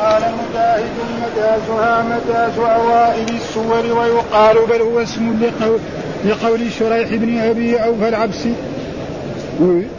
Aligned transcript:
قال 0.00 0.22
مجاهد 0.22 0.96
مجازها 1.22 2.02
مجاز 2.02 2.58
اوائل 2.58 3.28
السور 3.34 3.98
ويقال 3.98 4.56
بل 4.70 4.80
هو 4.80 5.02
اسم 5.02 5.40
لقول, 5.42 5.78
لقول 6.24 6.72
شريح 6.78 7.08
بن 7.12 7.38
أبي 7.38 7.76
أوفى 7.76 8.08
العبسي 8.08 8.52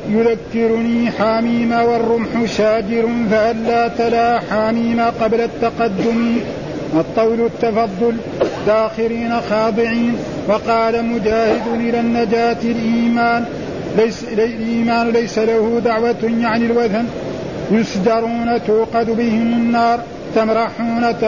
يذكرني 0.09 1.11
حاميم 1.11 1.71
والرمح 1.71 2.45
شاجر 2.57 3.09
فألا 3.31 3.87
تلا 3.87 4.39
حاميم 4.51 5.01
قبل 5.21 5.41
التقدم. 5.41 6.37
الطول 6.93 7.45
التفضل 7.45 8.17
داخرين 8.67 9.41
خاضعين. 9.49 10.17
وقال 10.47 11.05
مجاهد 11.05 11.67
إلى 11.73 11.99
النجاة 11.99 12.57
الإيمان. 12.63 13.45
ليس 13.97 14.23
الإيمان 14.23 15.09
ليس 15.09 15.39
له 15.39 15.81
دعوة 15.85 16.31
يعني 16.41 16.65
الوثن. 16.65 17.05
يسدرون 17.71 18.59
توقد 18.67 19.09
بهم 19.09 19.53
النار 19.53 19.99
تمرحون 20.35 21.19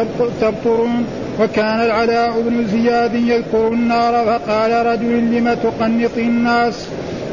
تبطرون. 0.42 1.06
وكان 1.42 1.82
العلاء 1.82 2.42
بن 2.42 2.68
زياد 2.68 3.16
يذكر 3.16 3.68
النار 3.68 4.26
فقال 4.26 4.86
رجل 4.86 5.38
لم 5.38 5.54
تقنط 5.54 6.18
الناس؟ 6.18 6.88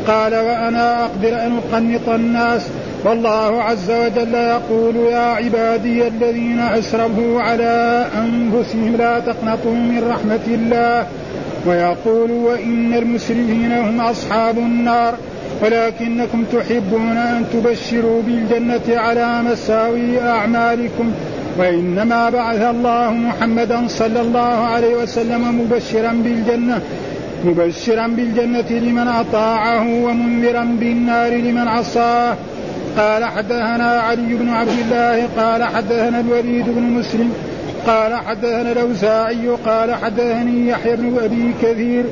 قال 0.07 0.35
وأنا 0.35 1.05
أقدر 1.05 1.29
أن 1.29 1.59
أقنط 1.59 2.09
الناس. 2.09 2.69
والله 3.05 3.63
عز 3.63 3.91
وجل 3.91 4.35
يقول 4.35 4.97
يا 4.97 5.19
عبادي 5.19 6.09
الذين 6.09 6.61
أسرفوا 6.61 7.43
على 7.43 8.07
أنفسهم 8.19 8.97
لا 8.97 9.19
تقنطوا 9.19 9.75
من 9.75 10.09
رحمة 10.11 10.47
الله. 10.47 11.07
ويقول 11.67 12.31
وإن 12.31 12.95
المسرفين 12.95 13.73
هم 13.73 14.01
أصحاب 14.01 14.59
النار. 14.59 15.15
ولكنكم 15.63 16.45
تحبون 16.45 17.17
أن 17.17 17.45
تبشروا 17.53 18.23
بالجنة 18.23 19.01
على 19.01 19.43
مساوي 19.43 20.21
أعمالكم 20.21 21.13
وإنما 21.59 22.31
بعث 22.31 22.63
الله 22.63 23.11
محمدا 23.11 23.89
صلى 23.89 24.21
الله 24.21 24.41
عليه 24.41 24.97
وسلم 24.97 25.61
مبشرا 25.61 26.13
بالجنة 26.13 26.81
مبشرا 27.45 28.07
بالجنة 28.07 28.71
لمن 28.71 29.09
أطاعه 29.09 30.05
ومنذرا 30.05 30.65
بالنار 30.81 31.33
لمن 31.33 31.69
عصاه. 31.69 32.37
قال 32.97 33.25
حدثنا 33.25 34.01
علي 34.01 34.35
بن 34.35 34.49
عبد 34.49 34.79
الله 34.85 35.29
قال 35.37 35.65
حدثنا 35.65 36.21
الوليد 36.21 36.65
بن 36.69 36.83
مسلم 36.83 37.33
قال 37.87 38.15
حدثنا 38.15 38.73
الأوزاعي 38.73 39.49
قال 39.67 39.95
حدثني 39.95 40.69
يحيى 40.69 40.97
بن 40.97 41.19
أبي 41.25 41.55
كثير 41.63 42.05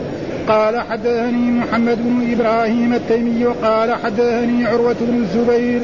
قال 0.48 0.80
حدثني 0.80 1.50
محمد 1.50 1.98
بن 2.04 2.32
إبراهيم 2.32 2.94
التيمي 2.94 3.44
قال 3.44 3.94
حدثني 3.94 4.66
عروة 4.66 4.96
بن 5.00 5.22
الزبير 5.22 5.80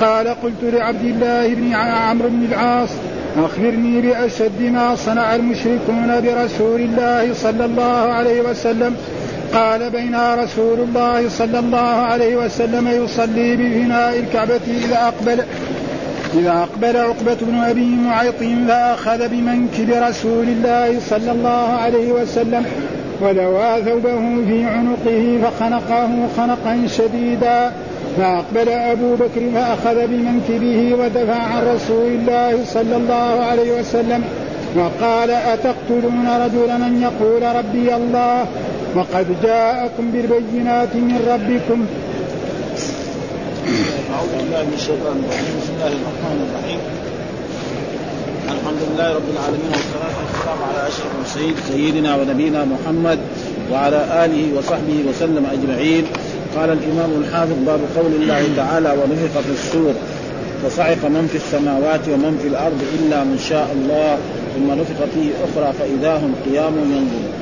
قال 0.00 0.28
قلت 0.28 0.62
لعبد 0.62 1.04
الله 1.04 1.54
بن 1.54 1.74
عمرو 1.74 2.28
بن 2.28 2.44
العاص 2.44 2.90
أخبرني 3.36 4.00
بأشد 4.00 4.62
ما 4.62 4.96
صنع 4.96 5.34
المشركون 5.34 6.20
برسول 6.20 6.80
الله 6.80 7.34
صلى 7.34 7.64
الله 7.64 8.12
عليه 8.12 8.40
وسلم. 8.40 8.96
قال 9.54 9.90
بين 9.90 10.16
رسول 10.34 10.80
الله 10.80 11.28
صلى 11.28 11.58
الله 11.58 11.78
عليه 11.78 12.36
وسلم 12.36 12.88
يصلي 12.88 13.56
بفناء 13.56 14.18
الكعبة 14.18 14.60
إذا 14.84 14.96
أقبل 14.96 15.42
إذا 16.34 16.52
أقبل 16.52 16.96
عقبة 16.96 17.36
بن 17.40 17.58
أبي 17.58 17.96
معيط 18.06 18.34
فأخذ 18.68 19.28
بمنكب 19.28 19.90
رسول 19.90 20.48
الله 20.48 21.00
صلى 21.10 21.32
الله 21.32 21.72
عليه 21.72 22.12
وسلم 22.12 22.66
ولوى 23.20 23.82
ثوبه 23.84 24.44
في 24.48 24.64
عنقه 24.64 25.38
فخنقه 25.42 26.28
خنقا 26.36 26.86
شديدا 26.86 27.72
فأقبل 28.16 28.68
أبو 28.68 29.14
بكر 29.14 29.50
فأخذ 29.54 30.06
بمنكبه 30.06 30.94
ودفع 30.94 31.34
عن 31.34 31.66
رسول 31.74 32.06
الله 32.06 32.64
صلى 32.64 32.96
الله 32.96 33.44
عليه 33.44 33.80
وسلم 33.80 34.24
وقال 34.76 35.30
أتقتلون 35.30 36.28
رجلا 36.28 36.76
أن 36.76 37.02
يقول 37.02 37.42
ربي 37.56 37.94
الله؟ 37.94 38.44
وقد 38.94 39.26
جاءكم 39.42 40.10
بالبينات 40.10 40.94
من 40.94 41.18
ربكم. 41.32 41.86
أعوذ 44.14 44.28
بالله 44.38 44.62
من 44.62 44.74
الشيطان 44.74 45.16
الرجيم. 45.24 45.60
بسم 45.62 45.72
الله 45.74 45.86
الرحمن 45.86 46.38
الرحيم. 46.48 47.05
الحمد 48.46 48.78
لله 48.90 49.14
رب 49.14 49.28
العالمين 49.34 49.70
والصلاة 49.72 50.16
والسلام 50.22 50.58
على 50.68 50.88
أشرف 50.88 51.06
المرسلين 51.14 51.54
سيدنا 51.68 52.16
ونبينا 52.16 52.64
محمد 52.64 53.18
وعلى 53.72 54.24
آله 54.24 54.58
وصحبه 54.58 55.04
وسلم 55.08 55.46
أجمعين. 55.46 56.04
قال 56.56 56.70
الإمام 56.70 57.10
الحافظ 57.20 57.52
باب 57.66 57.80
قول 57.96 58.12
الله 58.20 58.42
تعالى 58.56 58.88
ونفخ 58.88 59.40
في 59.40 59.52
الصور 59.52 59.94
فصعق 60.62 61.04
من 61.04 61.28
في 61.32 61.36
السماوات 61.36 62.08
ومن 62.08 62.38
في 62.42 62.48
الأرض 62.48 62.80
إلا 62.98 63.24
من 63.24 63.38
شاء 63.48 63.68
الله 63.76 64.18
ثم 64.54 64.80
نفخ 64.80 64.98
فيه 65.14 65.30
أخرى 65.46 65.72
فإذا 65.72 66.16
هم 66.16 66.34
قيام 66.44 66.74
ينظرون. 66.78 67.32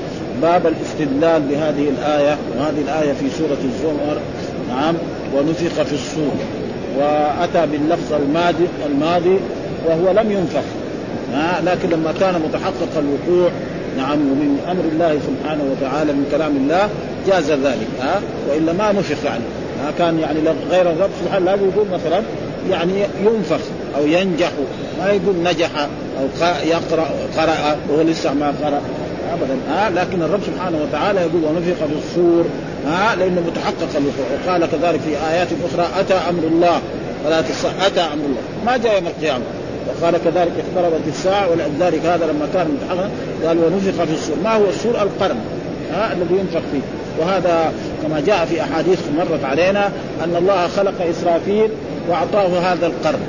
باب 0.43 0.67
الاستدلال 0.67 1.43
بهذه 1.43 1.89
الآية 1.89 2.39
وهذه 2.57 2.81
الآية 2.87 3.13
في 3.13 3.31
سورة 3.39 3.63
الزمر. 3.65 4.19
نعم 4.69 4.95
ونفخ 5.35 5.83
في 5.83 5.95
الصور 5.95 6.37
وأتى 6.99 7.67
باللفظ 7.67 8.13
الماضي 8.13 8.67
الماضي 8.87 9.39
وهو 9.87 10.11
لم 10.11 10.33
ينفخ. 10.33 10.84
لكن 11.65 11.91
لما 11.91 12.13
كان 12.21 12.35
متحقق 12.35 12.89
الوقوع 12.99 13.51
نعم 13.97 14.19
ومن 14.19 14.59
أمر 14.71 14.85
الله 14.93 15.19
سبحانه 15.27 15.65
وتعالى 15.71 16.13
من 16.13 16.29
كلام 16.31 16.57
الله 16.57 16.89
جاز 17.27 17.51
ذلك 17.51 17.89
ها 18.01 18.21
وإلا 18.49 18.73
ما 18.73 18.93
نفخ 18.93 19.25
يعني. 19.25 19.45
ها 19.83 19.91
كان 19.99 20.19
يعني 20.19 20.39
غير 20.71 20.91
الرب 20.91 21.11
سبحانه 21.25 21.45
لا 21.45 21.55
يقول 21.55 21.87
مثلا 21.93 22.23
يعني 22.71 22.93
ينفخ 23.25 23.61
أو 23.97 24.07
ينجح 24.07 24.51
ما 24.99 25.11
يقول 25.11 25.35
نجح 25.43 25.71
أو 26.21 26.27
يقرا 26.65 27.09
قرأ 27.37 27.77
وهو 27.89 28.03
لسه 28.03 28.35
ما 28.35 28.47
قرأ 28.47 28.81
ابدا 29.33 29.57
ها 29.69 29.91
لكن 29.91 30.23
الرب 30.23 30.41
سبحانه 30.47 30.79
وتعالى 30.83 31.21
يقول 31.21 31.45
ونفخ 31.45 31.85
في 31.85 31.95
الصور 32.05 32.45
ها 32.87 33.17
لأنه 33.17 33.41
متحقق 33.41 33.89
الوقوع. 33.97 34.27
وقال 34.47 34.71
كذلك 34.71 35.01
في 35.01 35.31
آيات 35.31 35.49
أخرى 35.65 36.01
أتى 36.01 36.15
أمر 36.15 36.43
الله 36.43 36.81
تصح 37.41 37.87
أتى 37.87 38.01
أمر 38.01 38.25
الله. 38.25 38.43
ما 38.67 38.77
جاء 38.77 38.95
يوم 38.95 39.07
القيامة. 39.07 39.45
وقال 40.05 40.17
كذلك 40.25 40.53
اقتربت 40.59 41.01
الساعة 41.09 41.49
ولذلك 41.51 42.07
هذا 42.07 42.27
لما 42.27 42.49
كان 42.55 42.69
قال 43.47 43.59
ونفخ 43.59 44.05
في 44.05 44.13
الصور 44.13 44.37
ما 44.45 44.55
هو 44.55 44.69
الصور 44.69 45.03
القرن. 45.03 45.37
ها 45.93 46.13
الذي 46.13 46.35
ينفخ 46.35 46.61
فيه. 46.73 46.81
وهذا 47.19 47.73
كما 48.03 48.21
جاء 48.21 48.45
في 48.45 48.63
أحاديث 48.63 48.99
مرت 49.19 49.45
علينا 49.45 49.87
أن 50.25 50.37
الله 50.37 50.69
خلق 50.69 50.95
إسرافيل 51.11 51.71
وأعطاه 52.09 52.73
هذا 52.73 52.87
القرن. 52.87 53.21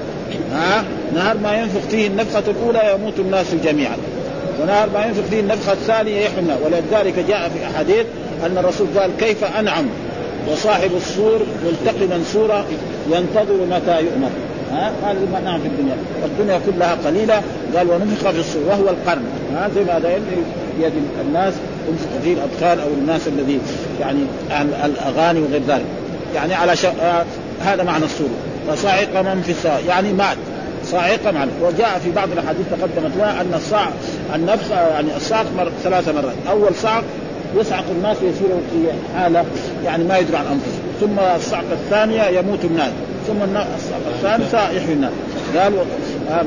ها 0.53 0.83
نهار 1.15 1.37
ما 1.37 1.53
ينفخ 1.53 1.89
فيه 1.89 2.07
النفخة 2.07 2.43
الأولى 2.47 2.95
يموت 2.95 3.19
الناس 3.19 3.45
جميعا. 3.63 3.97
ونهار 4.61 4.89
ما 4.93 5.05
ينفخ 5.05 5.23
فيه 5.29 5.39
النفخة 5.39 5.73
الثانية 5.73 6.21
يحيى 6.21 6.55
ولذلك 6.65 7.19
جاء 7.27 7.49
في 7.49 7.65
أحاديث 7.65 8.05
أن 8.45 8.57
الرسول 8.57 8.87
قال 8.97 9.11
كيف 9.19 9.43
أنعم 9.43 9.85
وصاحب 10.51 10.91
السور 10.97 11.39
ملتقما 11.65 12.23
سورة 12.33 12.65
ينتظر 13.11 13.65
متى 13.71 14.01
يؤمر. 14.01 14.29
ها؟ 14.75 14.91
ما 15.33 15.39
نعم 15.39 15.59
في 15.59 15.67
الدنيا. 15.67 15.95
الدنيا 16.25 16.59
كلها 16.65 16.97
قليلة. 17.05 17.41
قال 17.75 17.89
ونفخ 17.89 18.29
في 18.29 18.39
الصور 18.39 18.63
وهو 18.67 18.89
القرن. 18.89 19.23
ها؟ 19.55 19.69
زي 19.75 19.83
ما 19.83 19.97
هذا 19.97 20.09
يد 20.79 20.93
الناس 21.21 21.53
تنفخ 21.87 22.23
فيه 22.23 22.33
الادخال 22.33 22.79
أو 22.79 22.87
الناس 22.87 23.27
الذي 23.27 23.59
يعني 23.99 24.19
الأغاني 24.85 25.39
وغير 25.39 25.61
ذلك. 25.67 25.85
يعني 26.35 26.53
على 26.53 26.75
ش... 26.75 26.85
آه 26.85 27.25
هذا 27.61 27.83
معنى 27.83 28.05
الصورة 28.05 28.29
فصاعق 28.67 29.21
من 29.21 29.41
في 29.45 29.51
السماء 29.51 29.83
يعني 29.87 30.13
مات. 30.13 30.37
صاعقه 30.85 31.31
معنى. 31.31 31.51
وجاء 31.61 32.01
في 32.03 32.11
بعض 32.11 32.31
الأحاديث 32.31 32.65
تقدمت 32.71 33.17
لها 33.17 33.41
أن 33.41 33.53
الصاع 33.55 33.89
النفخ 34.35 34.71
يعني 34.71 35.15
الصعق 35.15 35.45
مر... 35.57 35.71
ثلاث 35.83 36.09
مرات. 36.09 36.35
أول 36.49 36.75
صعق 36.75 37.03
يصعق 37.55 37.85
الناس 37.91 38.17
ويصيروا 38.23 38.59
في 38.71 38.87
حالة 39.17 39.45
يعني 39.85 40.03
ما 40.03 40.17
يدري 40.17 40.37
عن 40.37 40.45
انفسهم 40.45 40.85
ثم 41.01 41.19
الصعقة 41.35 41.73
الثانية 41.73 42.23
يموت 42.23 42.65
الناس. 42.65 42.91
ثم 43.27 43.43
الصعقة 43.43 44.09
الثالثة 44.15 44.71
يحيي 44.71 44.93
الناس. 44.93 45.11
قال 45.57 45.73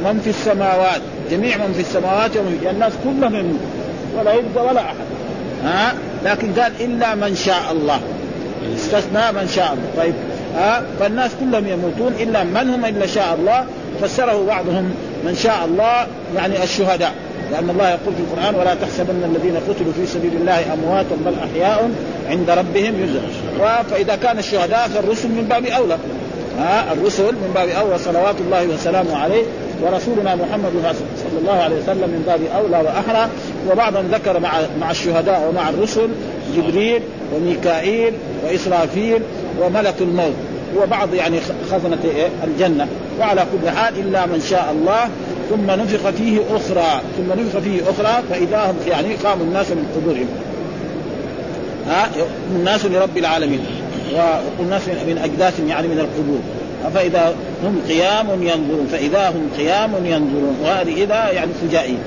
من 0.04 0.20
في 0.24 0.30
السماوات؟ 0.30 1.00
جميع 1.30 1.56
من 1.56 1.72
في 1.72 1.80
السماوات 1.80 2.36
ومن 2.36 2.59
في 2.60 2.71
الناس 2.71 2.92
كلهم 3.04 3.34
يموت 3.34 3.60
ولا 4.18 4.33
يبقى 4.33 4.66
ولا 4.66 4.80
أحد. 4.80 4.94
ها؟ 5.65 5.94
لكن 6.24 6.53
قال 6.53 6.72
إلا 6.80 7.15
من 7.15 7.34
شاء 7.34 7.72
الله. 7.72 8.00
استثنى 8.77 9.33
من 9.33 9.48
شاء 9.54 9.72
الله. 9.72 10.04
طيب. 10.04 10.15
ها؟ 10.56 10.83
فالناس 11.00 11.30
كلهم 11.41 11.68
يموتون. 11.68 12.12
إلا 12.21 12.44
من 12.44 12.71
هم 12.74 12.84
إلا 12.84 13.06
شاء 13.06 13.34
الله. 13.34 13.65
فسره 14.03 14.47
بعضهم 14.47 14.94
من 15.24 15.34
شاء 15.34 15.65
الله. 15.65 16.06
يعني 16.36 16.62
الشهداء. 16.62 17.15
لأن 17.53 17.71
الله 17.71 17.89
يقول 17.89 18.15
في 18.15 18.21
القرآن 18.21 18.54
ولا 18.54 18.74
تحسبن 18.74 19.24
الذين 19.24 19.56
قتلوا 19.56 19.92
في 19.92 20.06
سبيل 20.06 20.33
الله 20.41 20.72
امواتا 20.72 21.16
بل 21.27 21.34
أحياء 21.45 21.91
عند 22.30 22.50
ربهم 22.50 23.00
يرزقون. 23.00 23.83
فاذا 23.91 24.16
كان 24.16 24.39
الشهداء 24.39 24.89
فالرسل 24.89 25.28
من 25.28 25.47
باب 25.50 25.66
أولى. 25.66 25.97
ها 26.59 26.92
الرسل 26.92 27.24
من 27.24 27.53
باب 27.54 27.68
أولى 27.68 27.98
صلوات 27.98 28.34
الله 28.41 28.66
وسلامه 28.66 29.16
عليه 29.16 29.42
ورسولنا 29.83 30.34
محمد 30.34 30.72
صلى 30.95 31.39
الله 31.41 31.53
عليه 31.53 31.77
وسلم 31.77 32.09
من 32.10 32.22
باب 32.27 32.41
أولى 32.56 32.86
وأحرى. 32.86 33.28
وبعضهم 33.71 34.06
ذكر 34.12 34.41
مع 34.41 34.53
مع 34.80 34.91
الشهداء 34.91 35.48
ومع 35.48 35.68
الرسل 35.68 36.09
جبريل 36.56 37.03
وميكائيل 37.34 38.12
وإسرافيل 38.45 39.22
وملك 39.60 39.95
الموت. 40.00 40.34
وبعض 40.77 41.15
يعني 41.15 41.41
خزنة 41.71 41.98
الجنة. 42.45 42.86
وعلى 43.21 43.41
كل 43.53 43.71
حال 43.71 43.98
إلا 43.98 44.27
من 44.27 44.41
شاء 44.50 44.68
الله 44.72 45.09
ثم 45.50 45.71
نفخ 45.71 46.10
فيه 46.10 46.41
أخرى 46.50 47.00
ثم 47.16 47.41
نفخ 47.41 47.59
فيه 47.59 47.83
أخرى 47.83 48.22
فإذا 48.30 48.71
هم 48.71 48.77
يعني 48.89 49.15
قاموا 49.15 49.45
الناس 49.45 49.71
من 49.71 49.86
قبورهم 49.97 50.28
ها؟ 51.89 52.09
الناس 52.56 52.84
لرب 52.84 53.18
العالمين. 53.18 53.60
والناس 54.59 54.89
من 54.89 55.18
اجداثهم 55.24 55.68
يعني 55.68 55.89
من 55.89 55.98
القبور. 55.98 56.41
فإذا 56.95 57.34
هم 57.65 57.80
قيام 57.89 58.27
ينظرون 58.42 58.89
فإذا 58.92 59.28
هم 59.28 59.50
قيام 59.59 59.91
ينظرون 60.04 60.56
وهذه 60.62 61.04
إذا 61.04 61.30
يعني 61.30 61.50
فجائيه 61.62 61.98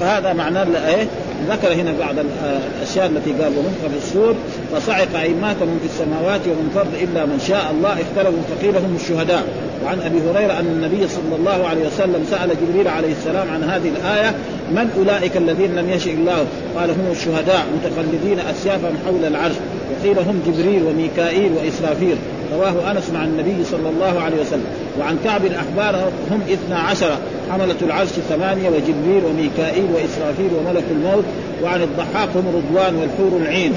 فهذا 0.00 0.32
معناه 0.32 0.66
إيه؟ 0.86 1.06
ذكر 1.50 1.72
هنا 1.72 1.94
بعض 2.00 2.14
الأشياء 2.18 3.06
التي 3.06 3.32
قال 3.32 3.52
ونفخ 3.58 3.88
في 3.90 4.06
السور 4.06 4.34
فصعق 4.72 5.20
ايمات 5.20 5.56
من 5.60 5.78
في 5.82 5.86
السماوات 5.94 6.40
ومن 6.46 6.70
فرد 6.74 6.94
إلا 7.02 7.26
من 7.26 7.40
شاء 7.48 7.70
الله 7.70 7.92
اختلفوا 7.92 8.42
فقيل 8.50 8.76
هم 8.76 8.96
الشهداء. 9.00 9.44
وعن 9.84 10.00
أبي 10.00 10.18
هريرة 10.18 10.52
أن 10.52 10.66
النبي 10.66 11.08
صلى 11.08 11.36
الله 11.38 11.66
عليه 11.68 11.86
وسلم 11.86 12.24
سأل 12.30 12.50
جبريل 12.62 12.88
عليه 12.88 13.12
السلام 13.12 13.50
عن 13.50 13.62
هذه 13.62 13.88
الآية 13.88 14.34
من 14.70 14.90
أولئك 14.98 15.36
الذين 15.36 15.74
لم 15.76 15.90
يشئ 15.90 16.12
الله؟ 16.12 16.46
قال 16.76 16.90
هم 16.90 17.08
الشهداء 17.12 17.66
متخلدين 17.76 18.38
اسيافا 18.40 18.92
حول 19.06 19.24
العرش. 19.24 19.54
وقيل 19.90 20.18
هم 20.18 20.42
جبريل 20.46 20.82
وميكائيل 20.82 21.52
وإسرافيل. 21.52 22.16
رواه 22.52 22.90
أنس 22.90 23.10
مع 23.10 23.24
النبي 23.24 23.64
صلى 23.64 23.88
الله 23.88 24.20
عليه 24.20 24.40
وسلم. 24.40 24.64
وعن 25.00 25.18
كعب 25.24 25.44
الأحبار 25.44 26.10
هم 26.30 26.40
اثنا 26.52 26.78
عشر 26.78 27.10
حملة 27.50 27.76
العرش 27.82 28.08
ثمانية 28.08 28.68
وجبريل 28.68 29.24
وميكائيل 29.24 29.86
وإسرافيل 29.94 30.50
وملك 30.58 30.84
الموت. 30.90 31.24
وعن 31.62 31.82
الضحاك 31.82 32.28
هم 32.34 32.48
رضوان 32.48 32.96
والحور 32.96 33.40
العين 33.42 33.72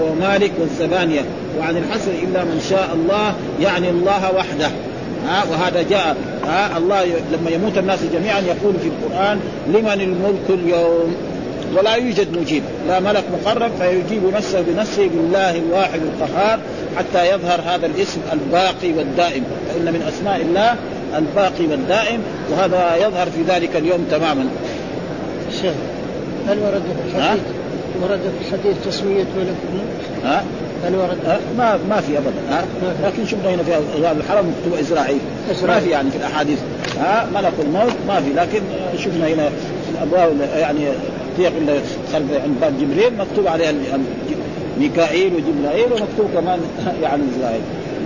ومالك 0.00 0.52
والزبانية. 0.60 1.20
وعن 1.58 1.76
الحسن 1.76 2.10
إلا 2.10 2.44
من 2.44 2.66
شاء 2.70 2.90
الله 2.94 3.34
يعني 3.60 3.90
الله 3.90 4.34
وحده. 4.36 4.70
ها 5.28 5.44
وهذا 5.50 5.82
جاء 5.82 6.16
ها 6.46 6.78
الله 6.78 7.04
لما 7.04 7.50
يموت 7.50 7.78
الناس 7.78 7.98
جميعا 8.14 8.40
يقول 8.40 8.74
في 8.82 8.88
القرآن 8.88 9.40
لمن 9.68 10.00
الملك 10.00 10.62
اليوم؟ 10.64 11.14
ولا 11.76 11.94
يوجد 11.94 12.38
مجيب. 12.38 12.62
لا 12.88 13.00
ملك 13.00 13.24
مقرب 13.32 13.70
فيجيب 13.80 14.22
نفسه 14.34 14.60
بنفسه 14.60 15.08
بالله 15.08 15.58
الواحد 15.58 16.00
القهار. 16.00 16.58
حتى 16.96 17.30
يظهر 17.30 17.60
هذا 17.60 17.86
الاسم 17.86 18.20
الباقي 18.32 18.92
والدائم 18.92 19.44
فإن 19.68 19.92
من 19.92 20.02
أسماء 20.08 20.40
الله 20.40 20.76
الباقي 21.16 21.66
والدائم 21.66 22.20
وهذا 22.50 22.96
يظهر 22.96 23.26
في 23.26 23.42
ذلك 23.48 23.76
اليوم 23.76 24.06
تماما 24.10 24.48
شيخ 25.60 25.74
هل 26.48 26.58
ورد 26.58 26.82
في 26.82 27.18
الحديث 27.18 27.42
ورد 28.02 28.20
في 28.20 28.48
الحديث 28.48 28.76
تسمية 28.86 29.24
ملك؟ 29.36 29.54
ها؟ 30.24 30.44
هل 30.84 30.94
ورد؟ 30.94 31.18
ها؟ 31.26 31.38
ما 31.58 31.78
ما 31.88 32.00
في 32.00 32.18
ابدا 32.18 32.30
ها؟ 32.50 32.64
لكن 33.04 33.26
شفنا 33.26 33.50
هنا 33.50 33.62
في 33.62 34.20
الحرم 34.20 34.52
مكتوب 34.58 34.80
إسرائيل 34.80 35.18
ما 35.66 35.80
في 35.80 35.90
يعني 35.90 36.10
في 36.10 36.16
الأحاديث 36.16 36.58
ها 36.98 37.26
ملك 37.34 37.52
الموت 37.62 37.92
ما 38.08 38.20
في 38.20 38.32
لكن 38.36 38.60
شفنا 38.98 39.28
هنا 39.28 39.50
الابواب 39.94 40.48
يعني 40.56 40.80
تيق 41.36 41.52
خلف 42.12 42.32
عند 42.44 42.54
باب 42.60 42.72
جبريل 42.80 43.16
مكتوب 43.18 43.46
عليها 43.46 43.72
ميكائيل 44.78 45.32
وجبرائيل 45.34 45.92
ومكتوب 45.92 46.30
كمان 46.34 46.60
يعني 47.02 47.22
إسرائيل. 47.36 47.60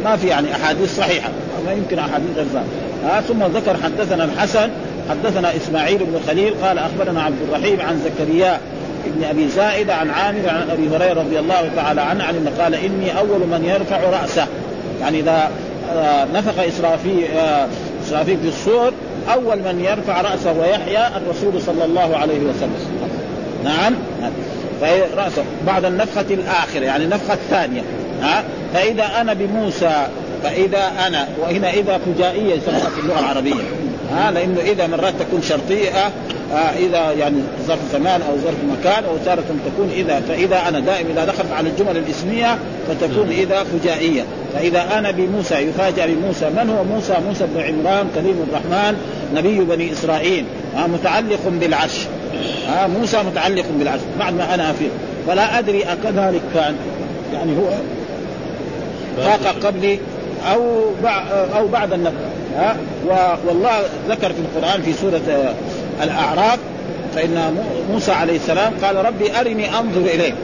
ما 0.05 0.17
في 0.17 0.27
يعني 0.27 0.53
أحاديث 0.53 0.97
صحيحة. 0.97 1.29
ما 1.67 1.73
يمكن 1.73 1.99
أحاديث 1.99 2.37
غير 2.37 2.63
ها 3.05 3.21
ثم 3.21 3.43
ذكر 3.43 3.77
حدثنا 3.83 4.25
الحسن 4.25 4.71
حدثنا 5.11 5.57
إسماعيل 5.57 5.99
بن 5.99 6.21
خليل 6.27 6.55
قال 6.63 6.79
أخبرنا 6.79 7.23
عبد 7.23 7.37
الرحيم 7.49 7.81
عن 7.81 8.01
زكريا 8.05 8.61
ابن 9.07 9.25
أبي 9.25 9.49
زائد 9.49 9.91
عن 9.91 10.11
عامر 10.11 10.49
عن 10.49 10.71
أبي 10.71 10.97
هريرة 10.97 11.21
رضي 11.21 11.39
الله 11.39 11.71
تعالى 11.77 12.01
عنه 12.01 12.25
عن 12.25 12.49
قال 12.59 12.75
إني 12.75 13.19
أول 13.19 13.41
من 13.41 13.65
يرفع 13.65 14.21
رأسه. 14.21 14.47
يعني 15.01 15.21
إذا 15.21 15.51
آه، 15.93 16.27
نفخ 16.35 16.59
اسرافيل 16.59 17.25
آه، 17.37 17.67
اسرافيل 18.07 18.39
في 18.39 18.49
الصور 18.49 18.93
أول 19.35 19.59
من 19.59 19.85
يرفع 19.85 20.21
رأسه 20.21 20.53
ويحيى 20.53 21.07
الرسول 21.17 21.63
صلى 21.63 21.85
الله 21.85 22.17
عليه 22.17 22.39
وسلم. 22.39 23.09
نعم. 23.65 23.95
راسه 25.17 25.45
بعد 25.67 25.85
النفخة 25.85 26.27
الآخرة 26.31 26.81
يعني 26.81 27.05
النفخة 27.05 27.35
الثانية. 27.35 27.83
ها؟ 28.23 28.45
فإذا 28.75 29.21
أنا 29.21 29.35
بموسى 29.35 30.07
فإذا 30.43 30.93
أنا 31.07 31.29
وهنا 31.41 31.71
إذا 31.71 31.99
فجائية 31.99 32.55
يسمونها 32.55 32.91
في 32.91 33.01
اللغة 33.01 33.19
العربية. 33.19 33.63
ها؟ 34.13 34.31
لأنه 34.31 34.61
إذا 34.61 34.87
مرات 34.87 35.15
تكون 35.21 35.43
شرطية 35.43 35.91
آه 36.53 36.71
إذا 36.79 37.13
يعني 37.13 37.37
ظرف 37.67 37.79
زمان 37.93 38.23
أو 38.23 38.37
ظرف 38.37 38.55
مكان 38.79 39.05
أو 39.05 39.17
تارة 39.25 39.45
تكون 39.67 39.91
إذا 39.95 40.21
فإذا 40.29 40.69
أنا 40.69 40.81
دائما 40.81 41.11
إذا 41.11 41.25
دخلت 41.25 41.53
على 41.53 41.69
الجمل 41.69 41.97
الإسمية 41.97 42.59
فتكون 42.89 43.29
إذا 43.29 43.65
فجائية. 43.65 44.23
فإذا 44.55 44.99
أنا 44.99 45.11
بموسى 45.11 45.55
يفاجأ 45.55 46.07
بموسى. 46.07 46.51
من 46.51 46.71
هو 46.71 46.85
موسى؟ 46.85 47.17
موسى 47.29 47.47
بن 47.55 47.61
عمران 47.61 48.09
كريم 48.15 48.47
الرحمن 48.49 48.97
نبي 49.35 49.61
بني 49.61 49.93
إسرائيل. 49.93 50.45
متعلق 50.77 51.41
بالعرش. 51.61 52.07
آه 52.69 52.87
موسى 52.87 53.19
متعلق 53.23 53.65
بالعرش 53.79 54.01
بعد 54.19 54.35
ما 54.35 54.55
أنا 54.55 54.71
افيق 54.71 54.91
فلا 55.27 55.59
أدري 55.59 55.83
أكذلك 55.83 56.41
كان 56.55 56.75
يعني 57.35 57.57
هو 57.57 57.71
فاق 59.17 59.55
قبلي 59.67 59.99
أو 60.53 60.85
أو 61.57 61.69
بعد 61.69 61.93
النفخ 61.93 62.15
ها 62.57 62.77
والله 63.49 63.81
ذكر 64.09 64.33
في 64.33 64.39
القرآن 64.41 64.83
في 64.83 64.93
سورة 64.93 65.55
الأعراف 66.03 66.59
فإن 67.15 67.57
موسى 67.93 68.13
عليه 68.13 68.37
السلام 68.37 68.73
قال 68.83 68.97
ربي 68.97 69.41
أرني 69.41 69.79
أنظر 69.79 70.01
إليك. 70.01 70.35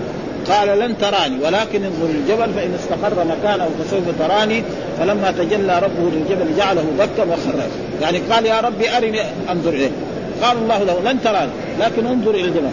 قال 0.51 0.79
لن 0.79 0.99
تراني 0.99 1.37
ولكن 1.45 1.85
انظر 1.85 2.07
الجبل 2.07 2.55
فإن 2.55 2.75
استقر 2.75 3.25
مكانه 3.25 3.69
فسوف 3.79 4.03
تراني. 4.19 4.63
فلما 5.01 5.31
تجلى 5.39 5.79
ربه 5.79 6.11
للجبل 6.11 6.57
جعله 6.57 6.85
دكا 6.99 7.23
وخر 7.23 7.63
يعني 8.03 8.19
قال 8.19 8.47
يا 8.47 8.61
ربي 8.61 8.97
أرني 8.97 9.21
أنظر 9.51 9.71
إليك. 9.71 9.93
قال 10.43 10.57
الله 10.57 10.79
له 10.79 11.13
لن 11.13 11.23
تراني. 11.25 11.51
لكن 11.81 12.07
انظر 12.07 12.31
إلى 12.31 12.45
الجبل. 12.45 12.71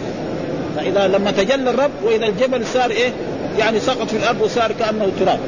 فإذا 0.76 1.08
لما 1.08 1.30
تجلى 1.30 1.70
الرب 1.70 1.90
وإذا 2.04 2.26
الجبل 2.26 2.66
صار 2.66 2.90
إيه؟ 2.90 3.10
يعني 3.58 3.80
سقط 3.80 4.08
في 4.08 4.16
الأرض 4.16 4.40
وصار 4.40 4.72
كأنه 4.72 5.08
تراب. 5.20 5.38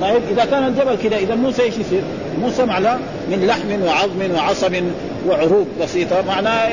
طيب 0.00 0.22
إذا 0.30 0.44
كان 0.44 0.66
الجبل 0.66 0.96
كذا 1.02 1.16
إذا 1.16 1.34
موسى 1.34 1.62
إيش 1.62 1.74
يصير؟ 1.74 2.02
موسى 2.40 2.64
معناه 2.64 2.98
من 3.30 3.46
لحم 3.46 3.82
وعظم 3.82 4.34
وعصب 4.34 4.74
وعروق 5.28 5.66
بسيطة 5.82 6.22
معناه 6.26 6.68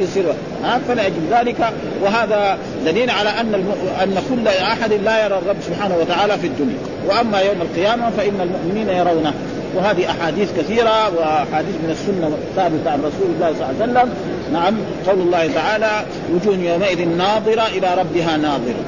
يصير 0.00 0.24
ها؟ 0.64 0.80
فلاجل 0.88 1.20
ذلك. 1.30 1.72
وهذا 2.02 2.58
دليل 2.86 3.10
على 3.10 3.28
أن. 3.28 3.54
أن 4.02 4.22
كل 4.30 4.48
أحد 4.48 4.92
لا 4.92 5.24
يرى 5.24 5.38
الرب 5.38 5.56
سبحانه 5.66 5.96
وتعالى 6.00 6.38
في 6.38 6.46
الدنيا. 6.46 6.78
وأما 7.08 7.40
يوم 7.40 7.62
القيامة 7.62 8.10
فإن 8.10 8.40
المؤمنين 8.40 8.88
يرونه. 8.88 9.32
وهذه 9.76 10.10
أحاديث 10.10 10.48
كثيرة 10.58 11.16
وأحاديث 11.16 11.74
من 11.84 11.90
السنة 11.90 12.26
الثابتة 12.26 12.90
عن 12.90 12.98
رسول 12.98 13.28
الله 13.34 13.52
صلى 13.58 13.70
الله 13.70 13.82
عليه 13.82 13.92
وسلم. 13.92 14.14
نعم 14.52 14.74
قول 15.06 15.20
الله 15.20 15.50
تعالى 15.54 15.90
وجوه 16.34 16.56
يومئذ 16.56 17.08
ناظرة 17.08 17.66
إلى 17.66 17.94
ربها 17.98 18.36
ناظرة. 18.36 18.82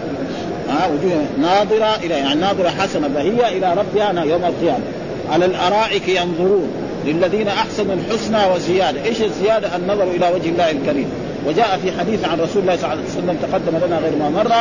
ها 0.69 0.87
وجوه 0.87 1.23
ناظرة 1.41 1.97
إلى 2.05 2.15
يعني 2.15 2.41
ناظرة 2.41 2.69
حسنة 2.69 3.09
بهيه 3.09 3.49
إلى 3.49 3.75
ربها 3.75 4.25
يوم 4.25 4.45
القيامة. 4.45 4.85
على 5.33 5.45
الأرائك 5.45 6.09
ينظرون 6.09 6.71
للذين 7.07 7.49
أحسنوا 7.49 7.95
الحسنى 7.95 8.39
وزيادة، 8.55 9.05
إيش 9.05 9.23
الزيادة؟ 9.23 9.77
النظر 9.77 10.03
إلى 10.03 10.31
وجه 10.35 10.49
الله 10.49 10.71
الكريم، 10.71 11.07
وجاء 11.47 11.81
في 11.83 11.93
حديث 11.99 12.25
عن 12.25 12.41
رسول 12.41 12.63
الله 12.63 12.77
صلى 12.77 12.93
الله 12.93 12.97
عليه 12.97 13.05
وسلم 13.05 13.37
تقدم 13.43 13.87
لنا 13.87 13.99
غير 13.99 14.17
ما 14.17 14.31
مر 14.31 14.53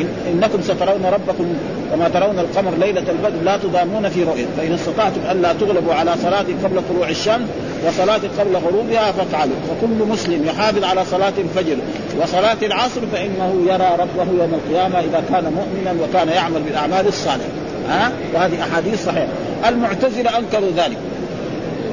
إن 0.00 0.08
إنكم 0.32 0.62
سترون 0.62 1.06
ربكم 1.12 1.54
كما 1.92 2.08
ترون 2.08 2.38
القمر 2.38 2.72
ليلة 2.80 3.00
البدر 3.10 3.42
لا 3.44 3.56
تضامون 3.56 4.08
في 4.08 4.22
رؤية. 4.22 4.46
فإن 4.56 4.72
استطعتم 4.72 5.20
ألا 5.30 5.52
تغلبوا 5.52 5.94
على 5.94 6.14
صلاه 6.22 6.44
قبل 6.64 6.80
طلوع 6.88 7.08
الشمس 7.08 7.48
وصلاة 7.86 8.20
قبل 8.38 8.56
غروبها 8.56 9.12
فافعلوا 9.12 9.56
فكل 9.68 10.08
مسلم 10.08 10.44
يحافظ 10.46 10.84
على 10.84 11.04
صلاة 11.04 11.32
الفجر 11.38 11.76
وصلاة 12.22 12.56
العصر 12.62 13.00
فإنه 13.12 13.66
يرى 13.66 13.96
ربه 13.98 14.42
يوم 14.42 14.54
القيامة 14.54 15.00
إذا 15.00 15.24
كان 15.30 15.44
مؤمنا 15.44 16.04
وكان 16.04 16.28
يعمل 16.28 16.62
بالأعمال 16.62 17.06
الصالحة. 17.06 17.48
ها؟ 17.88 18.12
وهذه 18.34 18.62
أحاديث 18.62 19.04
صحيحة. 19.04 19.28
المعتزلة 19.68 20.38
أنكروا 20.38 20.70
ذلك. 20.76 20.98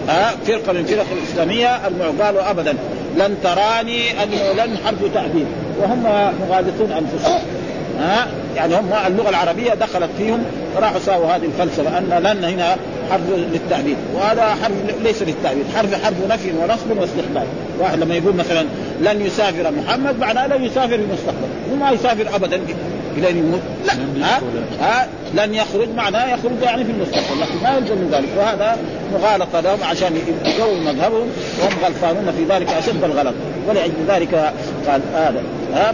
ها؟ 0.10 0.31
فرقة 0.45 0.74
من 0.74 0.79
الفرق 0.79 1.05
الإسلامية 1.12 1.79
قالوا 2.21 2.51
أبدا. 2.51 2.75
لن 3.17 3.38
تراني 3.43 4.24
أنه 4.24 4.65
لن 4.65 4.77
حرف 4.86 5.13
تعبير 5.13 5.45
وهم 5.81 6.03
مغالطون 6.41 6.91
أنفسهم. 6.91 7.41
ها؟ 8.00 8.27
يعني 8.55 8.75
هم 8.75 8.93
اللغة 9.07 9.29
العربية 9.29 9.74
دخلت 9.74 10.10
فيهم 10.17 10.43
راحوا 10.77 11.00
ساووا 11.00 11.36
هذه 11.36 11.45
الفلسفة 11.45 11.98
أن 11.98 12.24
لن 12.24 12.43
هنا 12.43 12.75
حرف 13.12 13.22
للتعبير 13.53 13.96
وهذا 14.15 14.56
حرف 14.63 14.74
ليس 15.03 15.22
للتعبير 15.22 15.63
حرف 15.75 16.03
حرف 16.03 16.15
نفي 16.30 16.51
ونصب 16.51 16.98
واستقبال 16.98 17.48
واحد 17.80 18.00
لما 18.00 18.15
يقول 18.15 18.36
مثلا 18.36 18.65
لن 19.01 19.22
يسافر 19.22 19.72
محمد 19.72 20.20
معناه 20.20 20.48
لن 20.48 20.63
يسافر 20.63 20.88
في 20.88 20.96
المستقبل 20.96 21.48
وما 21.72 21.91
يسافر 21.91 22.36
ابدا 22.36 22.62
إلى 23.18 23.30
أن 23.30 23.38
يموت. 23.38 23.60
لا 24.15 24.27
ها, 24.27 24.41
ها؟ 24.82 25.08
لن 25.34 25.53
يخرج 25.53 25.89
معناه 25.96 26.34
يخرج 26.34 26.51
يعني 26.63 26.84
في 26.86 26.91
المستقبل 26.91 27.41
لكن 27.41 27.63
ما 27.63 27.77
يلزم 27.77 27.96
من 27.96 28.10
ذلك. 28.12 28.27
وهذا 28.38 28.77
مغالطة 29.13 29.60
لهم 29.60 29.84
عشان 29.84 30.15
يقووا 30.46 30.80
مذهبهم 30.80 31.27
وهم 31.62 31.74
غلطانون 31.84 32.34
في 32.38 32.53
ذلك 32.53 32.70
أشد 32.70 33.03
الغلط. 33.03 33.34
ولأجل 33.70 33.94
ذلك 34.08 34.53
قال 34.88 35.01
هذا 35.13 35.44
ها؟ 35.74 35.94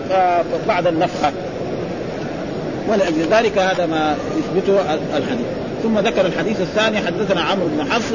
بعد 0.68 0.88
النفخة. 0.88 1.32
ولأجل 2.90 3.28
ذلك 3.32 3.58
هذا 3.58 3.86
ما 3.86 4.16
يثبته 4.38 4.80
الحديث. 5.18 5.67
ثم 5.84 6.00
ذكر 6.00 6.26
الحديث 6.26 6.62
الثاني 6.62 6.98
حدثنا 6.98 7.42
عمرو 7.42 7.68
بن 7.68 7.92
حفص 7.92 8.14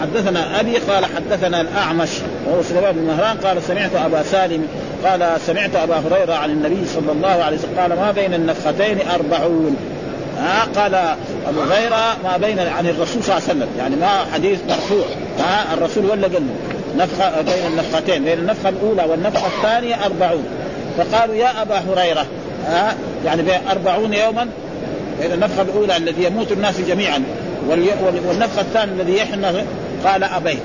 حدثنا 0.00 0.60
أبي 0.60 0.76
قال 0.76 1.04
حدثنا 1.04 1.60
الأعمش 1.60 2.08
وهو 2.46 2.62
سليمان 2.62 2.92
بن 2.92 3.02
مهران 3.02 3.36
قال 3.36 3.62
سمعت 3.62 3.90
أبا 3.94 4.22
سالم 4.22 4.66
قال 5.04 5.40
سمعت 5.46 5.76
أبا 5.76 5.94
هريرة 5.94 6.34
عن 6.34 6.50
النبي 6.50 6.86
صلى 6.86 7.12
الله 7.12 7.28
عليه 7.28 7.56
وسلم 7.56 7.78
قال 7.80 7.96
ما 7.96 8.10
بين 8.12 8.34
النفختين 8.34 8.98
أربعون؟ 9.14 9.76
ها؟ 10.38 10.66
قال 10.76 10.94
أبو 11.48 11.60
هريرة 11.60 12.16
ما 12.24 12.36
بين 12.36 12.58
عن 12.58 12.86
الرسول 12.86 13.22
صلى 13.22 13.36
الله 13.36 13.48
عليه 13.48 13.58
وسلم 13.58 13.68
يعني 13.78 13.96
ما 13.96 14.24
حديث 14.34 14.58
مرفوع. 14.68 15.04
ها؟ 15.38 15.74
الرسول 15.74 16.04
ولا 16.04 16.28
قال 16.28 16.42
نفخة 16.96 17.40
بين 17.40 17.66
النفختين 17.72 18.24
بين 18.24 18.38
النفخة 18.38 18.68
الأولى 18.68 19.04
والنفخة 19.04 19.46
الثانية 19.46 20.06
أربعون. 20.06 20.44
فقالوا 20.98 21.34
يا 21.34 21.62
أبا 21.62 21.78
هريرة 21.78 22.26
ها؟ 22.66 22.94
يعني 23.24 23.42
أربعون 23.70 24.14
يوما؟ 24.14 24.48
بين 25.20 25.32
النفخة 25.32 25.62
الأولى 25.62 25.96
الذي 25.96 26.24
يموت 26.24 26.52
الناس 26.52 26.80
جميعا 26.80 27.22
والنفخة 28.28 28.60
الثانية 28.60 28.92
الذي 28.92 29.16
يحنى 29.16 29.46
قال 30.04 30.24
أبيت. 30.24 30.58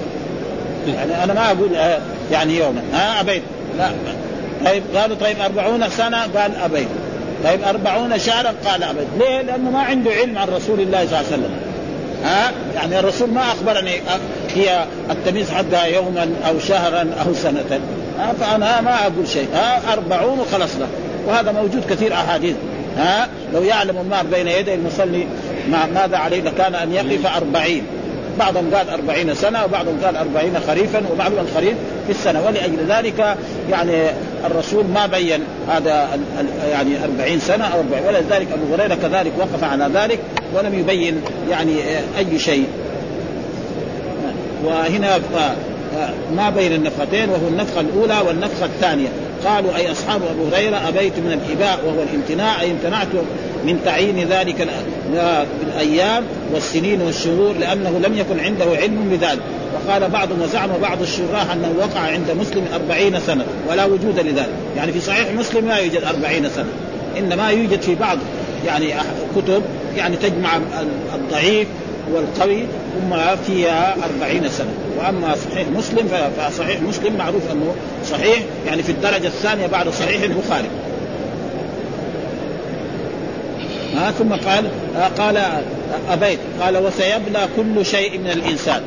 يعني 0.88 1.24
أنا 1.24 1.34
ما 1.34 1.52
أقول 1.52 1.76
آه، 1.76 2.00
يعني 2.32 2.58
يوما 2.58 2.82
ها 2.94 3.22
أبيت. 3.22 3.44
لا. 3.78 3.90
طيب 4.66 4.84
قالوا 4.96 5.16
طيب 5.16 5.40
أربعون 5.40 5.90
سنة 5.90 6.22
قال 6.22 6.56
أبيت. 6.56 6.88
طيب 7.44 7.64
أربعون 7.64 8.20
شهرا 8.20 8.54
قال 8.66 8.84
أبيت. 8.84 9.08
ليه؟ 9.20 9.42
لأنه 9.42 9.70
ما 9.70 9.80
عنده 9.80 10.12
علم 10.12 10.38
عن 10.38 10.48
رسول 10.48 10.80
الله 10.80 11.06
صلى 11.06 11.06
الله 11.06 11.18
عليه 11.18 11.28
وسلم. 11.28 11.52
ها؟ 12.24 12.52
يعني 12.76 13.00
الرسول 13.00 13.30
ما 13.30 13.42
أخبرني 13.42 13.92
هي 14.56 14.86
التمييز 15.12 15.52
حقها 15.52 15.86
يوما 15.86 16.30
أو 16.48 16.60
شهرا 16.60 17.08
أو 17.26 17.34
سنة. 17.34 17.80
فأنا 18.40 18.82
ما 18.82 19.02
أقول 19.02 19.28
شيء. 19.28 19.48
ها 19.54 19.94
أربعون 19.94 20.40
وخلص 20.40 20.76
له 20.76 20.88
وهذا 21.28 21.52
موجود 21.52 21.84
كثير 21.90 22.14
أحاديث. 22.14 22.56
ها؟ 22.98 23.28
لو 23.54 23.64
يعلم 23.64 23.98
النار 23.98 24.26
بين 24.26 24.48
يدي 24.48 24.74
المصلي 24.74 25.28
ماذا 25.94 26.18
عليه؟ 26.18 26.42
لكان 26.42 26.76
أن 26.76 26.94
يقف 26.94 27.36
أربعين. 27.36 27.84
بعضهم 28.40 28.76
قال 28.76 28.90
أربعين 28.90 29.36
سنة 29.36 29.66
وبعضهم 29.66 30.00
قال 30.06 30.18
أربعين 30.18 30.54
خريفا 30.68 31.02
وبعضهم 31.12 31.40
الخريف 31.40 31.74
في 32.06 32.12
السنة. 32.12 32.46
ولأجل 32.46 32.78
ذلك 32.90 33.38
يعني 33.72 33.94
الرسول 34.46 34.86
ما 34.86 35.06
بين 35.06 35.40
هذا 35.70 36.20
يعني 36.72 37.04
أربعين 37.04 37.40
سنة 37.40 37.66
أو 37.66 37.80
أربعين. 37.80 38.06
ولذلك 38.06 38.48
أبو 38.54 38.74
هريرة 38.74 38.96
كذلك 38.96 39.32
وقف 39.38 39.64
على 39.64 39.90
ذلك 39.94 40.20
ولم 40.54 40.80
يبين 40.80 41.22
يعني 41.50 41.76
أي 42.18 42.40
شيء. 42.40 42.68
وهنا 44.66 45.20
ما 46.36 46.50
بين 46.50 46.74
النفختين 46.74 47.30
وهو 47.30 47.48
النفخة 47.48 47.82
الأولى 47.82 48.22
والنفخة 48.28 48.66
الثانية. 48.66 49.10
قالوا 49.46 49.76
أي 49.76 49.92
أصحاب 49.92 50.22
أبو 50.24 50.56
هريرة 50.56 50.88
أبيت 50.88 51.14
من 51.20 51.32
الإباء 51.32 51.80
وهو 51.86 52.04
الامتناع 52.04 52.62
أي 52.62 52.72
امتنعت 52.72 53.08
من 53.66 53.80
تعيين 53.86 54.28
ذلك 54.28 54.68
بالأيام 55.60 56.24
والسنين 56.54 57.02
والشهور 57.02 57.54
لأنه 57.54 58.00
لم 58.04 58.18
يكن 58.18 58.40
عنده 58.40 58.66
علم 58.66 59.10
بذلك. 59.12 59.42
وقال 59.76 60.10
بعض 60.10 60.30
وزعم 60.42 60.70
بعض 60.82 61.02
الشراح 61.02 61.52
أنه 61.52 61.74
وقع 61.78 62.00
عند 62.00 62.32
مسلم 62.32 62.66
أربعين 62.74 63.20
سنة 63.20 63.46
ولا 63.70 63.86
وجود 63.86 64.20
لذلك. 64.20 64.54
يعني 64.78 64.92
في 64.92 65.02
صحيح 65.02 65.32
مسلم 65.32 65.68
لا 65.68 65.78
يوجد 65.78 66.04
أربعين 66.04 66.50
سنة 66.50 66.70
إنما 67.18 67.50
يوجد 67.50 67.82
في 67.82 67.96
بعض 67.96 68.18
يعني 68.66 68.94
كتب 69.36 69.62
يعني 69.98 70.16
تجمع 70.16 70.60
الضعيف 71.16 71.68
والقوي 72.14 72.64
ثم 72.94 73.16
فيها 73.48 73.96
أربعين 74.04 74.50
سنة. 74.50 74.74
وأما 74.98 75.36
صحيح 75.36 75.68
مسلم 75.68 76.10
فصحيح 76.38 76.82
مسلم 76.82 77.16
معروف 77.18 77.52
أنه 77.52 77.76
صحيح 78.12 78.40
يعني 78.68 78.84
في 78.84 78.92
الدرجة 78.92 79.28
الثانية 79.28 79.68
بعد 79.68 79.90
صحيح 79.90 80.22
البخاري. 80.22 80.70
ها 83.96 84.12
ثم 84.12 84.34
قال 84.34 84.66
قال 85.18 85.38
أبيت 86.10 86.40
قال 86.62 86.78
وسيبلى 86.78 87.48
كل 87.58 87.86
شيء 87.86 88.18
من 88.18 88.28
الإنسان. 88.28 88.82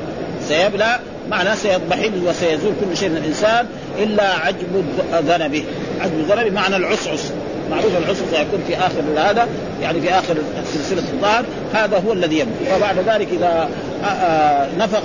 سيبلى 0.48 1.00
معناه 1.30 1.54
سيضمحل 1.54 2.12
وسيزول 2.26 2.72
كل 2.80 2.96
شيء 2.96 3.08
من 3.08 3.16
الإنسان 3.16 3.66
إلا 3.98 4.34
عجب 4.34 4.84
ذنبه. 5.12 5.64
عجب 6.00 6.18
ذنبه 6.28 6.50
معنى 6.50 6.76
العصعص. 6.76 7.20
معروف 7.70 7.96
العسر 7.98 8.24
سيكون 8.30 8.60
في 8.66 8.76
آخر 8.76 9.02
هذا 9.16 9.48
يعني 9.82 10.00
في 10.00 10.10
آخر 10.10 10.36
سلسلة 10.74 11.02
الظهر 11.12 11.44
هذا 11.74 12.02
هو 12.06 12.12
الذي 12.12 12.38
يموت 12.38 12.54
وبعد 12.76 12.96
ذلك 12.98 13.28
إذا 13.32 13.68
آه، 14.04 14.06
آه، 14.06 14.68
نفخ 14.78 15.02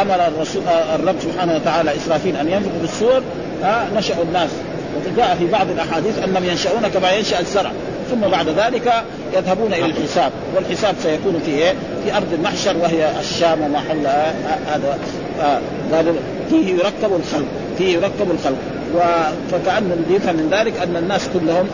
أمر 0.00 0.14
الرسول 0.14 0.62
آه، 0.68 0.94
الرب 0.94 1.16
سبحانه 1.22 1.54
وتعالى 1.54 1.96
إسرافيل 1.96 2.36
أن 2.36 2.48
ينفخ 2.48 2.70
بالسور 2.80 3.22
نشأ 3.96 4.22
الناس. 4.22 4.50
وجاء 5.12 5.36
في 5.38 5.46
بعض 5.46 5.70
الأحاديث 5.70 6.18
انهم 6.24 6.44
ينشأون 6.44 6.88
كما 6.88 7.12
ينشأ 7.12 7.40
الزرع. 7.40 7.70
ثم 8.10 8.20
بعد 8.20 8.48
ذلك 8.48 8.92
يذهبون 9.36 9.74
إلى 9.74 9.84
الحساب 9.84 10.32
والحساب 10.56 10.94
سيكون 11.02 11.40
في 11.44 11.50
إيه؟ 11.50 11.74
في 12.04 12.16
أرض 12.16 12.32
المحشر 12.32 12.76
وهي 12.76 13.10
الشام 13.20 13.60
ومحل 13.60 14.06
هذا 15.92 16.14
فيه 16.50 16.74
يركب 16.74 17.20
الخلق 17.20 17.46
فيه 17.78 17.94
يركب 17.94 18.30
الخلق. 18.30 18.58
فكأن 19.52 20.04
يفهم 20.10 20.36
من 20.36 20.48
ذلك 20.50 20.72
أن 20.82 20.96
الناس 20.96 21.28
كلهم 21.34 21.68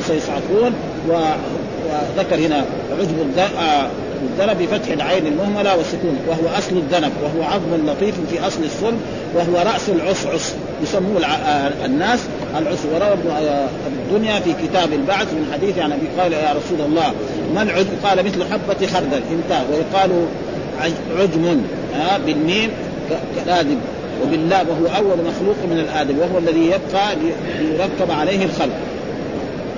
سيصعقون 0.00 0.72
وذكر 1.08 2.46
هنا 2.46 2.64
عجب 3.00 3.38
آه، 3.38 3.88
الذنب 4.22 4.62
بفتح 4.62 4.92
العين 4.92 5.26
المهملة 5.26 5.76
والسكون 5.76 6.18
وهو 6.28 6.58
أصل 6.58 6.76
الذنب 6.76 7.12
وهو 7.22 7.42
عظم 7.42 7.86
لطيف 7.86 8.14
في 8.30 8.46
أصل 8.46 8.64
الصلب 8.64 9.00
وهو 9.34 9.72
رأس 9.72 9.88
العصعص 9.88 10.54
يسموه 10.82 11.24
آه، 11.26 11.72
الناس 11.84 12.20
العص 12.58 12.78
وروى 12.94 13.12
ابن 13.12 13.30
آه، 13.30 13.68
الدنيا 13.86 14.40
في 14.40 14.52
كتاب 14.52 14.92
البعث 14.92 15.32
من 15.32 15.50
حديث 15.52 15.78
عن 15.78 15.92
ابي 15.92 16.06
قال 16.18 16.32
يا 16.32 16.52
رسول 16.52 16.86
الله 16.86 17.12
ما 17.54 17.62
العجب 17.62 17.88
قال 18.04 18.24
مثل 18.24 18.44
حبة 18.44 18.86
خردل 18.86 19.22
انتهى. 19.32 19.64
ويقال 19.72 20.26
عجم 21.18 21.62
بالميم 22.26 22.70
كلاذب 23.44 23.78
وبالله 24.22 24.64
وهو 24.68 24.96
أول 24.96 25.18
مخلوق 25.18 25.56
من 25.70 25.78
الادم 25.78 26.18
وهو 26.18 26.38
الذي 26.38 26.66
يبقى 26.66 27.16
ليركب 27.60 28.10
عليه 28.10 28.44
الخلق. 28.44 28.95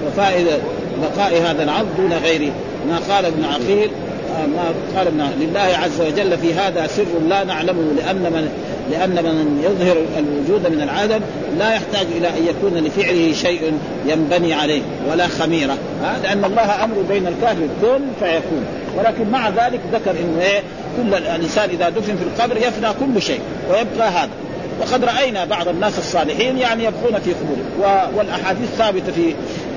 وفائده 0.08 0.58
بقاء 1.02 1.42
هذا 1.42 1.62
العبد 1.62 1.96
دون 1.96 2.12
غيره 2.12 2.52
ما 2.88 3.14
قال 3.14 3.24
ابن 3.24 3.44
عقيل 3.44 3.90
آه، 4.36 4.46
ما 4.46 4.74
قال 4.96 5.06
ابن 5.06 5.30
لله 5.40 5.60
عز 5.60 6.00
وجل 6.00 6.38
في 6.38 6.54
هذا 6.54 6.86
سر 6.86 7.18
لا 7.28 7.44
نعلمه 7.44 7.92
لأن 7.96 8.32
من 8.32 8.48
لأن 8.90 9.10
من 9.10 9.62
يظهر 9.64 9.96
الوجود 10.18 10.72
من 10.72 10.82
العدم 10.82 11.20
لا 11.58 11.74
يحتاج 11.74 12.06
إلى 12.16 12.28
أن 12.28 12.46
يكون 12.46 12.78
لفعله 12.78 13.32
شيء 13.32 13.72
ينبني 14.06 14.54
عليه 14.54 14.82
ولا 15.10 15.26
خميرة. 15.26 15.76
لأن 16.22 16.44
الله 16.44 16.84
أمر 16.84 17.02
بين 17.08 17.26
الكافر 17.26 17.66
كن 17.82 18.00
فيكون. 18.20 18.64
ولكن 18.98 19.30
مع 19.30 19.48
ذلك 19.48 19.80
ذكر 19.92 20.10
إنه 20.10 20.42
إيه 20.42 20.62
كل 20.96 21.14
الإنسان 21.14 21.70
إذا 21.70 21.88
دفن 21.88 22.16
في 22.16 22.22
القبر 22.22 22.56
يفنى 22.56 22.88
كل 23.00 23.22
شيء 23.22 23.40
ويبقى 23.70 24.08
هذا. 24.08 24.30
وقد 24.80 25.04
رأينا 25.04 25.44
بعض 25.44 25.68
الناس 25.68 25.98
الصالحين 25.98 26.58
يعني 26.58 26.84
يبقون 26.84 27.20
في 27.24 27.32
قبورهم 27.32 28.16
والأحاديث 28.16 28.68
ثابتة 28.78 29.12
في 29.12 29.34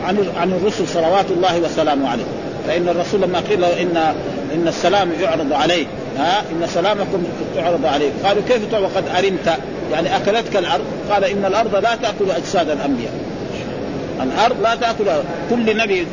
عن 0.08 0.32
عن 0.38 0.52
الرسل 0.52 0.88
صلوات 0.88 1.26
الله 1.32 1.60
وسلامه 1.60 2.10
عليه. 2.10 2.24
فإن 2.68 2.90
الرسول 2.90 3.22
لما 3.22 3.40
قيل 3.40 3.62
له 3.62 3.82
ان 3.82 3.98
إن 4.54 4.68
السلام 4.68 5.12
يعرض 5.22 5.54
عليه 5.54 5.86
ها؟ 6.18 6.40
إن 6.40 6.68
سلامكم 6.68 7.24
تعرض 7.56 7.86
عليه 7.86 8.10
قالوا 8.24 8.44
كيف 8.48 8.74
وقد 8.74 9.04
ارمت 9.18 9.58
يعني 9.92 10.16
أكلتك 10.16 10.58
الأرض. 10.58 10.84
قال 11.12 11.24
إن 11.24 11.46
الأرض 11.46 11.76
لا 11.76 11.96
تأكل 11.96 12.32
أجساد 12.38 12.70
الأنبياء. 12.70 13.14
الأرض 14.22 14.62
لا 14.62 14.76
تأكل. 14.76 15.06
كل 15.50 15.78
نبي 15.78 16.08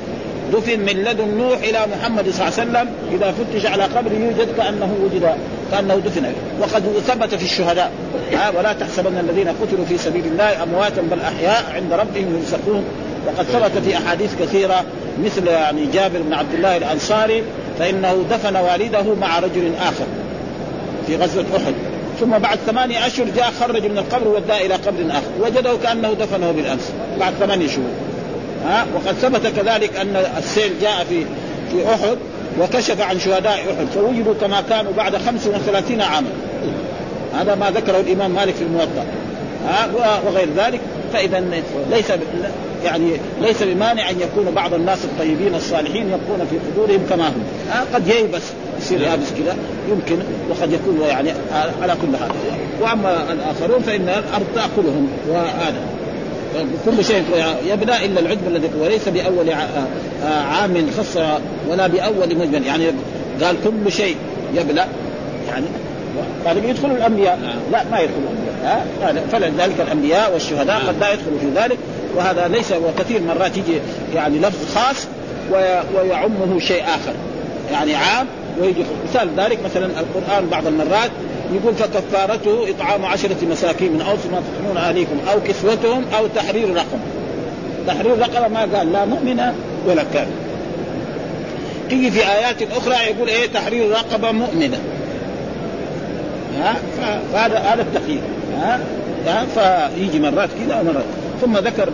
دفن 0.52 0.80
من 0.80 1.04
لدن 1.04 1.28
نوح 1.38 1.59
إلى 1.59 1.78
محمد 1.97 2.30
صلى 2.30 2.49
الله 2.49 2.59
عليه 2.59 2.71
وسلم. 2.71 2.88
إذا 3.12 3.33
فتش 3.33 3.66
على 3.66 3.83
قبر 3.83 4.12
يوجد 4.12 4.49
كأنه 4.57 4.97
وجد 5.04 5.35
كأنه 5.73 5.95
دفن. 5.95 6.33
وقد 6.61 6.83
ثبت 7.07 7.35
في 7.35 7.45
الشهداء. 7.45 7.92
ولا 8.59 8.73
تحسبن 8.73 9.18
الذين 9.18 9.49
قتلوا 9.49 9.85
في 9.88 9.99
سبيل 9.99 10.26
الله 10.26 10.62
أمواتا 10.62 11.02
بل 11.02 11.21
أحياء 11.21 11.64
عند 11.75 11.92
ربهم 11.92 12.37
يرزقون. 12.37 12.85
وقد 13.28 13.44
ثبت 13.44 13.85
في 13.85 13.97
أحاديث 13.97 14.35
كثيرة 14.40 14.85
مثل 15.25 15.47
يعني 15.47 15.87
جابر 15.87 16.23
بن 16.23 16.32
عبد 16.32 16.54
الله 16.54 16.76
الأنصاري 16.76 17.42
فإنه 17.78 18.25
دفن 18.30 18.56
والده 18.56 19.14
مع 19.20 19.38
رجل 19.38 19.73
آخر 19.82 20.06
في 21.06 21.16
غزوة 21.16 21.44
أحد. 21.56 21.75
ثم 22.20 22.38
بعد 22.38 22.58
ثمانية 22.66 23.06
أشهر 23.06 23.26
جاء 23.37 23.52
خرج 23.61 23.87
من 23.87 23.99
القبر 23.99 24.28
وداه 24.28 24.58
إلى 24.58 24.75
قبر 24.75 25.11
آخر. 25.11 25.30
وجده 25.40 25.76
كأنه 25.82 26.12
دفنه 26.12 26.52
بالأمس 26.52 26.92
بعد 27.20 27.35
ثمانية 27.40 27.66
شهور. 27.66 27.90
ها؟ 28.66 28.87
وقد 28.94 29.14
ثبت 29.14 29.47
كذلك 29.47 29.97
أن 29.97 30.16
السيل 30.38 30.73
جاء 30.80 31.04
في 31.08 31.25
في 31.73 31.94
أحد 31.94 32.18
وكشف 32.61 33.00
عن 33.00 33.20
شهداء 33.20 33.54
أحد 33.54 33.87
فوجدوا 33.94 34.35
كما 34.40 34.61
كانوا 34.61 34.92
بعد 34.92 35.16
35 35.16 36.00
عاما. 36.00 36.30
هذا 37.35 37.54
ما 37.54 37.70
ذكره 37.70 38.00
الإمام 38.00 38.30
مالك 38.30 38.54
في 38.54 38.62
الموطأ. 38.62 39.04
ها؟ 39.68 39.88
وغير 40.26 40.49
ذلك 40.56 40.80
فإذا 41.12 41.44
ليس 41.90 42.12
يعني 42.85 43.11
ليس 43.40 43.62
بمانع 43.62 44.11
أن 44.11 44.20
يكون 44.20 44.54
بعض 44.54 44.75
الناس 44.75 45.04
الطيبين 45.04 45.54
الصالحين 45.54 46.06
يبقون 46.06 46.47
في 46.50 46.56
قبورهم 46.58 47.06
كما 47.11 47.28
هم. 47.28 47.42
آه 47.73 47.94
قد 47.94 48.08
ييبس 48.08 48.42
يصير 48.80 49.00
يابس 49.00 49.26
كذا. 49.38 49.56
يمكن 49.90 50.18
وقد 50.50 50.73
يكون 50.73 51.00
يعني 51.08 51.30
على 51.82 51.92
كل 52.02 52.16
حال. 52.16 52.30
وأما 52.80 53.32
الآخرون 53.32 53.82
فإن 53.82 54.08
الأرض 54.08 54.47
تأكلهم. 54.54 55.08
وهذا. 55.28 55.80
كل 56.85 57.04
شيء 57.04 57.25
يبدا 57.66 58.04
إلا 58.04 58.20
العجب 58.20 58.49
الذي 58.49 58.70
وليس 58.80 59.08
بأول 59.08 59.50
عام 60.25 60.87
خص 60.99 61.16
ولا 61.70 61.87
بأول 61.87 62.37
مجمل. 62.37 62.66
يعني 62.66 62.85
قال 63.42 63.56
كل 63.64 63.92
شيء 63.92 64.16
يبلى 64.54 64.87
يعني 65.49 65.66
قال 66.47 66.64
يدخل 66.64 66.90
الأنبياء. 66.90 67.38
لا 67.73 67.85
ما 67.90 68.00
يدخل 68.00 68.14
الأنبياء. 68.23 68.87
ها 69.02 69.12
فلذلك 69.32 69.80
الأنبياء 69.80 70.32
والشهداء 70.32 70.80
قد 70.88 70.94
لا 71.00 71.12
يدخلوا 71.12 71.38
في 71.40 71.47
ذلك. 71.56 71.78
وهذا 72.16 72.48
ليس 72.48 72.72
وكثير 72.72 73.22
مرات 73.22 73.56
يجي 73.56 73.80
يعني 74.14 74.38
لفظ 74.38 74.74
خاص 74.74 75.06
ويعمه 75.94 76.58
شيء 76.58 76.82
آخر 76.82 77.14
يعني 77.72 77.94
عام 77.94 78.26
ويجي 78.60 78.84
مثال 79.08 79.28
ذلك 79.36 79.58
مثلا 79.64 79.86
القرآن 79.86 80.46
بعض 80.46 80.66
المرات 80.66 81.10
يقول 81.52 81.74
فكفارته 81.74 82.70
إطعام 82.70 83.04
عشرة 83.04 83.36
مساكين 83.50 83.92
من 83.92 84.00
اوسط 84.00 84.26
ما 84.32 84.40
تطعمون 84.40 84.76
اهليكم 84.76 85.16
أو 85.32 85.40
كسوتهم 85.40 86.04
أو 86.18 86.26
تحرير 86.26 86.74
رقبه 86.74 86.98
تحرير 87.86 88.18
رقبه 88.18 88.48
ما 88.48 88.60
قال 88.60 88.92
لا 88.92 89.04
مؤمنه 89.04 89.54
ولا 89.86 90.02
كافر. 90.14 90.30
تيجي 91.88 92.10
في 92.10 92.20
آيات 92.20 92.62
أخرى 92.62 92.94
يقول 92.94 93.28
إيه 93.28 93.46
تحرير 93.46 93.90
رقبة 93.90 94.32
مؤمنة. 94.32 94.78
ها؟ 96.58 96.76
فهذا 97.32 97.58
هذا 97.58 97.82
التقييد. 97.82 98.20
ها؟ 98.58 98.80
ها؟ 99.26 99.46
فيجي 99.54 100.20
مرات 100.20 100.48
كذا 100.48 100.80
ومرات 100.80 101.04
ثم 101.40 101.59
ذكر 101.59 101.90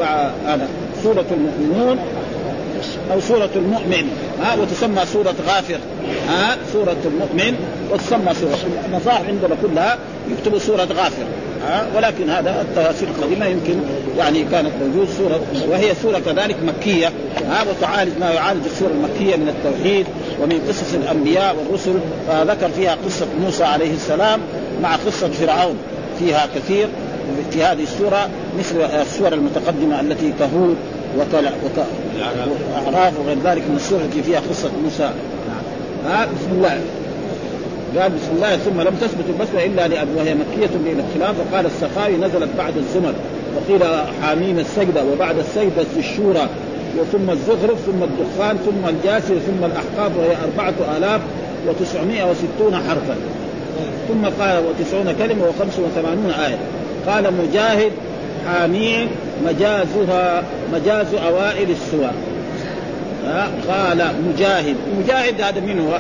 هذا 0.47 0.69
سورة 1.03 1.25
المؤمنون 1.31 1.99
أو 3.13 3.21
سورة 3.21 3.51
المؤمن 3.57 4.09
ها 4.43 4.55
وتسمى 4.55 5.07
سورة 5.07 5.35
غافر 5.49 5.79
ها 6.29 6.57
سورة 6.73 6.97
المؤمن 7.05 7.55
وتسمى 7.93 8.35
سورة 8.35 8.59
المصاحف 8.89 9.29
عندنا 9.29 9.57
كلها 9.63 9.99
يكتبوا 10.31 10.59
سورة 10.59 10.85
غافر 10.85 11.25
ها 11.67 11.87
ولكن 11.97 12.31
هذا 12.31 12.61
التفاسير 12.61 13.09
القديمة 13.09 13.47
يمكن 13.47 13.75
يعني 14.19 14.45
كانت 14.45 14.71
موجود 14.83 15.09
سورة 15.19 15.41
وهي 15.69 15.95
سورة 16.03 16.19
كذلك 16.19 16.57
مكية 16.63 17.13
ها 17.49 17.65
وتعالج 17.71 18.13
ما 18.21 18.31
يعالج 18.31 18.65
السوره 18.67 18.91
المكية 18.91 19.37
من 19.37 19.49
التوحيد 19.49 20.07
ومن 20.43 20.61
قصص 20.69 20.95
الأنبياء 20.95 21.57
والرسل 21.57 21.95
فذكر 22.29 22.69
فيها 22.69 22.97
قصة 23.07 23.27
موسى 23.41 23.65
عليه 23.65 23.95
السلام 23.95 24.41
مع 24.83 24.97
قصة 24.97 25.29
فرعون 25.29 25.77
فيها 26.19 26.47
كثير. 26.55 26.89
في 27.50 27.62
هذه 27.62 27.83
السورة 27.83 28.28
مثل 28.59 28.81
السور 28.81 29.33
المتقدمة 29.33 30.00
التي 30.00 30.33
كهود 30.38 30.76
وكلا 31.19 31.50
وأعراف 32.73 33.21
وغير 33.21 33.37
ذلك 33.45 33.62
من 33.69 33.76
السور 33.76 34.00
التي 34.00 34.23
فيها 34.23 34.40
قصة 34.50 34.71
موسى. 34.85 35.11
ها؟ 36.07 36.25
بسم 36.25 36.52
الله. 36.52 36.81
قال 37.99 38.12
بسم 38.12 38.31
الله 38.37 38.57
ثم 38.57 38.81
لم 38.81 38.95
تثبت 39.00 39.25
البسمة 39.28 39.64
إلا 39.64 39.88
لأبي 39.88 40.11
وهي 40.16 40.35
مكية 40.35 40.71
بالاختلاف 40.85 41.35
وقال 41.40 41.66
السخاوي 41.66 42.16
نزلت 42.16 42.49
بعد 42.59 42.76
الزمر 42.76 43.14
وقيل 43.57 43.83
حاميم 44.23 44.59
السجدة 44.59 45.04
وبعد 45.04 45.38
السجدة 45.38 45.87
الشورى. 45.99 46.49
وثم 46.99 47.31
الزخرف 47.31 47.78
ثم 47.87 48.02
الدخان 48.02 48.57
ثم 48.57 48.88
الجاسر 48.88 49.35
ثم 49.35 49.64
الأحقاف 49.64 50.19
وهي 50.19 50.37
أربعة 50.45 50.97
آلاف 50.97 51.21
وتسعمائة 51.69 52.31
وستون 52.31 52.75
حرفا. 52.75 53.16
ثم 54.09 54.43
قال 54.43 54.64
وتسعون 54.66 55.14
كلمة 55.19 55.45
وخمس 55.45 55.78
وثمانون 55.78 56.31
آية. 56.31 56.59
قال 57.06 57.32
مجاهد 57.34 57.92
حاميم 58.46 59.08
مجازها 59.46 60.42
مجاز 60.73 61.14
أوائل 61.14 61.70
السور. 61.70 62.11
قال 63.68 64.06
مجاهد. 64.28 64.76
مجاهد 64.99 65.40
هذا 65.40 65.61
من 65.61 65.80
هو؟ 65.80 65.99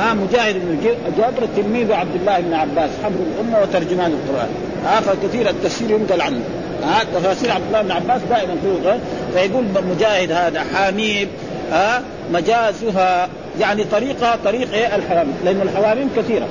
ها 0.00 0.14
مجاهد 0.14 0.54
بن 0.54 0.78
جابر 1.18 1.48
تلميذ 1.56 1.92
عبد 1.92 2.14
الله 2.20 2.40
بن 2.40 2.54
عباس 2.54 2.90
حبر 3.04 3.14
الأمة 3.34 3.62
وترجمان 3.62 4.12
القرآن. 4.12 4.48
ها 4.84 5.00
فكثير 5.00 5.50
التفسير 5.50 5.90
ينقل 5.90 6.20
عنه. 6.20 6.40
ها 6.84 7.04
تفاسير 7.14 7.50
عبد 7.50 7.64
الله 7.66 7.82
بن 7.82 7.90
عباس 7.90 8.20
دائما 8.30 8.54
في 8.62 8.98
فيقول 9.34 9.64
مجاهد 9.90 10.32
هذا 10.32 10.64
حاميم 10.74 11.28
ها 11.72 12.02
مجازها 12.32 13.28
يعني 13.60 13.84
طريقها 13.84 14.38
طريق 14.44 14.72
إيه؟ 14.72 14.96
الحواميم. 14.96 15.34
لأن 15.44 15.60
الحواميم 15.62 16.10
كثيرة. 16.16 16.46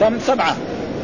كم؟ 0.00 0.18
سبعة. 0.18 0.56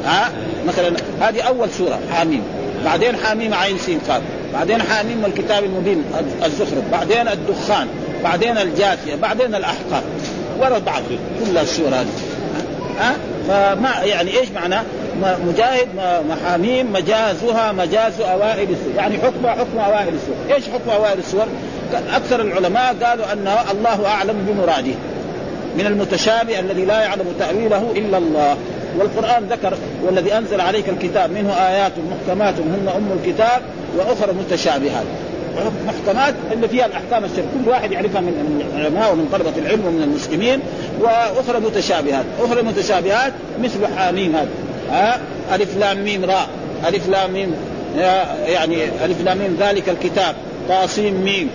ها 0.05 0.31
مثلا 0.67 0.97
هذه 1.21 1.43
أول 1.43 1.71
سورة 1.71 1.99
حاميم. 2.13 2.43
بعدين 2.85 3.17
حاميم 3.17 3.55
عين 3.55 3.79
سين 3.79 3.99
قاف. 4.09 4.23
بعدين 4.53 4.83
حاميم 4.83 5.25
والكتاب 5.25 5.65
المبين 5.65 6.05
الزخرف. 6.45 6.83
بعدين 6.93 7.29
الدخان. 7.29 7.89
بعدين 8.25 8.59
الجاثية. 8.59 9.15
بعدين 9.15 9.55
الأحقاف 9.55 10.03
ورد 10.61 10.85
بعض 10.85 11.03
كل 11.45 11.59
السور 11.59 11.89
هذه. 11.89 12.07
ها؟ 12.99 13.17
فما 13.49 14.05
يعني 14.05 14.39
إيش 14.39 14.49
معنى؟ 14.51 14.77
مجاهد 15.23 15.89
محاميم 16.31 16.93
مجازها 16.93 17.73
مجاز 17.73 18.21
أوائل 18.21 18.71
السور. 18.71 18.95
يعني 18.97 19.19
حكم 19.19 19.47
حكم 19.47 19.79
أوائل 19.79 20.15
السور. 20.15 20.55
إيش 20.55 20.65
حكم 20.69 20.91
أوائل 20.91 21.19
السور؟ 21.19 21.47
أكثر 22.15 22.41
العلماء 22.41 22.97
قالوا 23.05 23.33
أن 23.33 23.55
الله 23.71 24.07
أعلم 24.07 24.47
بمراده. 24.49 24.95
من 25.77 25.87
المتشابه 25.87 26.61
الذي 26.61 26.85
لا 26.85 27.01
يعلم 27.01 27.35
تأويله 27.39 27.93
إلا 27.97 28.19
الله. 28.19 28.57
والقرآن 28.99 29.45
ذكر 29.51 29.77
والذي 30.03 30.39
أنزل 30.39 30.61
عليك 30.61 30.89
الكتاب 30.89 31.31
منه 31.31 31.53
آيات 31.53 31.93
محكمات 32.11 32.55
هن 32.55 32.89
أم 32.97 33.19
الكتاب 33.19 33.63
وأخرى 33.97 34.33
متشابهات. 34.33 35.05
محكمات 35.87 36.35
اللي 36.53 36.69
فيها 36.69 36.87
الأحكام 36.87 37.25
الشرعيه 37.25 37.49
كل 37.65 37.71
واحد 37.71 37.93
يعرفها 37.93 38.21
من 38.21 38.63
العلماء 38.75 39.13
ومن 39.13 39.29
طلبة 39.33 39.53
العلم 39.59 39.87
ومن 39.87 40.03
المسلمين 40.03 40.61
وأخرى 41.01 41.61
متشابهات. 41.61 42.25
أخرى 42.41 42.63
متشابهات 42.63 43.33
مثل 43.63 43.87
حاميم 43.97 44.37
هذا. 44.37 44.49
ها؟ 44.91 45.21
ألف 45.55 45.77
لام 45.77 46.05
ميم 46.05 46.25
راء. 46.25 46.49
ألف 46.89 47.09
لام 47.09 47.33
ميم 47.33 47.55
يعني 48.47 48.85
ألف 49.05 49.25
لام 49.25 49.39
ميم 49.39 49.57
ذلك 49.61 49.89
الكتاب. 49.89 50.35
طاسيم 50.69 51.15
ميم 51.25 51.49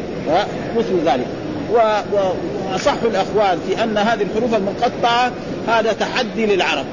مثل 0.77 1.05
ذلك. 1.05 1.27
وأصح 1.71 2.95
الأخوان 3.03 3.59
في 3.67 3.83
أن 3.83 3.97
هذه 3.97 4.21
الحروف 4.21 4.55
المقطعة 4.55 5.31
هذا 5.67 5.93
تحدي 5.93 6.45
للعرب. 6.45 6.85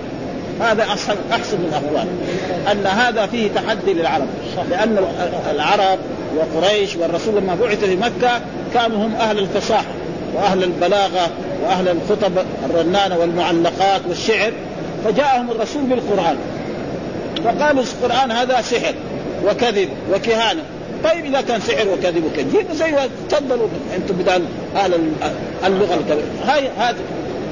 هذا 0.61 0.83
احسن 0.83 1.17
احسن 1.33 1.57
الاقوال 1.57 2.07
أن 2.73 2.87
هذا 2.87 3.27
فيه 3.27 3.51
تحدي 3.55 3.93
للعرب. 3.93 4.27
لأن 4.71 4.99
العرب 5.51 5.99
وقريش 6.37 6.97
والرسول 6.97 7.35
لما 7.37 7.55
بعث 7.55 7.85
في 7.85 7.97
مكه 7.97 8.41
كانوا 8.75 9.07
هم 9.07 9.15
أهل 9.15 9.39
الفصاحة 9.39 9.93
وأهل 10.35 10.63
البلاغة 10.65 11.31
وأهل 11.65 11.89
الخطب 11.89 12.33
الرنانه 12.71 13.19
والمعلقات 13.19 14.01
والشعر. 14.09 14.53
فجاءهم 15.05 15.51
الرسول 15.51 15.83
بالقرآن. 15.83 16.37
فقالوا 17.45 17.83
القرآن 17.83 18.31
هذا 18.31 18.61
سحر 18.61 18.95
وكذب 19.47 19.89
وكهانة. 20.15 20.63
طيب 21.05 21.25
إذا 21.25 21.41
كان 21.41 21.61
سحر 21.61 21.89
وكذب 21.89 22.25
وكذب 22.25 22.73
زي 22.73 22.95
تفضلوا 23.29 23.69
أنتم 23.97 24.15
بدال 24.15 24.43
أهل 24.77 24.95
اللغة 25.67 25.95
الكبيرة. 25.95 26.27
هاي 26.47 26.69
هذا 26.79 26.97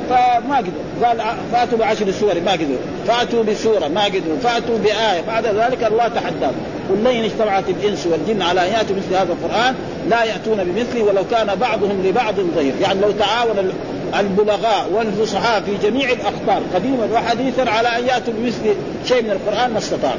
فما 0.08 0.56
قدروا. 0.56 1.04
قال 1.04 1.22
فاتوا 1.52 1.78
بعشر 1.78 2.10
سور 2.10 2.40
ما 2.40 2.52
قدروا. 2.52 2.78
فاتوا 3.08 3.42
بسورة 3.42 3.88
ما 3.88 4.04
قدروا. 4.04 4.38
فاتوا 4.42 4.78
بآية. 4.78 5.20
بعد 5.26 5.46
ذلك 5.46 5.84
الله 5.84 6.08
تحداهم. 6.08 6.54
قل 6.90 7.04
لئن 7.04 7.24
اجتمعت 7.24 7.68
الانس 7.68 8.06
والجن 8.06 8.42
على 8.42 8.60
أن 8.60 8.72
يأتوا 8.72 8.96
مثل 8.96 9.14
هذا 9.14 9.32
القرآن 9.32 9.74
لا 10.10 10.24
يأتون 10.24 10.64
بمثله 10.64 11.02
ولو 11.02 11.24
كان 11.30 11.54
بعضهم 11.54 12.02
لبعض 12.06 12.34
ظهير 12.34 12.72
يعني 12.82 13.00
لو 13.00 13.10
تعاون 13.10 13.72
البلغاء 14.20 14.90
والفصحاء 14.92 15.60
في 15.60 15.88
جميع 15.88 16.10
الأقطار 16.10 16.62
قديما 16.74 17.08
وحديثا 17.12 17.70
على 17.70 17.88
أن 17.88 18.06
يأتوا 18.06 18.32
بمثل 18.36 18.74
شيء 19.08 19.22
من 19.22 19.30
القرآن 19.30 19.70
ما 19.72 19.78
استطاعوا. 19.78 20.18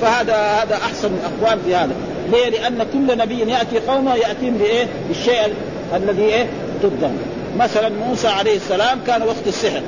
فهذا 0.00 0.34
هذا 0.34 0.74
أحسن 0.74 1.10
الأقوال 1.14 1.58
في 1.64 1.74
هذا. 1.74 1.92
ليه؟ 2.32 2.48
لأن 2.50 2.86
كل 2.92 3.18
نبي 3.18 3.38
يأتي 3.38 3.78
قومه 3.78 4.14
يأتيهم 4.14 4.58
بإيه؟ 4.58 4.86
بالشيء 5.08 5.54
الذي 5.94 6.22
إيه؟ 6.22 6.46
ضدهم. 6.82 7.18
مثلا 7.58 7.88
موسى 7.88 8.28
عليه 8.28 8.56
السلام 8.56 8.98
كان 9.06 9.22
وقت 9.22 9.46
السحر. 9.46 9.82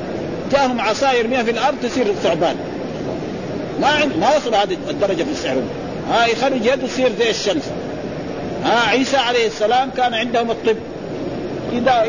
جاهم 0.52 0.80
عصا 0.80 1.12
يرميها 1.12 1.42
في 1.42 1.50
الأرض 1.50 1.76
تصير 1.82 2.06
ثعبان. 2.22 2.56
ما 3.80 4.04
ما 4.20 4.36
وصل 4.36 4.54
هذه 4.54 4.76
الدرجة 4.90 5.22
في 5.22 5.30
السحر. 5.30 5.56
ها 6.10 6.26
يخرج 6.26 6.66
يده 6.66 6.86
تصير 6.86 7.12
زي 7.18 7.30
الشمس. 7.30 7.62
ها 8.64 8.88
عيسى 8.88 9.16
عليه 9.16 9.46
السلام 9.46 9.90
كان 9.90 10.14
عندهم 10.14 10.50
الطب. 10.50 10.76
إذا 11.72 12.04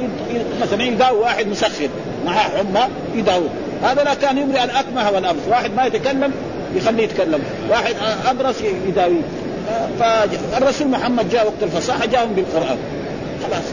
مثلا 0.61 0.83
يداوي 0.83 1.19
واحد 1.19 1.47
مسخر 1.47 1.89
معاه 2.25 2.49
حمى 2.57 2.87
يداوي. 3.15 3.47
هذا 3.83 4.03
لا 4.03 4.13
كان 4.13 4.37
يبرئ 4.37 4.63
الأكمه 4.63 5.11
والابرص 5.11 5.41
واحد 5.49 5.71
ما 5.75 5.85
يتكلم 5.85 6.31
يخليه 6.75 7.03
يتكلم. 7.03 7.43
واحد 7.69 7.95
أبرص 8.25 8.55
يداويه 8.87 9.21
فالرسول 9.99 10.87
محمد 10.87 11.29
جاء 11.29 11.45
وقت 11.45 11.63
الفصاحة 11.63 12.05
جاءهم 12.05 12.33
بالقرآن. 12.33 12.77
خلاص. 13.43 13.63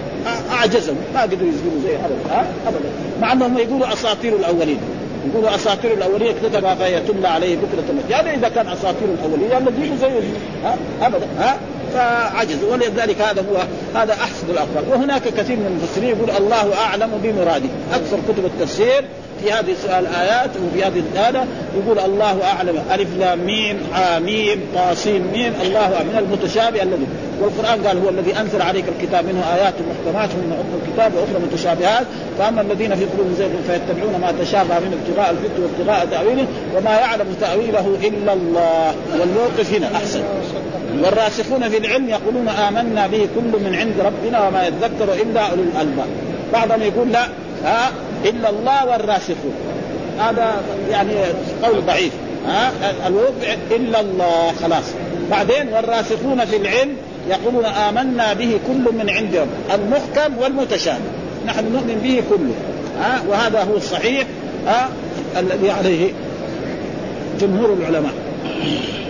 أعجزهم. 0.51 0.97
ما 1.15 1.23
قدروا 1.23 1.41
يقولوا 1.41 1.81
زي 1.85 1.97
ابدا 1.97 2.47
ابدا. 2.67 2.89
مع 3.21 3.33
أنهم 3.33 3.59
يقولوا 3.59 3.93
أساطير 3.93 4.37
الأولين. 4.37 4.79
يقولوا 5.31 5.55
أساطير 5.55 5.93
الاولين 5.93 6.35
كتبها 6.43 6.75
فهي 6.75 7.01
تملى 7.01 7.29
عليه 7.29 7.57
بكرة 7.57 7.95
يعني 8.11 8.35
إذا 8.35 8.49
كان 8.49 8.69
أساطير 8.69 9.09
الاولين 9.19 9.51
يعني 9.51 9.67
يجيبوا 9.79 9.97
زيه 9.97 10.21
ها؟ 10.65 10.77
ابدا. 11.03 11.27
ها؟ 11.39 11.57
فعجزوا 11.95 12.73
ولذلك 12.73 13.21
هذا 13.21 13.45
هو 13.53 13.57
هذا 14.01 14.13
أحسن 14.13 14.51
الأقوال. 14.51 14.85
وهناك 14.91 15.23
كثير 15.23 15.57
من 15.57 15.67
المفسرين 15.67 16.09
يقول 16.09 16.31
الله 16.31 16.75
أعلم 16.75 17.11
بمراده. 17.23 17.69
أكثر 17.95 18.19
كتب 18.29 18.45
التفسير 18.45 19.05
في 19.45 19.53
هذه 19.53 19.99
الايات 19.99 20.51
وفي 20.67 20.85
هذه 20.85 21.03
الايه 21.13 21.45
يقول 21.77 21.99
الله 21.99 22.45
أعلم. 22.45 22.83
ألف 22.93 23.09
لام 23.19 23.39
ميم 23.39 23.79
حاميم 23.93 24.61
طاسيم 24.75 25.31
ميم 25.33 25.53
الله 25.63 25.81
أعلم. 25.81 26.09
من 26.09 26.19
المتشابه 26.19 26.83
الذي؟ 26.83 27.07
والقرآن 27.41 27.87
قال 27.87 28.03
هو 28.03 28.09
الذي 28.09 28.41
أنزل 28.41 28.63
عليك 28.63 28.85
الكتاب 28.89 29.25
منه 29.25 29.45
آيات 29.55 29.75
محكمات 29.91 30.31
من 30.31 30.53
ام 30.53 30.81
الكتاب 30.81 31.13
وأخرى 31.15 31.39
متشابهات. 31.53 32.07
فأما 32.39 32.61
الذين 32.61 32.95
في 32.97 33.05
قلوبهم 33.05 33.35
زيغ 33.39 33.49
فيتبعون 33.67 34.21
ما 34.21 34.33
تشابه 34.41 34.79
من 34.79 35.01
ابتغاء 35.01 35.31
الفتن 35.31 35.63
وابتغاء 35.63 36.07
تأويله 36.11 36.47
وما 36.77 36.91
يعلم 36.91 37.37
تأويله 37.41 37.97
إلا 38.03 38.33
الله. 38.33 38.95
والموقف 39.21 39.75
هنا 39.75 39.97
أحسن. 39.97 40.23
والراسخون 41.03 41.69
في 41.69 41.79
العلم 41.79 42.09
يقولون 42.09 42.49
آمنا 42.49 43.07
به 43.07 43.29
كل 43.35 43.61
من 43.65 43.75
عند 43.75 43.95
ربنا 44.01 44.49
وما 44.49 44.67
يذكر 44.67 45.23
إلا 45.23 45.41
أولو 45.41 45.63
الألباب. 45.63 46.07
بعضهم 46.53 46.83
يقول 46.83 47.13
لا 47.13 47.29
ها 47.65 47.91
إلا 48.25 48.51
الله 48.51 48.87
والراسخون. 48.87 49.55
هذا 50.19 50.63
يعني 50.91 51.13
قول 51.63 51.87
ضعيف. 51.87 52.13
ها؟ 52.49 52.73
الوضع 53.07 53.55
إلا 53.71 54.01
الله 54.01 54.53
خلاص. 54.63 54.85
بعدين 55.31 55.69
والراسخون 55.69 56.45
في 56.45 56.57
العلم 56.57 56.97
يقولون 57.29 57.65
آمنا 57.65 58.33
به 58.33 58.59
كل 58.67 58.95
من 58.95 59.11
عند 59.11 59.37
رب 59.37 59.81
المحكم 59.81 60.39
والمتشابه. 60.39 60.99
نحن 61.47 61.73
نؤمن 61.73 62.01
به 62.03 62.23
كله. 62.31 62.55
ها؟ 63.01 63.23
وهذا 63.29 63.63
هو 63.63 63.77
الصحيح 63.77 64.27
ها؟ 64.67 64.89
الذي 65.39 65.71
عليه 65.71 66.13
جمهور 67.41 67.73
العلماء. 67.73 68.13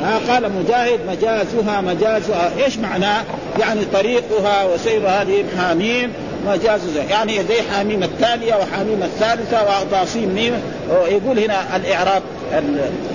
ها؟ 0.03 0.21
قال 0.33 0.51
مجاهد 0.53 1.01
مجازها 1.09 1.81
مجازها. 1.81 2.51
إيش 2.65 2.79
معناه؟ 2.79 3.23
يعني 3.61 3.81
طريقها 3.93 4.65
وسير 4.65 5.09
هذه 5.09 5.45
حاميم 5.59 6.13
مجاز 6.47 6.81
يعني 7.11 7.45
زي 7.45 7.63
حاميم 7.73 8.03
الثانية 8.03 8.55
وحاميم 8.55 9.03
الثالثة 9.03 9.63
وطاسيم 9.63 10.35
ميم. 10.35 10.55
يقول 10.91 11.39
هنا 11.39 11.77
الإعراب 11.77 12.23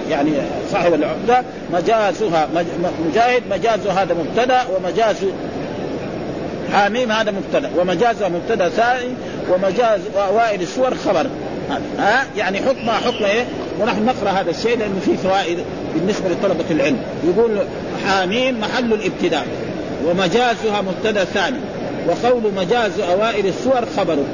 يعني 0.10 0.32
صاحب 0.72 0.94
العقدة 0.94 1.44
مجازها 1.74 2.48
مجاهد 3.10 3.44
مجاز 3.52 3.88
هذا 3.88 4.14
مبتدأ 4.14 4.62
ومجاز 4.76 5.16
حاميم 6.74 7.12
هذا 7.12 7.32
مبتدا. 7.32 7.70
ومجاز 7.78 8.24
مبتدا 8.24 8.70
ثاني 8.70 9.14
ومجاز 9.50 10.00
اوائل 10.18 10.62
السور 10.62 10.96
خبر. 10.96 11.28
ها؟ 12.00 12.26
يعني 12.38 12.58
حكم 12.58 12.90
حكم 12.90 13.26
إيه؟ 13.26 13.46
ونحن 13.80 14.06
نقرأ 14.06 14.30
هذا 14.30 14.50
الشيء 14.50 14.78
لأنه 14.78 15.00
فيه 15.06 15.16
فوائد 15.16 15.58
بالنسبة 15.96 16.30
لطلبة 16.30 16.66
العلم. 16.72 16.98
يقول 17.24 17.60
حاميم 18.08 18.60
محل 18.60 18.94
الابتداء 18.94 19.46
ومجازها 20.06 20.82
مبتدا 20.82 21.24
ثاني. 21.24 21.58
وقول 22.10 22.54
مجاز 22.58 23.00
أوائل 23.00 23.46
السور 23.46 23.86
خبره 23.98 24.26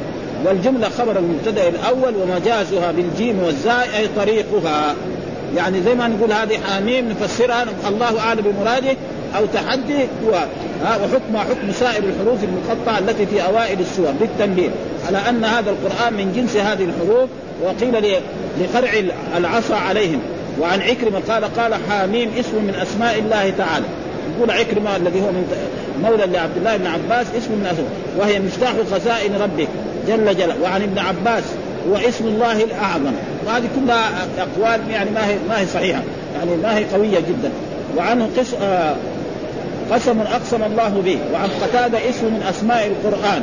والجملة 0.46 0.90
خبر 0.90 1.20
المبتدأ 1.20 1.68
الأول 1.68 2.16
ومجازها 2.16 2.92
بالجيم 2.92 3.44
والزاء 3.44 3.88
أي 3.98 4.08
طريقها. 4.16 4.96
يعني 5.56 5.82
زي 5.82 5.96
ما 5.96 6.08
نقول 6.08 6.32
هذه 6.32 6.58
حاميم 6.68 7.10
نفسرها 7.10 7.66
الله 7.88 8.20
أعلم 8.20 8.42
بمراده 8.42 8.98
أو 9.38 9.46
تحدي 9.46 10.04
هو 10.26 10.44
وحكم 10.84 11.38
حكم 11.38 11.72
سائر 11.72 12.04
الحروف 12.04 12.40
المقطعة 12.44 13.00
التي 13.00 13.26
في 13.26 13.46
أوائل 13.46 13.80
السور 13.80 14.12
بالتنبيه. 14.20 14.70
على 15.08 15.18
أن 15.30 15.44
هذا 15.44 15.70
القرآن 15.70 16.14
من 16.14 16.34
جنس 16.36 16.58
هذه 16.58 16.84
الحروف 16.84 17.30
وقيل 17.64 18.22
لقرع 18.62 18.92
العصا 19.38 19.76
عليهم. 19.76 20.20
وعن 20.62 20.82
عكرمة 20.82 21.20
قال 21.30 21.44
قال 21.56 21.76
حاميم 21.90 22.30
اسم 22.40 22.56
من 22.56 22.76
أسماء 22.82 23.20
الله 23.20 23.54
تعالى. 23.58 23.86
يقول 24.38 24.52
عكرمة 24.52 24.96
الذي 24.96 25.22
هو 25.22 25.32
من 25.32 25.48
مولى 26.04 26.26
لعبد 26.26 26.58
الله 26.58 26.78
بن 26.78 26.88
عباس 26.88 27.28
اسم 27.38 27.52
من 27.52 27.68
أسماء. 27.72 27.90
وهي 28.18 28.40
مفتاح 28.40 28.74
خزائن 28.92 29.36
ربك 29.42 29.68
جل 30.08 30.38
جلاله. 30.38 30.62
وعن 30.64 30.82
ابن 30.82 31.00
عباس 31.00 31.44
هو 31.90 31.96
اسم 31.96 32.26
الله 32.26 32.64
الأعظم. 32.64 33.14
وهذه 33.46 33.68
كلها 33.76 34.28
أقوال 34.38 34.80
يعني 34.92 35.12
ما 35.12 35.28
هي 35.28 35.36
ما 35.50 35.60
هي 35.60 35.66
صحيحة. 35.66 36.02
يعني 36.38 36.62
ما 36.64 36.78
هي 36.78 36.86
قوية 36.86 37.20
جدا. 37.20 37.52
وعنه 37.98 38.30
قس 38.38 38.54
آه 38.62 38.96
قسم 39.92 40.20
أقسم 40.20 40.64
الله 40.64 41.02
به. 41.06 41.18
وعن 41.34 41.50
قتادة 41.62 42.10
اسم 42.10 42.26
من 42.26 42.44
أسماء 42.50 42.88
القرآن. 42.88 43.42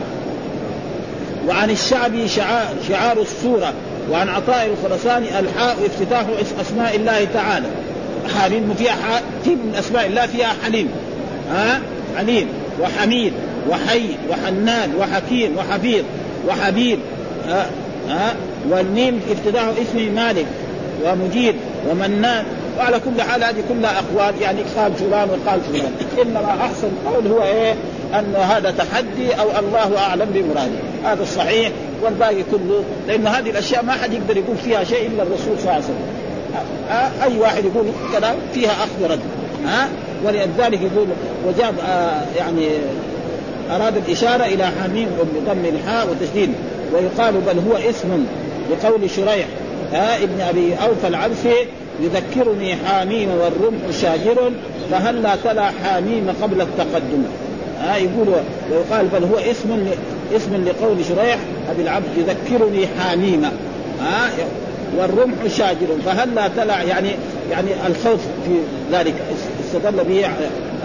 وعن 1.49 1.71
الشعبي 1.71 2.29
شعار, 2.29 2.75
شعار 2.88 3.21
السورة. 3.21 3.73
وعن 4.11 4.29
عطاء 4.29 4.71
الخرساني 4.73 5.38
ألحاء 5.38 5.77
افتتاح 5.87 6.25
أسماء 6.61 6.97
الله 6.97 7.27
تعالى. 7.35 7.67
حليم 8.41 8.75
فيها 8.79 8.93
حاء 8.93 9.23
من 9.45 9.75
أسماء 9.79 10.07
الله 10.07 10.27
فيها 10.27 10.53
حليم؟ 10.65 10.88
ها؟ 11.53 11.81
حليم 12.18 12.48
وحميد 12.81 13.33
وحي 13.70 14.03
وحنان 14.31 14.94
وحكيم 14.98 15.57
وحفيظ 15.57 16.05
وحبيب. 16.48 16.98
ها 17.48 17.66
ها 18.09 18.35
والميم 18.70 19.20
افتتاح 19.31 19.64
اسم 19.64 20.14
مالك 20.14 20.46
ومجيد 21.05 21.55
ومنان. 21.90 22.44
وعلى 22.79 23.01
كل 23.01 23.22
حال 23.22 23.44
هذه 23.44 23.62
كلها 23.68 23.90
أقوال 23.98 24.42
يعني 24.42 24.61
قال 24.77 24.92
فلان 24.94 25.29
وقال 25.31 25.61
فلان. 25.61 25.92
إنما 26.22 26.57
أحسن 26.61 26.88
قول 27.07 27.27
هو 27.27 27.42
إيه؟ 27.42 27.75
أن 28.14 28.35
هذا 28.37 28.70
تحدي 28.70 29.35
أو 29.35 29.59
الله 29.59 29.98
أعلم 29.98 30.27
بمراده. 30.35 30.70
هذا 31.05 31.22
الصحيح 31.22 31.70
والباقي 32.03 32.42
كله 32.51 32.85
لأن 33.09 33.27
هذه 33.27 33.51
الأشياء 33.51 33.85
ما 33.85 33.92
حد 33.92 34.12
يقدر 34.12 34.37
يقول 34.37 34.57
فيها 34.57 34.85
شيء 34.85 35.07
إلا 35.07 35.22
الرسول 35.22 35.59
صلى 35.59 35.62
الله 35.62 35.72
عليه 35.72 35.85
وسلم. 35.85 36.22
أي 37.22 37.38
واحد 37.38 37.64
يقول 37.64 37.87
كلام 38.12 38.35
فيها 38.55 38.70
أخذ 38.70 39.12
رد. 39.12 39.20
ها؟ 39.66 39.88
ولذلك 40.25 40.81
يقول 40.83 41.07
وجاب 41.46 41.75
آه 41.88 42.22
يعني 42.38 42.68
أراد 43.70 43.96
الإشارة 43.96 44.44
إلى 44.44 44.66
حميم 44.66 45.09
بضم 45.35 45.64
الحاء 45.64 46.09
وتشديد 46.11 46.51
ويقال 46.94 47.35
بل 47.35 47.59
هو 47.70 47.90
اسم 47.90 48.25
لقول 48.70 49.11
شريح 49.11 49.46
ها 49.92 50.22
ابن 50.22 50.40
أبي 50.40 50.75
أوفى 50.75 51.09
العبسي 51.09 51.55
يذكرني 52.01 52.77
حاميم 52.77 53.29
والرمح 53.29 54.01
شاجر 54.03 54.53
فهلا 54.90 55.37
تلا 55.44 55.70
حاميم 55.85 56.35
قبل 56.42 56.61
التقدم؟ 56.61 57.25
ها 57.81 57.96
يقول 57.96 58.29
ويقال 58.70 59.07
بل 59.07 59.25
هو 59.25 59.38
اسم 59.38 59.87
اسم 60.37 60.64
لقول 60.64 61.05
شريح 61.05 61.38
أبي 61.70 61.83
العبد 61.83 62.09
يذكرني 62.16 62.87
حاميم 62.98 63.44
ها 64.01 64.31
والرمح 64.98 65.57
شاجر. 65.57 65.87
فهلا 66.07 66.48
تلا 66.48 66.83
يعني 66.83 67.09
يعني 67.50 67.68
الخوف 67.87 68.20
في 68.46 68.59
ذلك. 68.92 69.14
استدل 69.64 70.05
به 70.05 70.26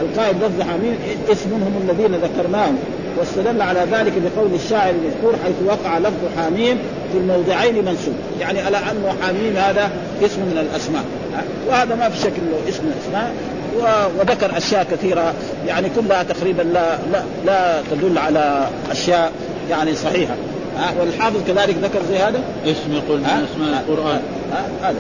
القائد 0.02 0.36
لفظ 0.38 0.62
حميم 0.62 0.98
اسم 1.32 1.50
هم 1.54 1.89
الذين 1.89 2.15
ذكرناهم. 2.15 2.78
واستدل 3.20 3.62
على 3.62 3.80
ذلك 3.91 4.13
بقول 4.17 4.54
الشاعر 4.54 4.89
المذكور 4.89 5.34
حيث 5.43 5.56
وقع 5.65 5.98
لفظ 5.98 6.24
حميم 6.38 6.78
في 7.12 7.17
الموضعين 7.17 7.86
منسوب. 7.86 8.13
يعني 8.41 8.62
على 8.62 8.78
انه 8.78 9.13
حميم 9.22 9.58
هذا 9.58 9.89
اسم 10.26 10.41
من 10.41 10.67
الأسماء. 10.70 11.04
وهذا 11.67 11.96
ما 11.96 12.10
في 12.10 12.17
شك 12.17 12.34
إنه 12.38 12.70
اسم 12.70 12.84
من 12.84 12.91
الأسماء. 12.98 13.34
وذكر 14.20 14.58
أشياء 14.58 14.88
كثيرة. 14.91 15.34
يعني 15.67 15.89
كلها 15.89 16.24
تقريبا 16.24 16.62
لا 16.62 16.98
لا 17.12 17.24
لا 17.46 17.82
تدل 17.91 18.17
على 18.17 18.67
أشياء 18.91 19.32
يعني 19.70 19.96
صحيحة. 19.96 20.34
والحافظ 21.00 21.38
كذلك 21.48 21.76
ذكر 21.84 22.00
زي 22.10 22.18
هذا؟ 22.18 22.40
اسم 22.66 22.94
يقول؟ 22.94 23.20
من 23.20 23.48
اسماء 23.54 23.84
القرآن؟ 23.88 24.22
هذا. 24.82 24.98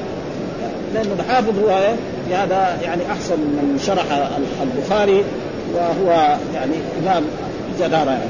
لأنه 0.93 1.15
الحافظ 1.19 1.59
هو 1.59 1.69
إيه؟ 1.69 1.95
هذا 2.37 2.77
يعني 2.83 3.01
أحسن 3.11 3.35
من 3.35 3.79
شرح 3.85 4.05
البخاري 4.61 5.23
وهو 5.75 6.37
يعني 6.53 6.73
إمام 7.03 7.23
جدارة. 7.79 8.09
يعني 8.09 8.29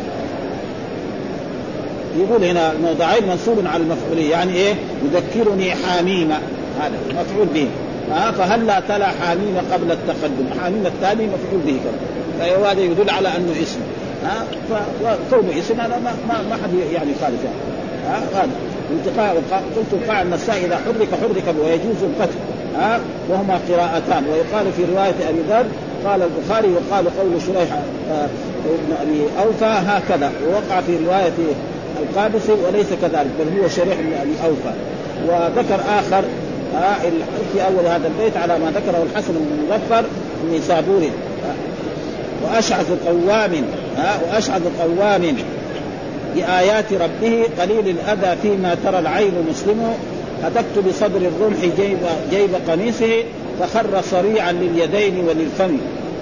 يقول 2.19 2.43
هنا 2.43 2.73
موضعين 2.83 3.27
منصوب 3.27 3.67
على 3.67 3.83
المفعولية 3.83 4.31
يعني 4.31 4.53
إيه؟ 4.53 4.73
يذكرني 5.03 5.75
حاميم 5.75 6.31
هذا 6.81 6.97
مفعول 7.10 7.47
به. 7.53 7.67
ها 8.12 8.31
فهلا 8.31 8.79
تلا 8.79 9.07
حاميم 9.07 9.57
قبل 9.73 9.91
التقدم؟ 9.91 10.62
حاميم 10.62 10.86
الثاني 10.86 11.27
مفعول 11.27 11.62
به 11.65 11.79
كذا. 11.83 11.99
فهذا 12.39 12.81
يدل 12.81 13.10
على 13.10 13.27
أنه 13.27 13.51
اسم. 13.63 13.79
ها؟ 14.23 14.45
فكونه 15.30 15.60
اسم 15.60 15.82
هذا 15.82 15.99
ما 16.03 16.12
ما, 16.27 16.41
ما 16.49 16.56
حد 16.63 16.73
يعني 16.93 17.12
يخالف 17.12 17.39
ها؟ 18.08 18.19
هذا 18.34 18.49
التقاء 18.91 19.43
قلت 19.75 20.03
وقع 20.03 20.21
النساء 20.21 20.58
إذا 20.65 20.75
حرك 20.75 21.08
حرك 21.21 21.56
ويجوز 21.62 22.03
القتل 22.03 22.36
ها؟ 22.77 22.99
وهما 23.30 23.60
قراءتان. 23.69 24.23
ويقال 24.30 24.73
في 24.73 24.86
رواية 24.93 25.30
أبي 25.30 25.39
ذر 25.49 25.65
قال 26.06 26.21
البخاري 26.21 26.67
وقال 26.73 27.06
قول 27.19 27.41
شريح 27.47 27.80
آه، 28.12 28.27
ابن 28.65 28.93
أبي 29.01 29.21
أوفى 29.45 29.65
هكذا. 29.65 30.32
ووقع 30.47 30.82
في 30.82 30.97
رواية 31.06 31.34
القابسي 31.99 32.51
وليس 32.51 32.88
كذلك 33.01 33.30
بل 33.39 33.62
هو 33.62 33.67
شريح 33.67 33.99
بن 33.99 34.13
أبي 34.21 34.34
أوفى. 34.43 34.73
وذكر 35.27 35.82
آخر 35.99 36.23
في 37.53 37.65
أول 37.65 37.86
هذا 37.86 38.08
البيت 38.08 38.38
على 38.38 38.60
ما 38.60 38.71
ذكره 38.71 39.06
الحسن 39.12 39.34
بن 39.34 39.60
المظفر 39.63 40.06
النسابوري 40.43 41.08
آه 41.08 41.67
وأشعث 42.43 42.91
قوام. 43.08 43.51
آه 43.99 44.33
واشعث 44.33 44.62
قوام 44.79 45.36
بآيات 46.36 46.93
ربه 46.93 47.45
قليل 47.60 47.89
الأذى 47.89 48.38
فيما 48.41 48.75
ترى 48.83 48.99
العين 48.99 49.33
مسلم. 49.49 49.93
هتكت 50.43 50.88
بصدر 50.89 51.17
الرمح 51.17 51.57
جيب, 51.77 51.97
جيب 52.31 52.49
قميصه 52.69 53.23
فخر 53.60 54.01
صريعا 54.01 54.51
لليدين 54.51 55.25
وللفم. 55.27 55.77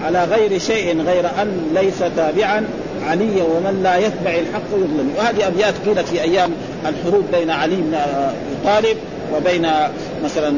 على 0.06 0.24
غير 0.24 0.60
شيء 0.60 1.02
غير 1.02 1.26
أن 1.42 1.72
ليس 1.74 2.00
تابعا 2.16 2.66
عليا 3.08 3.44
ومن 3.44 3.80
لا 3.84 3.98
يتبع 3.98 4.32
الحق 4.32 4.70
يظلم. 4.74 5.14
وهذه 5.18 5.48
أبيات 5.48 5.74
قيلت 5.86 6.08
في 6.08 6.22
أيام 6.22 6.52
الحروب 6.90 7.24
بين 7.32 7.50
علي 7.50 7.76
بن 7.76 7.98
طالب 8.66 8.98
وبين 9.36 9.68
مثلا 10.24 10.54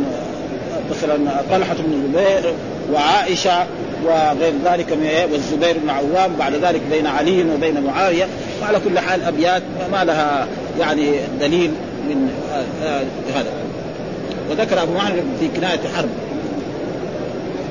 مثلا 0.91 1.17
طلحة 1.51 1.73
بن 1.73 1.93
الزبير 1.93 2.53
وعائشة. 2.93 3.65
وغير 4.05 4.53
ذلك 4.65 4.91
من 4.91 5.09
والزبير 5.31 5.77
بن 5.77 5.89
عوام 5.89 6.35
بعد 6.39 6.53
ذلك 6.53 6.81
بين 6.91 7.07
علي 7.07 7.45
وبين 7.53 7.81
معاوية. 7.81 8.27
وعلى 8.61 8.79
كل 8.79 8.99
حال 8.99 9.23
أبيات 9.23 9.61
ما 9.91 10.03
لها 10.03 10.47
يعني 10.79 11.19
دليل 11.39 11.71
من 12.09 12.29
هذا. 13.35 13.51
وذكر 14.49 14.83
أبو 14.83 14.93
معمر 14.93 15.23
في 15.39 15.47
كناية 15.47 15.79
حرب. 15.95 16.09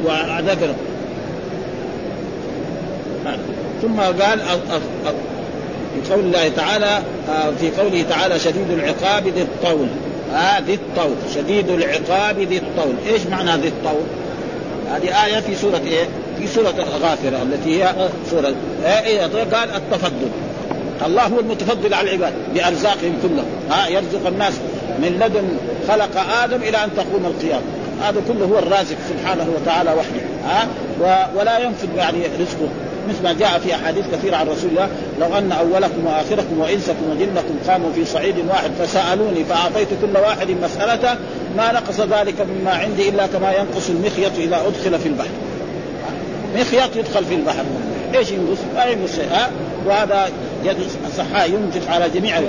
وذكر. 0.05 0.75
ثم 3.83 4.01
قال 4.01 4.41
في 5.95 6.13
قول 6.13 6.21
الله 6.25 6.49
تعالى 6.49 7.03
آه، 7.29 7.51
في 7.61 7.71
قوله 7.71 8.05
تعالى 8.11 8.39
شديد 8.39 8.71
العقاب 8.71 9.29
ذي 9.29 9.43
الطول. 9.43 9.89
آه 10.35 10.59
الطول. 10.59 11.17
شديد 11.35 11.71
العقاب 11.71 12.39
ذي 12.39 12.59
الطول. 12.59 12.95
إيش 13.07 13.27
معنى 13.27 13.63
ذي 13.63 13.69
الطول؟ 13.69 14.03
هذه 14.91 15.25
آية 15.25 15.41
في 15.41 15.55
سورة 15.55 15.81
إيه؟ 15.87 16.05
في 16.39 16.47
سورة 16.47 16.75
الغافرة 16.79 17.43
التي 17.43 17.83
هي 17.83 17.95
سورة 18.31 18.55
إيه؟ 18.87 19.21
قال 19.23 19.71
التفضل. 19.71 20.29
الله 21.07 21.23
هو 21.23 21.41
المتفضل 21.41 21.95
على 21.95 22.15
العباد 22.15 22.33
بأرزاقهم 22.55 23.19
كلهم. 23.23 23.47
ها 23.71 23.89
يرزق 23.89 24.27
الناس 24.27 24.55
من 24.99 25.21
لدن 25.23 25.49
خلق 25.89 26.43
آدم 26.43 26.63
إلى 26.63 26.85
أن 26.85 26.91
تقوم 26.97 27.27
القيامة. 27.27 27.63
هذا 28.03 28.21
كله 28.29 28.45
هو 28.45 28.59
الرازق 28.59 28.97
سبحانه 29.09 29.47
وتعالى 29.57 29.91
وحده. 29.91 30.23
ها 30.47 30.69
ولا 31.37 31.59
ينفذ 31.59 31.89
يعني 31.97 32.19
رزقه. 32.41 32.69
مثل 33.09 33.23
ما 33.23 33.33
جاء 33.33 33.59
في 33.59 33.75
أحاديث 33.75 34.05
كثيرة 34.13 34.37
عن 34.37 34.49
رسول 34.49 34.71
الله 34.71 34.89
لو 35.21 35.39
أن 35.39 35.53
أولكم 35.53 36.07
وآخركم 36.07 36.59
وإنسكم 36.59 37.11
وجنكم 37.11 37.55
قاموا 37.69 37.93
في 37.95 38.05
صعيد 38.05 38.35
واحد 38.49 38.71
فسألوني 38.79 39.45
فأعطيت 39.45 39.89
كل 40.03 40.17
واحد 40.17 40.51
مسالته 40.51 41.15
ما 41.57 41.73
نقص 41.73 42.01
ذلك 42.01 42.35
مما 42.41 42.71
عندي 42.71 43.09
إلا 43.09 43.27
كما 43.27 43.53
ينقص 43.53 43.91
المخيط 43.91 44.33
إذا 44.39 44.57
أدخل 44.67 44.99
في 44.99 45.09
البحر. 45.09 45.29
مخيط 46.57 46.97
يدخل 46.97 47.25
في 47.25 47.35
البحر. 47.35 47.65
إيش 48.15 48.31
ينقص؟ 48.31 48.59
ما 48.75 48.85
ينقص 48.85 49.17
شيء 49.17 49.31
وهذا 49.87 50.29
يد 50.65 50.77
الصحاء 51.07 51.51
ينفق 51.51 51.93
على 51.93 52.09
جميع 52.09 52.41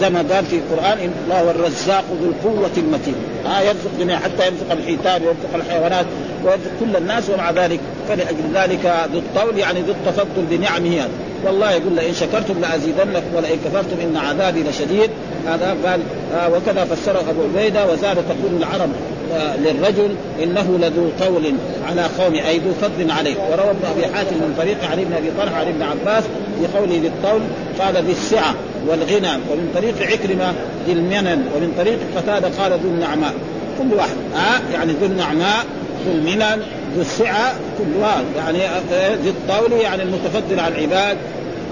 زي 0.00 0.10
ما 0.10 0.24
قال 0.32 0.44
في 0.46 0.56
القرآن 0.56 0.98
إن 0.98 1.12
الله 1.24 1.40
هو 1.40 1.50
الرزاق 1.50 2.04
ذو 2.22 2.30
القوة 2.30 2.70
المتين. 2.76 3.14
ها 3.46 3.60
يرزق 3.60 3.90
جميع 4.00 4.18
حتى 4.18 4.46
يرزق 4.46 4.72
الحيتان 4.72 5.22
ويرزق 5.22 5.54
الحيوانات 5.54 6.06
ويرزق 6.44 6.70
كل 6.80 6.96
الناس 6.96 7.30
ومع 7.30 7.50
ذلك 7.50 7.80
فلأجل 8.08 8.44
ذلك 8.54 9.08
ذو 9.12 9.18
الطول 9.18 9.58
يعني 9.58 9.80
ذو 9.80 9.92
التفضل 9.92 10.44
بنعمه 10.50 10.94
هذا. 10.94 11.10
والله 11.44 11.70
يقول 11.70 11.96
لئن 11.96 12.14
شكرتم 12.14 12.60
لأزيدنكم 12.60 13.34
ولئن 13.34 13.58
كفرتم 13.64 13.96
إن 14.02 14.16
عذابي 14.16 14.62
لشديد. 14.62 15.10
هذا 15.46 15.76
قال 15.86 16.00
آه 16.34 16.48
وكذا 16.48 16.84
فسره 16.84 17.24
أبو 17.30 17.42
عبيدة 17.42 17.92
وزاد 17.92 18.16
تقول 18.16 18.56
العرب 18.58 18.90
آه 18.90 19.13
للرجل 19.58 20.14
إنه 20.42 20.78
لذو 20.80 21.08
طول 21.20 21.54
على 21.88 22.02
قوم 22.18 22.34
اي 22.34 22.58
ذو 22.58 22.72
فضل 22.82 23.10
عليه. 23.10 23.34
وروى 23.34 23.70
ابن 23.70 23.86
أبي 23.96 24.14
حاتم 24.14 24.36
من 24.36 24.54
طريق 24.58 24.90
علي 24.90 25.04
بن 25.04 25.12
أبي 25.12 25.30
طلحة 25.38 25.56
عن 25.56 25.66
ابن 25.66 25.82
عباس 25.82 26.24
في 26.60 26.78
قوله 26.78 26.92
ذي 26.92 27.06
الطول 27.06 27.40
قال 27.78 28.04
ذي 28.04 28.12
السعه 28.12 28.54
والغنى 28.86 29.32
ومن 29.50 29.70
طريق 29.74 29.94
عكرمة 30.12 30.52
ذي 30.86 30.92
المنن 30.92 31.44
ومن 31.56 31.72
طريق 31.78 31.98
قتادة 32.16 32.48
قال 32.48 32.72
ذو 32.72 32.88
النعماء. 32.88 33.32
كل 33.78 33.94
واحد. 33.96 34.16
آه 34.34 34.74
يعني 34.74 34.92
ذو 34.92 35.06
النعماء 35.06 35.64
ذو 36.06 36.12
المنن 36.12 36.62
ذو 36.94 37.00
السعة 37.00 37.52
كل 37.78 38.00
واحد. 38.00 38.24
يعني 38.36 38.68
آه، 38.68 39.14
ذي 39.14 39.30
الطول 39.30 39.72
يعني 39.72 40.02
المتفضل 40.02 40.60
على 40.60 40.74
العباد 40.74 41.16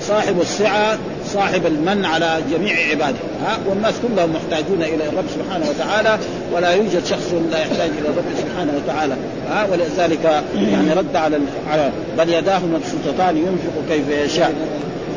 صاحب 0.01 0.41
السعة 0.41 0.99
صاحب 1.33 1.67
المن 1.67 2.05
على 2.05 2.43
جميع 2.51 2.91
عباده. 2.91 3.19
ها؟ 3.45 3.59
والناس 3.67 3.95
كلهم 4.03 4.33
محتاجون 4.33 4.83
إلى 4.83 5.09
الرب 5.09 5.25
سبحانه 5.35 5.67
وتعالى 5.71 6.19
ولا 6.53 6.71
يوجد 6.71 7.05
شخص 7.07 7.33
لا 7.51 7.59
يحتاج 7.59 7.91
إلى 7.99 8.09
الرب 8.09 8.25
سبحانه 8.39 8.73
وتعالى. 8.77 9.17
ها؟ 9.51 9.67
ولذلك 9.71 10.45
يعني 10.57 10.93
رد 10.93 11.17
على 11.17 11.41
على 11.71 11.91
بل 12.19 12.33
يداه 12.33 12.59
مبسوطتان 12.59 13.37
ينفق 13.37 13.89
كيف 13.89 14.09
يشاء. 14.09 14.55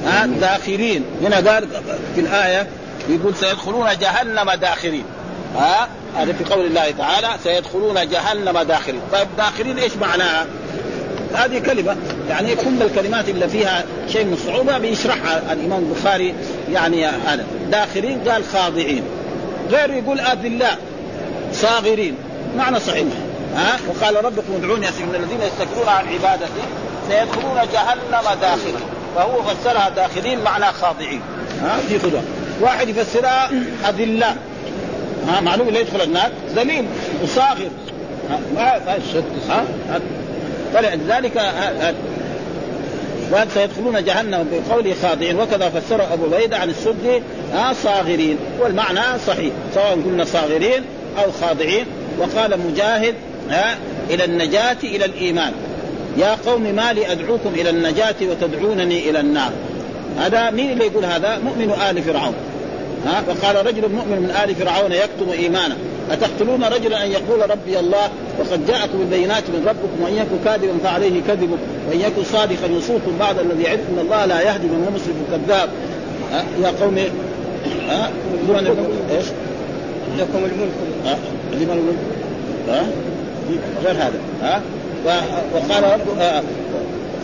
ها؟ 0.06 0.26
داخلين. 0.26 1.04
هنا 1.24 1.36
قال 1.36 1.68
في 2.16 2.22
الآية 2.22 2.68
يقول 3.10 3.36
سيدخلون 3.36 3.88
جهنم 4.02 4.52
داخلين. 4.52 5.04
ها؟ 5.56 5.88
هذا 6.18 6.34
في 6.34 6.54
قول 6.54 6.66
الله 6.66 6.92
تعالى 6.92 7.28
سيدخلون 7.44 8.10
جهنم 8.10 8.62
داخلين. 8.62 9.02
طيب 9.12 9.28
داخلين 9.38 9.78
إيش 9.78 9.96
معناها؟ 9.96 10.46
هذه 11.36 11.60
كلمة 11.60 11.96
يعني 12.30 12.56
كل 12.56 12.82
الكلمات 12.82 13.30
اللي 13.30 13.48
فيها 13.50 13.84
شيء 14.08 14.26
من 14.26 14.34
الصعوبة 14.34 14.78
بيشرحها 14.78 15.54
الإمام 15.54 15.80
البخاري 15.80 16.34
يعني 16.72 17.06
هذا. 17.06 17.46
داخلين 17.72 18.20
قال 18.30 18.44
خاضعين. 18.44 19.04
غير 19.72 19.90
يقول 19.90 20.20
أذلاء 20.20 20.78
صاغرين. 21.54 22.16
معنى 22.58 22.80
صحيح. 22.80 23.08
ها؟ 23.56 23.78
وقال 23.88 24.26
ربكم 24.26 24.54
ادعوني 24.58 24.88
من 24.88 25.16
الذين 25.16 25.42
يستكبرون 25.42 25.88
عن 25.88 26.06
عبادتي 26.08 26.62
سيدخلون 27.10 27.60
جهنم 27.74 28.40
داخلين 28.42 28.76
فهو 29.16 29.44
فسرها 29.44 29.90
داخلين 29.90 30.40
معنى 30.44 30.66
خاضعين. 30.66 31.22
ها؟ 31.62 31.78
في 31.90 32.00
خدوة 32.00 32.22
واحد 32.62 32.90
يفسرها 32.90 33.50
أذلاء. 33.90 34.38
ها؟ 35.28 35.42
معلوم 35.42 35.70
لا 35.70 35.80
يدخل 35.80 36.02
النار. 36.02 36.32
ذليل 36.56 36.86
وصاغر. 37.24 37.70
ها؟ 38.58 38.98
ها؟ 39.50 40.00
فلذلك 40.76 41.38
وان 43.32 43.48
سيدخلون 43.54 44.04
جهنم 44.04 44.48
بقوله 44.52 44.94
خاضعين 45.02 45.40
وكذا 45.40 45.70
فسر 45.70 46.14
أبو 46.14 46.28
بيدة 46.28 46.58
عن 46.58 46.70
السد 46.70 47.24
ها 47.54 47.74
صاغرين. 47.84 48.38
والمعنى 48.60 49.20
صحيح 49.28 49.54
سواء 49.76 49.92
قلنا 50.06 50.26
صاغرين 50.26 50.84
أو 51.18 51.32
خاضعين 51.42 51.86
وقال 52.20 52.60
مجاهد 52.60 53.14
ها 53.50 53.78
إلى 54.10 54.26
النجاة 54.26 54.78
إلى 54.84 55.06
الإيمان. 55.06 55.54
يا 56.18 56.38
قوم 56.46 56.62
ما 56.62 56.94
لي 56.94 57.12
أدعوكم 57.12 57.50
إلى 57.54 57.70
النجاة 57.70 58.16
وتدعونني 58.22 59.10
إلى 59.10 59.20
النار. 59.20 59.52
هذا 60.20 60.50
مين 60.50 60.72
اللي 60.72 60.86
يقول 60.86 61.06
هذا؟ 61.06 61.38
مؤمن 61.38 61.72
آل 61.90 62.04
فرعون. 62.04 62.36
ها 63.06 63.24
وقال 63.28 63.66
رجل 63.66 63.82
مؤمن 63.82 64.20
من 64.20 64.36
آل 64.44 64.56
فرعون 64.56 64.92
يكتم 64.92 65.32
إيمانه. 65.32 65.76
أتقتلون 66.12 66.64
رجلا 66.64 67.06
أن 67.06 67.12
يقول 67.12 67.50
ربي 67.50 67.80
الله 67.80 68.10
وقد 68.40 68.68
جاءكم 68.68 68.98
بالبينات 69.00 69.44
من 69.50 69.66
ربكم 69.68 70.04
وإن 70.04 70.14
يكن 70.14 70.44
كاذبا 70.46 70.74
فعليه 70.84 71.22
كذبه 71.28 71.58
وإن 71.90 72.00
يكن 72.00 72.24
صادقا 72.24 72.68
يصوكم 72.68 73.18
بعد 73.20 73.40
الذي 73.40 73.64
يعرف 73.64 73.80
أن 73.80 74.00
الله 74.00 74.26
لا 74.26 74.42
يهدي 74.42 74.68
من 74.68 74.84
هو 74.86 74.92
مسرف 74.96 75.16
كذاب. 75.32 75.70
يا 76.64 76.74
قوم 76.82 76.98
ها؟ 77.90 78.10
إيش؟ 79.12 79.26
لكم 80.20 80.38
الملك. 80.38 80.74
ها؟ 81.06 81.18
لمن 81.54 81.72
الملك؟ 81.72 81.98
ها؟ 82.70 82.86
غير 83.86 83.96
هذا. 83.96 84.20
ها؟ 84.42 84.62
وقال 85.54 85.84
رب 85.84 86.20
آه 86.20 86.44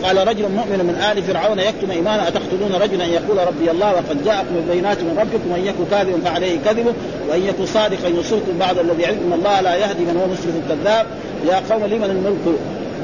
قال 0.04 0.28
رجل 0.28 0.42
مؤمن 0.42 0.84
من 0.84 0.94
آل 0.94 1.22
فرعون 1.22 1.58
يكتم 1.58 1.90
ايمانه 1.90 2.28
أتقتلون 2.28 2.72
رجلا؟ 2.72 3.04
ان 3.04 3.10
يقول 3.10 3.38
ربي 3.46 3.70
الله 3.70 3.92
وقد 3.92 4.24
جاءكم 4.24 4.56
البينات 4.56 4.98
من 5.02 5.18
ربكم 5.18 5.50
وإن 5.50 5.66
يكن 5.66 5.84
كاذبا 5.90 6.20
فعليه 6.24 6.58
كذبه 6.64 6.92
وإن 7.28 7.42
يكن 7.42 7.66
صادقا 7.66 8.08
يصركم 8.08 8.58
بعد 8.58 8.78
الذي 8.78 9.06
علم 9.06 9.18
ان 9.26 9.32
الله 9.32 9.60
لا 9.60 9.76
يهدي 9.76 10.04
من 10.04 10.16
هو 10.16 10.26
مسرف 10.26 10.54
كذاب. 10.68 11.06
يا 11.48 11.62
قوم 11.70 11.84
لمن 11.84 12.10
الملك؟ 12.10 12.58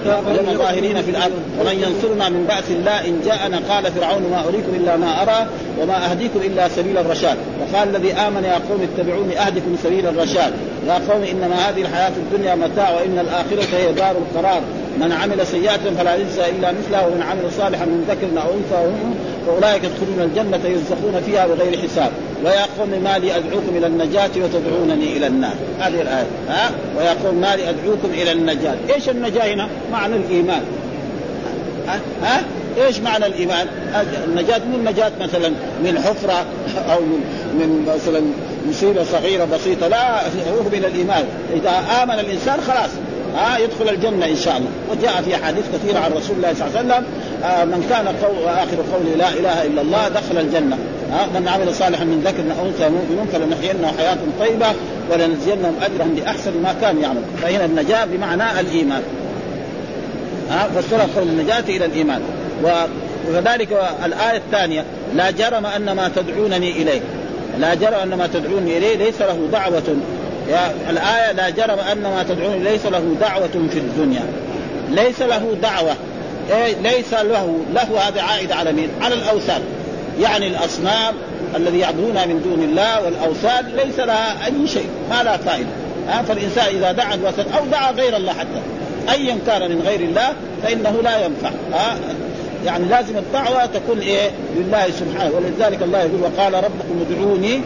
ولم 0.08 0.58
ظاهرين 0.58 1.02
في 1.02 1.10
الأرض. 1.10 1.32
ومن 1.60 1.74
ينصرنا 1.74 2.28
من 2.28 2.44
بعث 2.48 2.70
الله 2.70 3.06
إن 3.08 3.20
جاءنا 3.24 3.60
قال 3.68 3.92
فرعون 3.92 4.22
ما 4.30 4.44
اريكم 4.48 4.74
إلا 4.74 4.96
ما 4.96 5.22
أرى 5.22 5.46
وما 5.80 6.10
اهديكم 6.10 6.40
إلا 6.44 6.68
سبيل 6.68 6.98
الرشاد. 6.98 7.36
وقال 7.60 7.96
الذي 7.96 8.12
آمن 8.12 8.44
يا 8.44 8.58
قوم 8.68 8.88
اتبعوني 8.88 9.40
أهدكم 9.40 9.76
سبيل 9.84 10.06
الرشاد. 10.06 10.52
يا 10.86 11.00
قوم 11.08 11.22
إنما 11.22 11.56
هذه 11.68 11.82
الحياة 11.82 12.12
الدنيا 12.16 12.54
متاع 12.54 12.90
وإن 12.90 13.18
الآخرة 13.18 13.76
هي 13.76 13.92
دار 13.92 14.16
القرار. 14.16 14.60
من 15.00 15.12
عمل 15.12 15.46
سيئة 15.46 15.84
فلا 15.98 16.14
يجزى 16.14 16.48
إلا 16.50 16.72
مثلها 16.72 17.06
ومن 17.06 17.22
عمل 17.22 17.52
صالحا 17.58 17.84
من 17.84 18.04
ذكر 18.08 18.42
أو 18.42 18.48
أنثى 18.54 18.92
فأولئك 19.46 19.84
يدخلون 19.84 20.20
الجنة 20.20 20.60
يرزقون 20.64 21.22
فيها 21.26 21.46
بغير 21.46 21.78
حساب. 21.78 22.10
ويا 22.44 22.66
قوم 22.78 22.90
ما 23.04 23.18
لي 23.18 23.36
أدعوكم 23.36 23.76
إلى 23.76 23.86
النجاة 23.86 24.30
وتدعونني 24.36 25.16
إلى 25.16 25.26
النار. 25.26 25.54
هذه 25.80 26.02
الآية. 26.02 26.26
ها؟ 26.48 26.70
ويا 26.98 27.14
قوم 27.24 27.34
ما 27.34 27.56
لي 27.56 27.70
أدعوكم 27.70 28.08
إلى 28.12 28.32
النجاة. 28.32 28.74
إيش 28.94 29.08
النجاة 29.08 29.54
هنا؟ 29.54 29.68
معنى 29.92 30.16
الإيمان. 30.16 30.62
ها, 31.88 32.00
ها؟ 32.22 32.42
إيش 32.86 32.98
معنى 32.98 33.26
الإيمان؟ 33.26 33.66
النجاة 34.28 34.58
مو 34.58 34.76
النجاة 34.76 35.12
مثلا 35.20 35.48
من 35.84 35.98
حفرة 35.98 36.44
أو 36.92 37.00
من 37.00 37.20
من 37.54 37.92
مثلا 37.94 38.22
مصيبة 38.68 39.04
صغيرة 39.04 39.44
بسيطة. 39.44 39.88
لا 39.88 40.26
هو 40.26 40.62
من 40.72 40.84
الإيمان، 40.84 41.24
إذا 41.54 41.84
آمن 42.02 42.14
الإنسان 42.14 42.60
خلاص 42.60 42.90
ها؟ 43.36 43.58
يدخل 43.58 43.88
الجنة 43.88 44.26
إن 44.26 44.36
شاء 44.36 44.56
الله. 44.56 44.70
وجاء 44.90 45.22
في 45.22 45.34
أحاديث 45.34 45.64
كثيرة 45.74 45.98
عن 45.98 46.12
رسول 46.12 46.36
الله 46.36 46.54
صلى 46.54 46.66
الله 46.66 46.78
عليه 46.78 46.88
وسلم 46.88 47.04
آه 47.44 47.64
من 47.64 47.86
كان 47.90 48.08
قول 48.08 48.48
آخر 48.48 48.76
قوله 48.92 49.16
لا 49.16 49.28
إله 49.28 49.66
إلا 49.66 49.82
الله 49.82 50.08
دخل 50.08 50.38
الجنة. 50.38 50.78
ها 51.12 51.26
من 51.40 51.48
عمل 51.48 51.74
صالحا 51.74 52.04
من 52.04 52.20
ذكر 52.24 52.60
أو 52.60 52.66
أنثى 52.66 52.88
مؤمن 52.88 53.28
فلنحيينه 53.32 53.92
حياة 53.98 54.16
طيبة 54.40 54.66
ولنجزينهم 55.10 55.74
أجرهم 55.82 56.14
بأحسن 56.14 56.62
ما 56.62 56.74
كانوا 56.80 57.02
يعملون 57.02 57.24
فهنا 57.42 57.64
النجاة 57.64 58.04
بمعنى 58.04 58.60
الإيمان. 58.60 59.02
ها 60.50 60.68
فسر 60.68 61.00
قول 61.16 61.28
النجاة 61.28 61.64
إلى 61.68 61.84
الإيمان. 61.84 62.20
و 62.64 62.68
وكذلك 63.28 63.68
الآية 64.04 64.36
الثانية 64.36 64.84
لا 65.14 65.30
جرم 65.30 65.66
أن 65.66 65.92
ما 65.92 66.10
تدعونني 66.16 66.70
إليه. 66.70 67.00
لا 67.58 67.74
جرم 67.74 67.94
أن 67.94 68.14
ما 68.14 68.26
تدعونني 68.26 68.78
إليه 68.78 68.96
ليس 68.96 69.20
له 69.20 69.48
دعوة. 69.52 69.96
يا 70.48 70.72
الآية 70.90 71.32
لا 71.32 71.50
جرم 71.50 71.78
أن 71.92 72.02
ما 72.02 72.24
تدعون 72.28 72.64
ليس 72.64 72.86
له 72.86 73.16
دعوة 73.20 73.68
في 73.70 73.78
الدنيا. 73.78 74.22
ليس 74.90 75.22
له 75.22 75.56
دعوة. 75.62 75.94
ليس 76.82 77.12
له 77.12 77.58
له 77.74 78.08
هذا 78.08 78.22
عائد 78.22 78.52
على 78.52 78.72
مين؟ 78.72 78.88
على 79.02 79.14
الأوثان. 79.14 79.60
يعني 80.20 80.46
الأصنام 80.46 81.14
الذي 81.56 81.78
يعبدونها 81.78 82.26
من 82.26 82.42
دون 82.42 82.62
الله 82.62 83.04
والأوثان 83.04 83.66
ليس 83.76 83.98
لها 83.98 84.46
أي 84.46 84.68
شيء 84.68 84.88
ما 85.10 85.22
لها 85.22 85.36
فائدة. 85.36 85.68
ها 86.08 86.22
فالإنسان 86.22 86.66
إذا 86.76 86.92
دعا 86.92 87.14
الوثن 87.14 87.44
أو 87.58 87.64
دعا 87.66 87.92
غير 87.92 88.16
الله 88.16 88.32
حتى 88.32 88.60
أيا 89.10 89.38
كان 89.46 89.70
من 89.70 89.82
غير 89.86 90.00
الله 90.00 90.32
فإنه 90.62 91.00
لا 91.02 91.24
ينفع. 91.24 91.50
ها 91.72 91.96
يعني 92.66 92.84
لازم 92.88 93.16
الدعوة 93.16 93.66
تكون 93.66 93.98
إيه؟ 93.98 94.30
لله 94.56 94.86
سبحانه. 95.00 95.32
ولذلك 95.34 95.82
الله 95.82 95.98
يقول 95.98 96.20
وقال 96.22 96.54
ربكم 96.54 97.04
ادعوني 97.10 97.60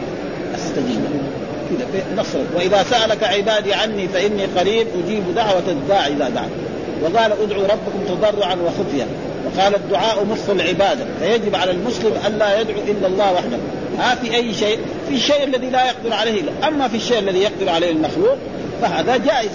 أستجيب 0.55 1.01
نصر. 2.17 2.39
وإذا 2.55 2.83
سألك 2.83 3.23
عبادي 3.23 3.73
عني 3.73 4.07
فإني 4.07 4.45
قريب 4.45 4.87
أجيب 5.05 5.35
دعوة 5.35 5.63
الداعي 5.67 6.13
إذا 6.13 6.29
دعا. 6.29 6.49
وقال 7.03 7.31
ادعوا 7.31 7.63
ربكم 7.63 8.05
تضرعا 8.07 8.55
وخفيا. 8.55 9.07
وقال 9.45 9.75
الدعاء 9.75 10.25
مخ 10.25 10.49
العباده 10.49 11.05
فيجب 11.19 11.55
على 11.55 11.71
المسلم 11.71 12.13
الا 12.27 12.61
يدعو 12.61 12.79
إلا 12.87 13.07
الله 13.07 13.33
وحده. 13.33 13.57
ها 13.99 14.15
في 14.15 14.35
أي 14.35 14.53
شيء؟ 14.53 14.79
في 15.09 15.15
الشيء 15.15 15.43
الذي 15.43 15.69
لا 15.69 15.85
يقدر 15.85 16.13
عليه. 16.13 16.41
أما 16.67 16.87
في 16.87 16.97
الشيء 16.97 17.19
الذي 17.19 17.39
يقدر 17.39 17.69
عليه 17.69 17.91
المخلوق 17.91 18.37
فهذا 18.81 19.17
جائز. 19.17 19.51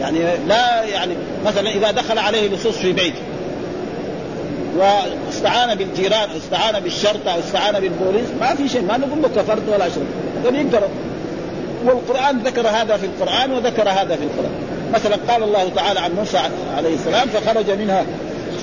يعني 0.00 0.18
لا 0.48 0.82
يعني 0.82 1.14
مثلا 1.46 1.70
إذا 1.70 1.90
دخل 1.90 2.18
عليه 2.18 2.48
لصوص 2.48 2.76
في 2.76 2.92
بيته 2.92 3.22
واستعان 4.78 5.74
بالجيران 5.74 6.30
استعان 6.36 6.82
بالشرطة 6.82 7.30
أو 7.34 7.38
استعان 7.38 7.80
بالبوليس 7.80 8.28
ما 8.40 8.54
في 8.54 8.68
شيء. 8.68 8.82
ما 8.82 8.96
نقول 8.96 9.22
له 9.22 9.28
كفرت 9.28 9.68
ولا 9.68 9.88
شرط 9.88 10.04
هذول 10.44 10.54
يقدروا 10.54 10.88
والقرآن 11.84 12.38
ذكر 12.38 12.68
هذا 12.68 12.96
في 12.96 13.06
القرآن 13.06 13.52
وذكر 13.52 13.88
هذا 13.88 14.16
في 14.16 14.22
القرآن. 14.22 14.67
مثلا 14.94 15.16
قال 15.28 15.42
الله 15.42 15.68
تعالى 15.76 16.00
عن 16.00 16.12
موسى 16.12 16.38
عليه 16.76 16.94
السلام 16.94 17.28
فخرج 17.28 17.70
منها 17.70 18.04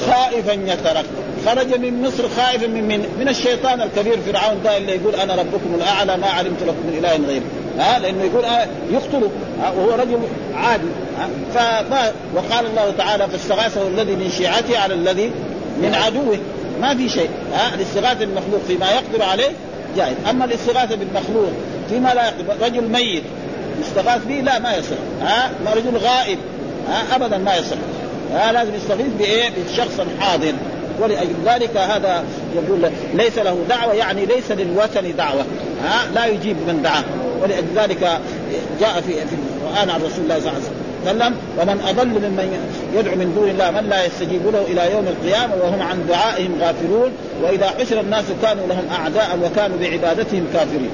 خائفا 0.08 0.54
يترقب. 0.54 1.06
خرج 1.46 1.80
من 1.80 2.02
مصر 2.02 2.30
خائفا 2.30 2.68
من 2.68 2.88
من, 2.88 3.06
من 3.20 3.28
الشيطان 3.30 3.82
الكبير 3.82 4.18
فرعون 4.26 4.64
ده 4.64 4.78
اللي 4.78 4.96
يقول 4.96 5.16
أنا 5.16 5.36
ربكم 5.36 5.76
الأعلى 5.76 6.18
ما 6.18 6.28
علمت 6.28 6.64
لكم 6.64 6.88
من 6.88 6.98
إله 6.98 7.28
غيري. 7.28 7.46
ها؟ 7.80 8.00
لأنه 8.00 8.24
يقول 8.24 8.46
آه 8.46 8.68
يقتله 8.92 9.30
وهو 9.78 9.92
رجل 9.92 10.20
عادي. 10.56 10.88
ف... 11.54 11.58
وقال 12.36 12.66
الله 12.66 12.94
تعالى 12.98 13.28
فاستغاثه 13.28 13.88
الذي 13.88 14.12
من 14.12 14.32
شيعته 14.38 14.80
على 14.80 14.94
الذي 14.94 15.32
من 15.82 15.96
عدوه. 15.96 16.38
ما 16.82 16.96
في 16.96 17.10
شيء. 17.10 17.30
ها؟ 17.54 17.76
الاستغاثة 17.76 18.20
بالمخلوق 18.20 18.62
فيما 18.68 18.86
يقدر 18.92 19.24
عليه 19.24 19.52
جائز. 19.98 20.16
أما 20.30 20.46
الاستغاثة 20.46 20.96
بالمخلوق 20.96 21.52
فيما 21.90 22.14
لا 22.14 22.26
يقدر 22.26 22.66
رجل 22.66 22.84
ميت 22.84 23.24
يستغاث 23.82 24.26
به؟ 24.26 24.42
لا 24.42 24.60
ما 24.60 24.76
يصح. 24.76 24.98
ها؟ 25.22 25.52
رجل 25.76 25.98
غائب. 25.98 26.38
ها؟ 26.90 27.16
ابدا 27.16 27.38
ما 27.38 27.56
يصح. 27.56 27.78
ها؟ 28.34 28.52
لازم 28.52 28.76
يستغيث 28.76 29.08
بإيه؟ 29.20 29.50
بشخص 29.50 30.02
حاضر 30.20 30.54
ولأجل 31.00 31.36
ذلك 31.46 31.78
هذا 31.78 32.24
يقول 32.56 32.92
ليس 33.14 33.38
له 33.38 33.58
دعوة 33.70 33.94
يعني 33.94 34.26
ليس 34.26 34.52
للوثن 34.52 35.16
دعوة. 35.16 35.46
ها؟ 35.84 36.08
لا 36.16 36.26
يجيب 36.26 36.58
من 36.68 36.82
دعاه. 36.84 37.04
ولأجل 37.42 37.68
ذلك 37.76 38.20
جاء 38.80 39.02
في 39.02 39.14
في 39.14 39.36
القرآن 39.36 39.90
عن 39.90 40.02
رسول 40.02 40.24
الله 40.24 40.40
صلى 40.40 40.50
الله 40.50 40.62
عليه 41.06 41.18
وسلم 41.18 41.36
ومن 41.60 41.82
أضل 41.90 42.08
ممن 42.08 42.70
يدعو 42.94 43.16
من 43.16 43.34
دون 43.36 43.50
الله 43.50 43.72
من 43.72 43.90
لا 43.90 44.06
يستجيب 44.06 44.42
له 44.54 44.62
إلى 44.62 44.92
يوم 44.92 45.08
القيامة 45.08 45.56
وهم 45.56 45.82
عن 45.82 46.08
دعائهم 46.08 46.56
غافلون 46.62 47.12
وإذا 47.44 47.68
حشر 47.80 48.00
الناس 48.00 48.26
كانوا 48.42 48.68
لهم 48.68 48.84
أعداء 48.92 49.40
وكانوا 49.44 49.78
بعبادتهم 49.78 50.48
كافرين. 50.54 50.90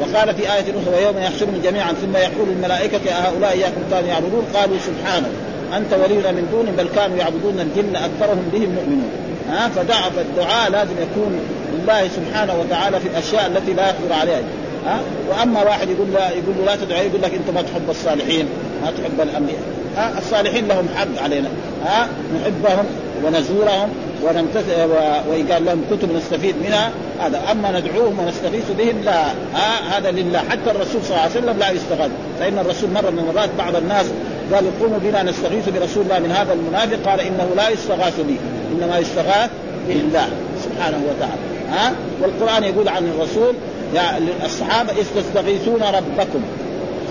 وقال 0.00 0.34
في 0.34 0.42
آية 0.42 0.64
أخرى 0.82 0.94
ويوم 0.96 1.18
يحشرهم 1.18 1.60
جميعا 1.64 1.92
ثم 1.92 2.16
يقول 2.16 2.48
الملائكة 2.48 3.10
أهؤلاء 3.10 3.52
إياكم 3.52 3.80
كانوا 3.90 4.08
يعبدون؟ 4.08 4.44
قالوا 4.54 4.76
سبحانك 4.86 5.30
أنت 5.76 5.92
ولينا 5.92 6.32
من 6.32 6.48
دون 6.52 6.66
بل 6.78 6.88
كانوا 6.94 7.16
يعبدون 7.16 7.60
الجن 7.60 7.96
أكثرهم 7.96 8.48
بهم 8.52 8.70
مؤمنون. 8.70 9.10
ها 9.50 9.68
فدعا 9.68 10.10
فالدعاء 10.10 10.70
لازم 10.70 10.94
يكون 11.02 11.40
لله 11.74 12.08
سبحانه 12.08 12.54
وتعالى 12.60 13.00
في 13.00 13.08
الأشياء 13.08 13.46
التي 13.46 13.72
لا 13.72 13.86
يقدر 13.86 14.12
عليها. 14.12 14.42
ها 14.86 15.00
وأما 15.30 15.62
واحد 15.62 15.88
يقول 15.90 16.06
لا 16.12 16.30
يقول 16.30 16.54
له 16.58 16.64
لا 16.64 16.76
تدعي 16.76 17.06
يقول 17.06 17.22
لك 17.22 17.34
أنت 17.34 17.50
ما 17.54 17.62
تحب 17.62 17.90
الصالحين 17.90 18.46
ما 18.84 18.90
تحب 18.90 19.20
الأنبياء. 19.20 19.60
ها 19.96 20.18
الصالحين 20.18 20.68
لهم 20.68 20.88
حق 20.96 21.22
علينا. 21.22 21.48
ها 21.84 22.08
نحبهم 22.40 22.84
ونزورهم 23.24 23.88
ونمتثل 24.24 24.90
ويقال 25.30 25.64
لهم 25.64 25.84
كتب 25.90 26.12
نستفيد 26.16 26.54
منها 26.66 26.90
هذا. 27.20 27.42
أما 27.52 27.80
ندعوهم 27.80 28.18
ونستغيث 28.18 28.64
بهم 28.78 29.00
لا. 29.04 29.26
ها 29.54 29.98
هذا 29.98 30.10
لله. 30.10 30.38
حتى 30.38 30.70
الرسول 30.70 31.02
صلى 31.02 31.10
الله 31.10 31.20
عليه 31.20 31.30
وسلم 31.30 31.58
لا 31.58 31.70
يستغاث 31.70 32.10
فإن 32.40 32.58
الرسول 32.58 32.90
مره 32.90 33.10
من 33.10 33.18
المرات 33.18 33.50
بعض 33.58 33.76
الناس 33.76 34.06
قال 34.52 34.80
قوموا 34.80 34.98
بنا 34.98 35.22
نستغيث 35.22 35.68
برسول 35.68 36.02
الله 36.02 36.18
من 36.18 36.32
هذا 36.32 36.52
المنافق. 36.52 37.10
قال 37.10 37.20
إنه 37.20 37.48
لا 37.56 37.68
يستغاث 37.68 38.20
بي. 38.20 38.36
إنما 38.72 38.98
يستغاث 38.98 39.50
بالله 39.88 40.28
سبحانه 40.64 41.00
وتعالى. 41.08 41.42
ها؟ 41.70 41.92
والقرآن 42.22 42.64
يقول 42.64 42.88
عن 42.88 43.04
الرسول 43.08 43.54
يا 43.94 44.18
الصحابة 44.44 44.92
إذ 44.92 45.06
تستغيثون 45.16 45.82
ربكم 45.82 46.40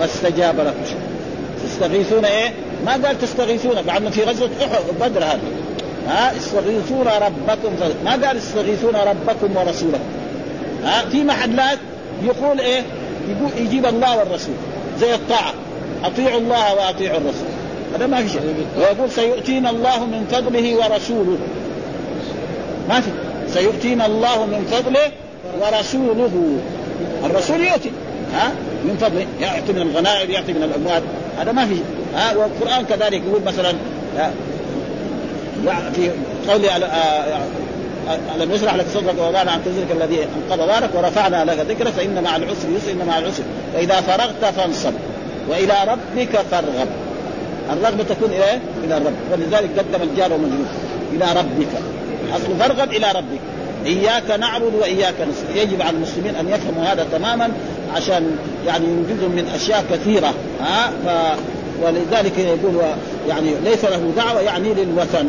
فاستجاب 0.00 0.60
لكم. 0.60 1.08
تستغيثون 1.64 2.24
إيه؟ 2.24 2.52
ما 2.86 2.92
قال 2.92 3.18
تستغيثون 3.18 3.76
مع 3.86 3.96
انه 3.96 4.10
في 4.10 4.24
غزوة 4.24 4.50
بدر 5.00 5.24
هذا 5.24 5.40
ها 6.08 6.36
استغيثون 6.36 7.06
ربكم 7.06 7.72
ما 8.04 8.10
قال 8.10 8.36
استغيثون 8.36 8.96
ربكم 8.96 9.56
ورسولكم 9.56 10.04
ها 10.84 11.04
في 11.10 11.24
محلات 11.24 11.78
يقول 12.24 12.60
إيه؟ 12.60 12.82
يقول 13.28 13.66
يجيب 13.66 13.86
الله 13.86 14.18
والرسول 14.18 14.54
زي 15.00 15.14
الطاعة. 15.14 15.54
أطيعوا 16.04 16.40
الله 16.40 16.74
وأطيعوا 16.74 17.18
الرسول. 17.18 17.48
هذا 17.94 18.06
ما 18.06 18.22
في 18.22 18.28
شيء. 18.28 18.66
ويقول 18.78 19.10
سيؤتينا 19.10 19.70
الله 19.70 20.04
من 20.04 20.26
فضله 20.30 20.76
ورسوله. 20.76 21.38
ما 22.88 23.00
في. 23.00 23.10
سيؤتينا 23.54 24.06
الله 24.06 24.46
من 24.46 24.66
فضله 24.70 25.10
ورسوله. 25.60 26.58
الرسول 27.24 27.60
يؤتي. 27.60 27.90
ها 28.34 28.52
من 28.84 28.96
فضله. 29.00 29.26
يعطي 29.40 29.72
من 29.72 29.82
الغنائم 29.82 30.30
يعطي 30.30 30.52
من 30.52 30.62
الأموال. 30.62 31.02
هذا 31.38 31.52
ما 31.52 31.66
في 31.66 31.76
ها 32.14 32.36
والقرآن 32.36 32.84
كذلك 32.84 33.22
يقول 33.26 33.42
مثلا 33.46 33.74
في 35.94 36.10
قوله 36.48 36.72
على 36.72 36.86
الم 38.34 38.52
يشرح 38.52 38.74
لك 38.74 38.86
صدرك 38.94 39.18
ووضعنا 39.18 39.50
عن 39.50 39.64
تزرك 39.64 39.86
الذي 40.02 40.18
انقض 40.22 40.66
ظهرك 40.66 40.90
ورفعنا 40.94 41.44
لك 41.44 41.58
ذكرك 41.58 41.92
فإن 41.92 42.22
مع 42.22 42.36
العسر 42.36 42.68
يسر 42.76 42.92
إن 42.92 43.06
مع 43.06 43.18
العسر. 43.18 43.42
فإذا 43.74 44.00
فرغت 44.00 44.44
فانصب 44.56 44.92
وإلى 45.48 45.74
ربك 45.88 46.36
فارغب. 46.50 46.88
الرغبة 47.72 48.04
تكون 48.04 48.30
إلى 48.30 48.58
إلى 48.84 48.96
الرب. 48.96 49.14
ولذلك 49.32 49.70
قدم 49.78 50.02
الجار 50.02 50.32
ومجرور 50.32 50.66
إلى 51.12 51.40
ربك. 51.40 51.68
أصل 52.36 52.56
فارغب 52.58 52.92
إلى 52.92 53.06
ربك. 53.12 53.40
إياك 53.86 54.30
نعبد 54.30 54.74
وإياك 54.80 55.14
نستعين. 55.30 55.68
يجب 55.68 55.82
على 55.82 55.96
المسلمين 55.96 56.36
أن 56.36 56.48
يفهموا 56.48 56.84
هذا 56.84 57.06
تماما 57.12 57.48
عشان 57.96 58.36
يعني 58.66 58.84
ينجزهم 58.84 59.30
من 59.30 59.52
أشياء 59.54 59.84
كثيرة. 59.90 60.34
ها؟ 60.60 60.90
ف 61.06 61.08
ولذلك 61.82 62.38
يقول 62.38 62.74
يعني 63.28 63.50
ليس 63.64 63.84
له 63.84 64.12
دعوة 64.16 64.40
يعني 64.40 64.74
للوثن. 64.74 65.28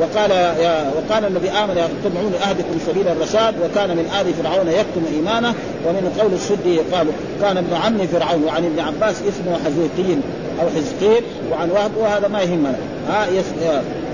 وقال 0.00 0.30
يا 0.30 0.92
وقال 0.96 1.24
الذي 1.24 1.50
آمن 1.50 1.76
يتبعون 1.76 2.32
اهدكم 2.34 2.78
سبيل 2.86 3.08
الرشاد 3.08 3.54
وكان 3.64 3.88
من 3.88 4.10
آل 4.20 4.34
فرعون 4.42 4.68
يكتم 4.68 5.02
إيمانه 5.14 5.54
ومن 5.86 6.18
قول 6.20 6.32
السدي 6.32 6.78
قالوا 6.78 7.12
كان 7.40 7.56
ابن 7.56 7.74
عم 7.74 8.06
فرعون 8.06 8.44
وعن 8.44 8.64
ابن 8.64 8.80
عباس 8.80 9.16
اسمه 9.16 9.58
حزيقين 9.64 10.22
أو 10.62 10.66
حزقيل 10.68 11.22
وعن 11.52 11.70
وهب 11.70 11.90
وهذا 11.96 12.28
ما 12.28 12.42
يهمنا. 12.42 12.76
ها 13.08 13.26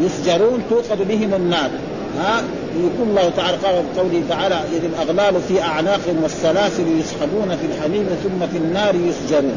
يسجرون 0.00 0.62
توقد 0.70 1.08
بهم 1.08 1.34
النار. 1.34 1.70
ها 2.18 2.42
يقول 2.76 3.08
الله 3.08 3.30
تعالى 3.36 3.56
قال 3.56 3.74
قوله 3.98 4.22
تعالى 4.28 4.54
إذ 4.54 4.84
الأغلال 4.84 5.42
في 5.48 5.62
أعناقهم 5.62 6.22
والسلاسل 6.22 6.84
يسحبون 7.00 7.56
في 7.56 7.66
الحميم 7.66 8.06
ثم 8.22 8.46
في 8.52 8.56
النار 8.56 8.94
يسجرون. 8.94 9.56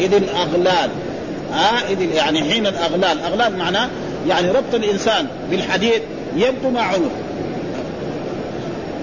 إذ 0.00 0.14
الأغلال. 0.14 0.90
ها 1.52 1.90
إذ 1.90 2.00
يعني 2.14 2.42
حين 2.42 2.66
الأغلال. 2.66 3.20
أغلال 3.20 3.56
معناه 3.56 3.88
يعني 4.28 4.50
ربط 4.50 4.74
الإنسان 4.74 5.26
بالحديد 5.50 6.02
يبدو 6.36 6.70
مع 6.70 6.80
عنق 6.80 7.10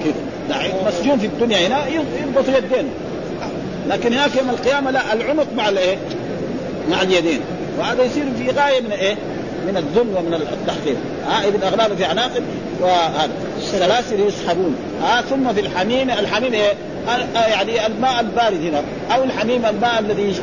كذا 0.04 0.74
مسجون 0.88 1.20
في 1.20 1.26
الدنيا 1.26 1.68
هنا 1.68 1.88
يربط 1.88 2.48
يدينه 2.48 2.90
لكن 3.88 4.14
هناك 4.14 4.36
يوم 4.36 4.50
القيامة 4.50 4.92
لا 4.92 5.14
العنق 5.14 5.48
مع 5.58 5.70
الإيه؟ 5.70 5.98
مع 6.92 7.02
اليدين. 7.02 7.40
وهذا 7.80 8.04
يصير 8.04 8.26
في 8.38 8.52
غاية 8.52 8.82
من 8.82 8.92
إيه؟ 8.92 9.16
من 9.68 9.78
الذل 9.78 10.18
ومن 10.18 10.34
التحقير. 10.34 10.96
ها 11.28 11.48
إذ 11.48 11.56
الأغلال 11.56 11.98
في 11.98 12.06
اعناقهم 12.06 12.44
وهذا. 12.82 13.30
السلاسل 13.58 14.20
يسحبون. 14.20 14.76
ها 15.04 15.22
ثم 15.22 15.54
في 15.54 15.60
الحميم 15.60 16.10
الحميم 16.10 16.54
إيه؟ 16.54 16.74
يعني 17.36 17.86
الماء 17.86 18.20
البارد 18.20 18.62
هنا. 18.62 18.82
أو 19.16 19.24
الحميم 19.24 19.66
الماء 19.66 20.00
الذي 20.00 20.34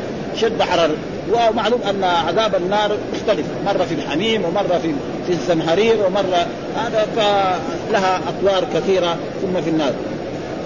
شد 0.41 0.61
حرارة 0.61 0.95
ومعلوم 1.33 1.81
أن 1.89 2.03
عذاب 2.03 2.55
النار 2.55 2.91
مختلف. 3.13 3.45
مرة 3.65 3.83
في 3.83 3.95
الحميم 3.95 4.45
ومرة 4.45 4.79
في 4.81 4.93
في 5.27 5.33
الزمهرير 5.33 5.95
ومره 6.05 6.47
هذا 6.75 7.07
لها 7.91 8.19
أطوار 8.27 8.63
كثيرة 8.73 9.17
ثم 9.41 9.61
في 9.61 9.69
النار. 9.69 9.93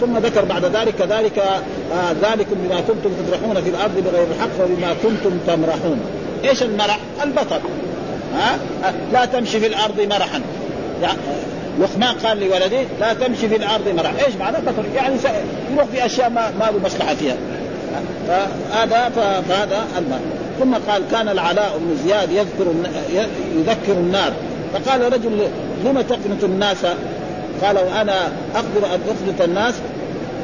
ثم 0.01 0.17
ذكر 0.17 0.45
بعد 0.45 0.65
ذلك 0.65 0.95
كذلك 0.95 1.39
آه 1.39 2.11
ذلكم 2.21 2.55
بما 2.55 2.81
كنتم 2.81 3.09
تطرحون 3.09 3.61
في 3.61 3.69
الأرض 3.69 4.03
بغير 4.05 4.27
الحق 4.35 4.65
وبما 4.65 4.95
كنتم 5.03 5.37
تمرحون. 5.47 5.99
إيش 6.45 6.63
المرح؟ 6.63 6.99
البطر 7.23 7.59
ها؟ 8.35 8.57
آه 8.83 8.93
لا 9.13 9.25
تمشي 9.25 9.59
في 9.59 9.67
الأرض 9.67 10.01
مرحا. 10.01 10.41
يعني 11.01 11.17
لقمان 11.79 12.15
قال 12.15 12.39
لولده 12.39 12.83
لا 12.99 13.13
تمشي 13.13 13.49
في 13.49 13.55
الأرض 13.55 13.87
مرح 13.97 14.11
إيش 14.25 14.35
معنى 14.35 14.57
بطر 14.57 14.83
يعني 14.95 15.15
يروح 15.73 15.85
في 15.85 16.05
أشياء 16.05 16.29
ما 16.29 16.51
ما 16.59 16.65
له 16.65 16.79
مصلحة 16.85 17.15
فيها. 17.15 17.35
فهذا 18.27 19.09
فهذا 19.49 19.87
المال 19.97 20.19
ثم 20.59 20.91
قال 20.91 21.03
كان 21.11 21.29
العلاء 21.29 21.77
بن 21.77 21.97
زياد 22.07 22.31
يذكر 22.31 22.73
يذكر 23.55 23.93
النار. 23.93 24.33
فقال 24.73 25.13
رجل 25.13 25.47
لم 25.85 26.01
تقنط 26.01 26.43
الناس؟ 26.43 26.85
قال 27.63 27.77
وأنا 27.77 28.13
أقدر 28.55 28.95
أن 28.95 28.99
أقنط 29.07 29.41
الناس؟ 29.41 29.73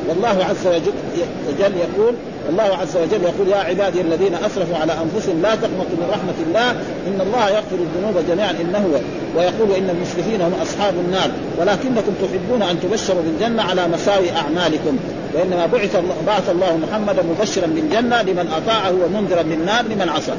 والله 0.09 0.45
عز 0.49 0.67
وجل 0.67 1.73
يقول 1.77 2.13
الله 2.49 2.63
عز 2.63 2.97
وجل 2.97 3.23
يقول 3.23 3.47
يا 3.47 3.57
عبادي 3.57 4.01
الذين 4.01 4.35
أسرفوا 4.35 4.77
على 4.77 4.93
أنفسهم 4.93 5.41
لا 5.41 5.55
تقنطوا 5.55 5.97
من 5.97 6.07
رحمة 6.09 6.47
الله 6.47 6.71
إن 7.07 7.21
الله 7.21 7.49
يغفر 7.49 7.75
الذنوب 7.75 8.27
جميعا 8.29 8.51
إنه 8.51 8.77
هو 8.77 8.99
ويقول 9.39 9.71
إن 9.71 9.89
المسرفين 9.89 10.41
هم 10.41 10.53
أصحاب 10.61 10.93
النار 10.93 11.31
ولكنكم 11.59 12.13
تحبون 12.21 12.61
أن 12.61 12.79
تبشروا 12.81 13.21
بالجنة 13.21 13.63
على 13.63 13.87
مساوي 13.87 14.31
أعمالكم 14.31 14.97
وإنما 15.33 15.65
بعث 15.65 15.95
الله 15.95 16.15
بعث 16.27 16.49
الله 16.49 16.77
محمدا 16.77 17.23
مبشرا 17.23 17.67
بالجنة 17.67 18.21
لمن 18.21 18.53
أطاعه 18.57 18.91
ومنذرا 18.91 19.41
بالنار 19.41 19.85
لمن 19.85 20.09
عصى. 20.09 20.33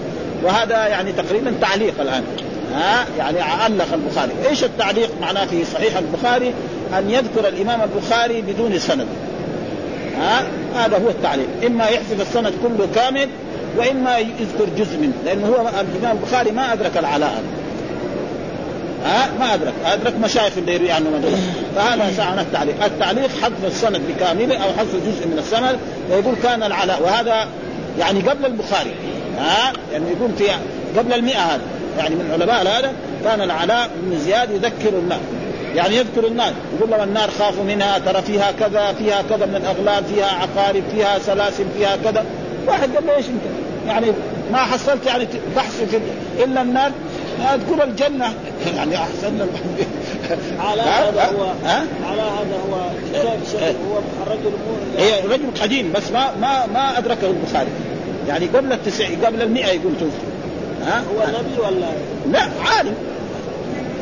وهذا 0.44 0.86
يعني 0.86 1.12
تقريبا 1.12 1.54
تعليق 1.60 2.00
الآن. 2.00 2.22
ها؟ 2.74 3.06
يعني 3.18 3.40
علق 3.40 3.86
البخاري. 3.94 4.32
إيش 4.48 4.64
التعليق؟ 4.64 5.10
معناه 5.20 5.44
في 5.44 5.64
صحيح 5.64 5.96
البخاري 5.96 6.54
أن 6.98 7.10
يذكر 7.10 7.48
الإمام 7.48 7.80
البخاري 7.82 8.42
بدون 8.42 8.78
سند. 8.78 9.06
ها؟ 10.18 10.44
هذا 10.74 10.98
هو 10.98 11.08
التعليق 11.08 11.46
إما 11.66 11.84
يحسب 11.84 12.20
السند 12.20 12.52
كله 12.62 12.88
كامل 12.94 13.28
وإما 13.76 14.18
يذكر 14.18 14.66
جزء 14.78 14.98
منه 14.98 15.12
لأنه 15.24 15.46
هو 15.46 15.68
الإمام 15.68 16.16
البخاري 16.16 16.50
ما 16.50 16.72
أدرك 16.72 16.96
العلاء 16.96 17.42
ها؟ 19.04 19.28
ما 19.38 19.54
أدرك. 19.54 19.72
أدرك 19.84 20.14
مشايخ 20.24 20.52
اللي 20.58 20.74
يروي 20.74 20.92
عنه 20.92 21.10
مدرسة. 21.10 21.36
فهذا 21.76 22.12
ساعة 22.16 22.40
التعليق 22.40 22.84
التعليق 22.84 23.30
حذف 23.42 23.64
السند 23.64 24.00
بكامله 24.08 24.56
أو 24.56 24.68
حذف 24.78 24.94
جزء 24.94 25.26
من 25.26 25.38
السند 25.38 25.78
ويقول 26.10 26.34
كان 26.42 26.62
العلاء 26.62 27.02
وهذا 27.02 27.48
يعني 27.98 28.20
قبل 28.20 28.46
البخاري. 28.46 28.90
ها؟ 29.38 29.72
يعني 29.92 30.04
يقول 30.10 30.30
في 30.38 30.44
قبل 30.98 31.12
المئة 31.12 31.40
هذا. 31.40 31.62
يعني 31.98 32.14
من 32.14 32.30
علماء 32.32 32.62
هذا 32.62 32.92
كان 33.24 33.40
العلاء 33.40 33.90
بن 34.02 34.18
زياد 34.18 34.50
يذكر 34.50 34.98
الناس 34.98 35.20
يعني 35.77 35.97
يذكر 35.97 36.27
الناس 36.27 36.53
يقول 36.79 36.91
لهم 36.91 37.03
النار 37.03 37.31
خافوا 37.31 37.64
منها 37.64 37.99
ترى 37.99 38.22
فيها 38.22 38.53
كذا 38.53 38.93
فيها 38.93 39.22
كذا 39.31 39.47
من 39.47 39.57
الاغلال 39.57 40.05
فيها 40.05 40.27
عقارب 40.27 40.83
فيها 40.93 41.18
سلاسل 41.18 41.64
فيها 41.79 41.97
كذا. 41.97 42.24
واحد 42.66 42.95
قال 42.97 43.07
له 43.07 43.16
إيش 43.16 43.27
أنت؟ 43.27 43.43
يعني 43.87 44.07
ما 44.53 44.59
حصلت 44.59 45.07
يعني 45.07 45.27
بحث 45.57 45.83
في 45.91 46.01
إلا 46.45 46.62
النار. 46.62 46.93
أذكر 47.55 47.85
الجنة. 47.85 48.33
يعني 48.77 48.97
أحسن 48.97 49.47
على 50.59 50.83
هذا 50.83 51.24
هو 51.24 51.47
على 52.11 52.22
هذا 52.22 52.59
هو 52.68 52.74
هو 53.64 53.99
الرجل 54.27 54.53
هي 54.99 55.20
رجل 55.24 55.62
قديم 55.62 55.93
بس 55.93 56.11
ما 56.11 56.31
ما 56.41 56.66
ما 56.66 56.99
أدركه 56.99 57.27
البخاري. 57.27 57.70
يعني 58.29 58.47
قبل 58.47 58.72
التسع 58.72 59.07
قبل 59.24 59.43
المئة 59.43 59.66
يقول 59.66 59.93
توفي. 60.01 60.27
ها؟ 60.87 60.99
هو 60.99 61.27
نبي 61.29 61.61
ولا 61.61 61.87
لا 62.33 62.49
عالم. 62.64 62.95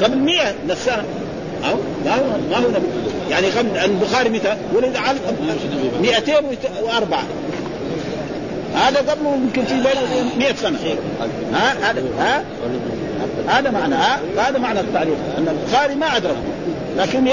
قبل 0.02 0.18
100 0.18 0.54
للسنه 0.68 1.04
أو 1.70 1.76
هو 2.06 2.38
ما 2.50 2.56
هو 2.56 2.68
نبي. 2.70 2.86
يعني 3.30 3.46
قبل 3.46 3.76
البخاري 3.78 4.30
متى 4.30 4.56
ولد 4.74 4.96
على 4.96 5.18
204 6.02 7.22
هذا 8.74 8.98
قبله 8.98 9.34
يمكن 9.34 9.64
في 9.64 9.74
100 10.38 10.54
سنة. 10.54 10.78
ها 11.52 11.90
هذا 11.90 12.02
ها؟ 12.18 12.44
هذا 13.48 13.70
معنى 13.70 13.94
ها؟ 13.94 14.20
هذا 14.38 14.58
معنى 14.58 14.80
التعليق 14.80 15.16
أن 15.38 15.48
البخاري 15.48 15.94
ما 15.94 16.16
أدرك. 16.16 16.36
لكن 16.96 17.28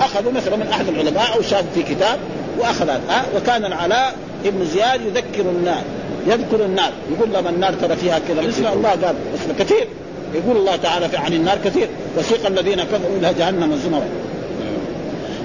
أخذوا 0.00 0.32
مثلا 0.32 0.56
من 0.56 0.68
أحد 0.72 0.88
العلماء 0.88 1.36
أو 1.36 1.42
شاف 1.42 1.64
في 1.74 1.82
كتاب 1.82 2.18
وأخذ 2.58 2.88
ها؟ 2.88 3.24
وكان 3.36 3.64
العلاء 3.64 4.14
ابن 4.44 4.64
زياد 4.64 5.00
يذكر 5.00 5.50
الناس 5.50 5.82
يذكر 6.26 6.64
النار. 6.64 6.92
يقول 7.12 7.28
لما 7.34 7.50
النار 7.50 7.72
ترى 7.72 7.96
فيها 7.96 8.18
كذا 8.28 8.40
مثل 8.40 8.72
الله 8.72 8.90
قال 8.90 9.14
كثير. 9.58 9.88
يقول 10.34 10.56
الله 10.56 10.76
تعالى 10.76 11.08
في 11.08 11.16
عن 11.16 11.32
النار 11.32 11.58
كثير 11.64 11.88
وسيق 12.18 12.46
الذين 12.46 12.82
كفروا 12.82 13.16
إلى 13.18 13.34
جهنم 13.38 13.80
زمرا. 13.84 14.08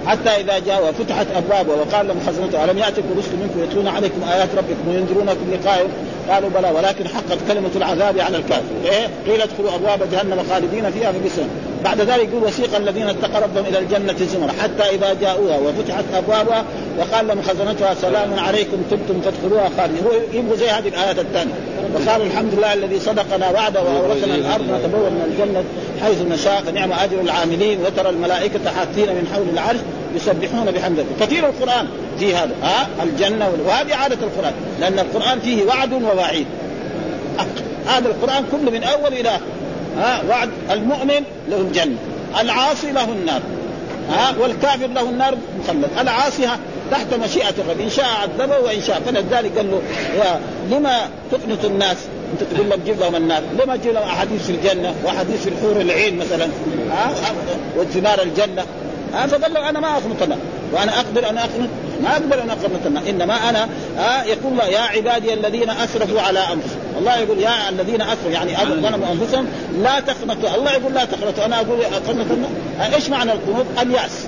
حتى 0.08 0.30
إذا 0.30 0.60
جاء 0.60 0.90
وفتحت 0.90 1.28
أبوابها 1.36 1.76
وقال 1.76 2.08
لهم 2.08 2.18
خزنته 2.28 2.64
ألم 2.64 2.78
يأتكم 2.78 3.08
رسل 3.18 3.36
منكم 3.42 3.64
يتلون 3.64 3.88
عليكم 3.88 4.24
آيات 4.24 4.50
ربكم 4.58 4.88
وينذرونكم 4.88 5.52
لقائه؟ 5.54 5.88
قالوا 6.30 6.50
بلى 6.50 6.72
ولكن 6.72 7.08
حقت 7.08 7.38
كلمة 7.48 7.70
العذاب 7.76 8.20
على 8.20 8.38
الكافر. 8.38 8.64
إيه؟ 8.86 9.32
قيل 9.32 9.42
ادخلوا 9.42 9.76
أبواب 9.76 10.12
جهنم 10.12 10.44
خالدين 10.50 10.92
فيها 10.92 11.12
فبئس 11.12 11.40
بعد 11.84 12.02
ذلك 12.02 12.30
يقول 12.30 12.44
وسيق 12.44 12.76
الذين 12.76 13.10
اتقوا 13.10 13.40
ربهم 13.40 13.66
إلى 13.66 13.80
الجنة 13.80 14.16
زمرا 14.34 14.52
حتى 14.62 14.96
إذا 14.96 15.14
جاءوها 15.22 15.58
وفتحت 15.58 16.04
أبوابها 16.16 16.66
وقال 17.00 17.28
لهم 17.28 17.42
خزنتها 17.42 17.94
سلام 17.94 18.40
عليكم 18.40 18.78
تبتم 18.92 19.22
فادخلوها 19.22 19.70
خالدين 19.78 20.04
هو 20.04 20.12
يبغوا 20.34 20.56
زي 20.56 20.70
هذه 20.70 20.88
الآيات 20.88 21.20
الثانية. 21.20 21.54
وقالوا 21.94 22.26
الحمد 22.26 22.54
لله 22.54 22.74
الذي 22.74 23.00
صدقنا 23.00 23.50
وعده 23.50 23.84
وأورثنا 23.84 24.36
الأرض 24.36 24.64
نتبوأ 24.64 25.10
من 25.10 25.32
الجنة 25.32 25.64
حيث 26.02 26.22
نشاء. 26.22 26.62
فنعم 26.62 26.92
أجر 26.92 27.22
العاملين. 27.22 27.80
وترى 27.82 28.10
الملائكة 28.10 28.60
حاثين 28.78 29.08
من 29.08 29.32
حول 29.34 29.50
العرش 29.54 29.80
يسبحون 30.16 30.72
بحمده. 30.72 31.04
كثير 31.20 31.50
القرآن 31.50 31.88
في 32.20 32.36
هذا. 32.36 32.52
ها؟ 32.64 32.88
الجنة 33.04 33.50
وهذه 33.68 33.96
عادة 33.96 34.18
القرآن. 34.24 34.54
لأن 34.80 35.00
القرآن 35.00 35.40
فيه 35.40 35.64
وعد 35.64 35.94
ووعيد. 35.94 36.48
هذا 37.88 38.08
القرآن 38.08 38.44
كله 38.52 38.72
من 38.72 38.84
أول 38.84 39.14
إلى 39.14 39.32
ها 40.00 40.22
وعد 40.30 40.50
المؤمن 40.72 41.24
له 41.50 41.58
الجنة. 41.58 41.98
العاصي 42.42 42.92
له 42.92 43.04
النار. 43.04 43.42
ها 44.10 44.34
والكافر 44.40 44.88
له 44.88 45.02
النار 45.02 45.38
مخلد 45.60 45.90
العاصي 46.00 46.50
تحت 46.92 47.14
مشيئة 47.14 47.54
الرب. 47.58 47.80
إن 47.82 47.90
شاء 47.90 48.06
عذبه 48.06 48.60
وإن 48.60 48.82
شاء 48.82 49.02
فلذلك 49.06 49.58
قال 49.58 49.72
له 49.72 49.82
لما 50.72 51.10
تقنط 51.32 51.66
الناس؟ 51.66 51.98
أنت 52.34 52.54
تقول 52.54 52.70
لهم 52.70 52.80
جيب 52.86 53.00
لهم 53.00 53.16
النار. 53.16 53.42
لما 53.64 53.78
تجيب 53.78 53.94
لهم 53.94 54.04
أحاديث 54.04 54.46
في 54.46 54.52
الجنة 54.52 54.96
وأحاديث 55.04 55.44
في 55.44 55.50
الحور 55.50 55.82
العين 55.82 56.18
مثلا؟ 56.18 56.48
ها 56.92 57.12
وثمار 57.78 58.22
الجنة؟ 58.22 58.66
ها 59.14 59.28
فقال 59.28 59.54
له 59.54 59.70
أنا 59.70 59.80
ما 59.80 59.88
أقنط 59.88 60.24
النار 60.24 60.38
وأنا 60.74 61.00
أقدر 61.00 61.30
أن 61.30 61.38
أقنط؟ 61.38 61.70
ما 62.04 62.12
أقدر 62.12 62.42
أن 62.42 62.50
أقنط 62.50 62.86
النار 62.86 63.04
إنما 63.10 63.50
أنا 63.50 63.70
ها 63.98 64.24
يقول 64.24 64.60
يا 64.60 64.80
عبادي 64.80 65.34
الذين 65.34 65.70
أسرفوا 65.70 66.22
على 66.22 66.40
انفسهم 66.40 66.79
الله 66.98 67.18
يقول 67.18 67.40
يا 67.40 67.70
الذين 67.70 68.02
اسرفوا 68.02 68.32
يعني 68.32 68.56
ظلموا 68.56 69.08
أنفسهم 69.12 69.48
لا 69.84 70.00
تقنطوا. 70.00 70.56
الله 70.56 70.72
يقول 70.72 70.94
لا 70.94 71.06
تقنطوا. 71.06 71.46
أنا 71.46 71.56
أقول 71.56 71.82
اقنط 71.82 72.32
النار 72.32 72.50
إيش 72.96 73.10
معنى 73.10 73.32
القنوط؟ 73.32 73.66
اليأس. 73.82 74.26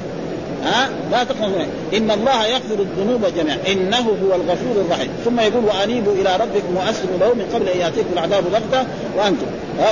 ها؟ 0.66 0.89
لا 1.12 1.24
تقنطوا. 1.24 1.66
إن 1.93 2.12
الله 2.12 2.45
يغفر 2.45 2.80
الذنوب 2.80 3.26
جميعا. 3.38 3.57
إنه 3.72 3.97
هو 3.97 4.36
الغفور 4.36 4.86
الرحيم. 4.86 5.09
ثم 5.26 5.39
يقول 5.39 5.66
وأنيبوا 5.66 6.14
إلى 6.14 6.36
ربكم 6.36 6.78
وأسلموا 6.78 7.18
له 7.20 7.34
من 7.34 7.45
قبل 7.53 7.68
أن 7.68 7.80
يأتيكم 7.80 8.09
العذاب 8.14 8.43
بغتة 8.43 8.88
وأنتم. 9.18 9.45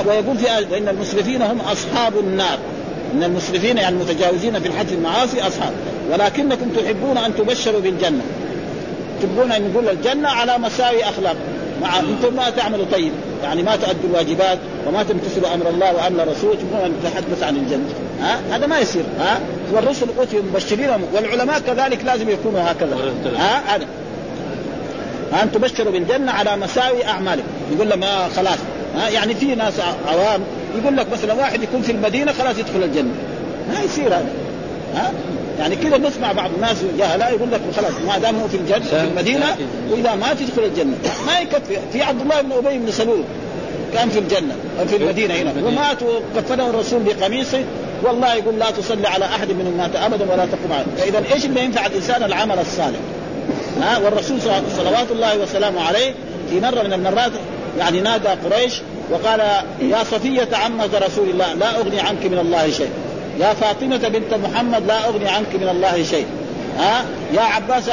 ويقول 0.06 0.38
في 0.38 0.58
آية 0.58 0.66
وإن 0.70 0.88
المسرفين 0.88 1.42
هم 1.42 1.60
أصحاب 1.60 2.18
النار. 2.18 2.58
إن 3.14 3.22
المسرفين 3.24 3.78
يعني 3.78 3.96
المتجاوزين 3.96 4.60
في 4.60 4.68
الحج 4.68 4.92
المعاصي 4.92 5.40
أصحاب. 5.40 5.72
ولكنكم 6.12 6.68
تحبون 6.68 7.18
أن 7.18 7.36
تبشروا 7.36 7.80
بالجنة. 7.80 8.22
تحبون 9.22 9.52
أن 9.52 9.70
نقول 9.70 9.88
الجنة 9.88 10.28
على 10.28 10.58
مساوي 10.58 11.04
أخلاق. 11.04 11.36
مع 11.80 11.98
أنتم 11.98 12.36
ما 12.36 12.50
تعملوا 12.50 12.84
طيب. 12.92 13.12
يعني 13.42 13.62
ما 13.62 13.76
تؤدوا 13.76 14.10
الواجبات 14.10 14.58
وما 14.86 15.02
تمتثلوا 15.02 15.54
أمر 15.54 15.68
الله 15.68 15.94
وأمر 15.94 16.22
الرسول. 16.22 16.56
تبغون 16.58 16.84
أن 16.84 16.94
تتحدث 17.02 17.42
عن 17.42 17.56
الجنة. 17.56 17.88
ها؟ 18.20 18.40
هذا 18.56 18.66
ما 18.66 18.78
يصير. 18.78 19.02
ها؟ 19.20 19.40
والرسل 19.72 20.06
اوتوا 20.18 20.40
مبشرين 20.52 20.90
والعلماء 21.14 21.60
كذلك 21.60 22.04
لازم 22.04 22.28
يكونوا 22.28 22.60
هكذا. 22.60 22.96
ها؟ 23.36 23.76
هذا. 23.76 23.86
ان 25.42 25.52
تبشروا 25.52 25.92
بالجنة 25.92 26.32
على 26.32 26.56
مساوي 26.56 27.06
أعمالكم. 27.06 27.48
يقول 27.74 27.88
لهم 27.88 28.02
آه 28.02 28.28
خلاص. 28.28 28.58
ها؟ 28.96 29.08
يعني 29.08 29.34
في 29.34 29.54
ناس 29.54 29.74
عوام 30.08 30.40
يقول 30.82 30.96
لك 30.96 31.06
مثلا 31.12 31.34
واحد 31.34 31.62
يكون 31.62 31.82
في 31.82 31.92
المدينة 31.92 32.32
خلاص 32.32 32.58
يدخل 32.58 32.82
الجنة. 32.82 33.14
ما 33.72 33.80
يصير 33.80 34.06
هذا. 34.06 34.28
ها؟ 34.94 35.12
يعني 35.60 35.76
كذا 35.76 35.98
نسمع 35.98 36.32
بعض 36.32 36.50
الناس 36.56 36.76
جهلاء 36.98 37.34
يقول 37.34 37.52
لك 37.52 37.60
خلاص 37.76 37.92
ما 38.06 38.18
دام 38.18 38.40
هو 38.40 38.48
في 38.48 38.56
الجنة 38.56 38.84
في 38.84 39.00
المدينة 39.00 39.56
وإذا 39.90 40.14
مات 40.14 40.40
يدخل 40.40 40.64
الجنة. 40.64 40.96
ما 41.26 41.38
يكفي. 41.40 41.78
في 41.92 42.02
عبد 42.02 42.20
الله 42.20 42.40
بن 42.40 42.52
أبي 42.52 42.78
بن 42.78 42.90
سلول 42.90 43.24
كان 43.94 44.08
في 44.08 44.18
الجنة 44.18 44.54
أو 44.80 44.86
في 44.86 44.96
المدينة 44.96 45.34
هنا. 45.34 45.52
ومات 45.66 45.98
وكفنه 46.02 46.70
الرسول 46.70 47.02
بقميصه. 47.02 47.64
والله 48.02 48.34
يقول 48.34 48.58
لا 48.58 48.70
تصلي 48.70 49.08
على 49.08 49.24
أحد 49.24 49.50
منهم 49.50 49.76
مات 49.78 49.96
ابدا 49.96 50.32
ولا 50.32 50.46
تقوم 50.46 50.72
عليه. 50.72 50.86
فاذا 50.98 51.34
إيش 51.34 51.44
اللي 51.44 51.64
ينفع 51.64 51.86
الإنسان 51.86 52.22
العمل 52.22 52.58
الصالح؟ 52.58 52.98
ها 53.82 53.98
والرسول 53.98 54.38
صلوات 54.76 55.10
الله 55.10 55.38
وسلامه 55.38 55.80
عليه 55.80 56.14
في 56.50 56.60
مرة 56.60 56.82
من 56.82 56.92
المرات 56.92 57.32
يعني 57.78 58.00
نادى 58.00 58.28
قريش 58.28 58.74
وقال 59.10 59.40
يا 59.80 60.04
صفية 60.04 60.48
عمة 60.52 60.88
رسول 60.94 61.30
الله 61.30 61.54
لا 61.54 61.78
أغني 61.78 62.00
عنك 62.00 62.26
من 62.26 62.38
الله 62.38 62.70
شيء. 62.70 62.90
يا 63.38 63.54
فاطمة 63.54 64.08
بنت 64.08 64.34
محمد 64.34 64.86
لا 64.86 65.08
أغني 65.08 65.28
عنك 65.28 65.54
من 65.54 65.68
الله 65.68 66.02
شيء. 66.02 66.26
ها؟ 66.78 67.04
يا 67.34 67.40
عباس 67.40 67.90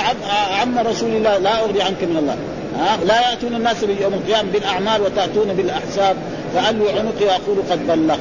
عم 0.52 0.80
رسول 0.80 1.10
الله 1.10 1.38
لا 1.38 1.64
أغني 1.64 1.82
عنك 1.82 2.04
من 2.04 2.18
الله. 2.18 2.36
ها؟ 2.80 2.98
لا 3.06 3.30
يأتون 3.30 3.56
الناس 3.56 3.84
يوم 3.84 4.14
القيامة 4.14 4.52
بالأعمال 4.52 5.02
وتأتون 5.02 5.54
بالأحساب. 5.54 6.16
فالوا 6.56 6.92
عنقي 6.92 7.26
وأقول 7.26 7.58
قد 7.72 7.88
بلغت. 7.88 8.20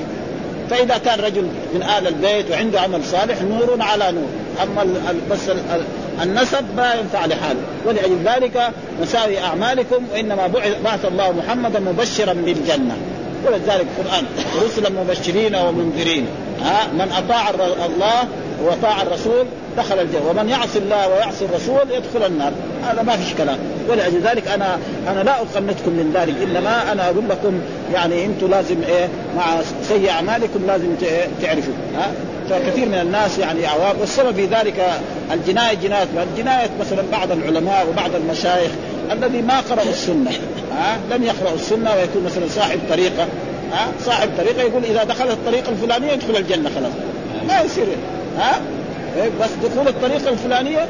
فإذا 0.70 0.98
كان 0.98 1.20
رجل 1.20 1.48
من 1.74 1.82
أهل 1.82 2.06
البيت 2.06 2.50
وعنده 2.50 2.80
عمل 2.80 3.04
صالح 3.04 3.42
نور 3.42 3.76
على 3.80 4.12
نور. 4.12 4.28
أما 4.62 4.86
بس 5.30 5.50
النسب 6.22 6.64
ما 6.76 6.94
ينفع 6.94 7.26
لحاله. 7.26 7.60
ولأجل 7.86 8.18
ذلك 8.24 8.70
مساوي 9.02 9.38
أعمالكم 9.38 10.04
وإنما 10.12 10.46
بعث 10.84 11.04
الله 11.04 11.32
محمدا 11.32 11.80
مبشرا 11.80 12.32
بالجنة. 12.32 12.96
ولذلك 13.46 13.86
القرآن 13.98 14.24
رسلا 14.64 14.90
مبشرين 14.90 15.54
ومنذرين. 15.54 16.26
ها 16.62 16.86
من 16.92 17.12
أطاع 17.12 17.50
الله 17.86 18.28
وأطاع 18.62 19.02
الرسول 19.02 19.46
دخل 19.76 19.98
الجنة. 19.98 20.30
ومن 20.30 20.48
يعصي 20.48 20.78
الله 20.78 21.08
ويعصي 21.08 21.44
الرسول 21.44 21.90
يدخل 21.90 22.26
النار. 22.26 22.52
هذا 22.84 23.02
ما 23.02 23.16
فيش 23.16 23.34
كلام. 23.34 23.58
ولأجل 23.88 24.20
ذلك 24.20 24.48
أنا 24.48 24.78
أنا 25.08 25.22
لا 25.22 25.36
أقنتكم 25.36 25.90
من 25.90 26.12
ذلك 26.14 26.34
إنما 26.42 26.92
أنا 26.92 27.04
أقول 27.06 27.28
لكم 27.28 27.60
يعني 27.94 28.24
أنتم 28.24 28.50
لازم 28.50 28.76
إيه 28.88 29.08
مع 29.36 29.44
سيء 29.88 30.10
أعمالكم 30.10 30.66
لازم 30.66 30.88
تعرفوا. 31.42 31.74
ها؟ 31.96 32.12
فكثير 32.50 32.86
من 32.88 32.94
الناس 32.94 33.38
يعني 33.38 33.66
عوام 33.66 34.00
والسبب 34.00 34.34
في 34.34 34.46
ذلك 34.46 35.00
الجناية 35.32 35.74
جناية. 35.74 36.06
الجناية 36.32 36.70
مثلا 36.80 37.02
بعض 37.12 37.32
العلماء 37.32 37.86
وبعض 37.90 38.10
المشايخ 38.14 38.70
الذي 39.12 39.42
ما 39.42 39.60
قرأوا 39.60 39.90
السنة. 39.90 40.30
ها؟ 40.76 40.98
لم 41.10 41.22
يقرأوا 41.22 41.54
السنة 41.54 41.90
ويكون 41.94 42.24
مثلا 42.24 42.44
صاحب 42.48 42.78
طريقة. 42.90 43.26
ها؟ 43.72 43.88
صاحب 44.04 44.28
طريقة 44.38 44.62
يقول 44.62 44.84
إذا 44.84 45.04
دخل 45.04 45.30
الطريقة 45.30 45.68
الفلانية 45.68 46.12
يدخل 46.12 46.36
الجنة 46.36 46.70
خلاص. 46.74 46.92
ما 47.48 47.60
يصير. 47.60 47.86
ها؟ 48.38 48.60
إيه، 49.16 49.30
بس 49.40 49.70
دخول 49.70 49.88
الطريقة 49.88 50.28
الفلانية 50.28 50.88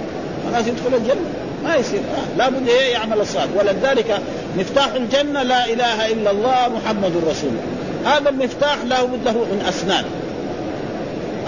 خلاص 0.53 0.67
يدخل 0.67 0.95
الجنة. 0.95 1.25
ما 1.65 1.77
يصير. 1.77 2.01
لابد 2.39 2.69
إيه 2.69 2.93
يعمل 2.93 3.21
الصالح 3.21 3.49
ولذلك 3.57 4.21
مفتاح 4.59 4.89
الجنة 4.95 5.43
لا 5.43 5.67
إله 5.67 6.07
إلا 6.07 6.31
الله 6.31 6.69
محمد 6.69 7.13
رسول 7.17 7.51
الله. 7.51 8.17
هذا 8.17 8.29
المفتاح 8.29 8.77
لابد 8.85 9.25
له 9.25 9.33
من 9.33 9.65
أسنان. 9.69 10.05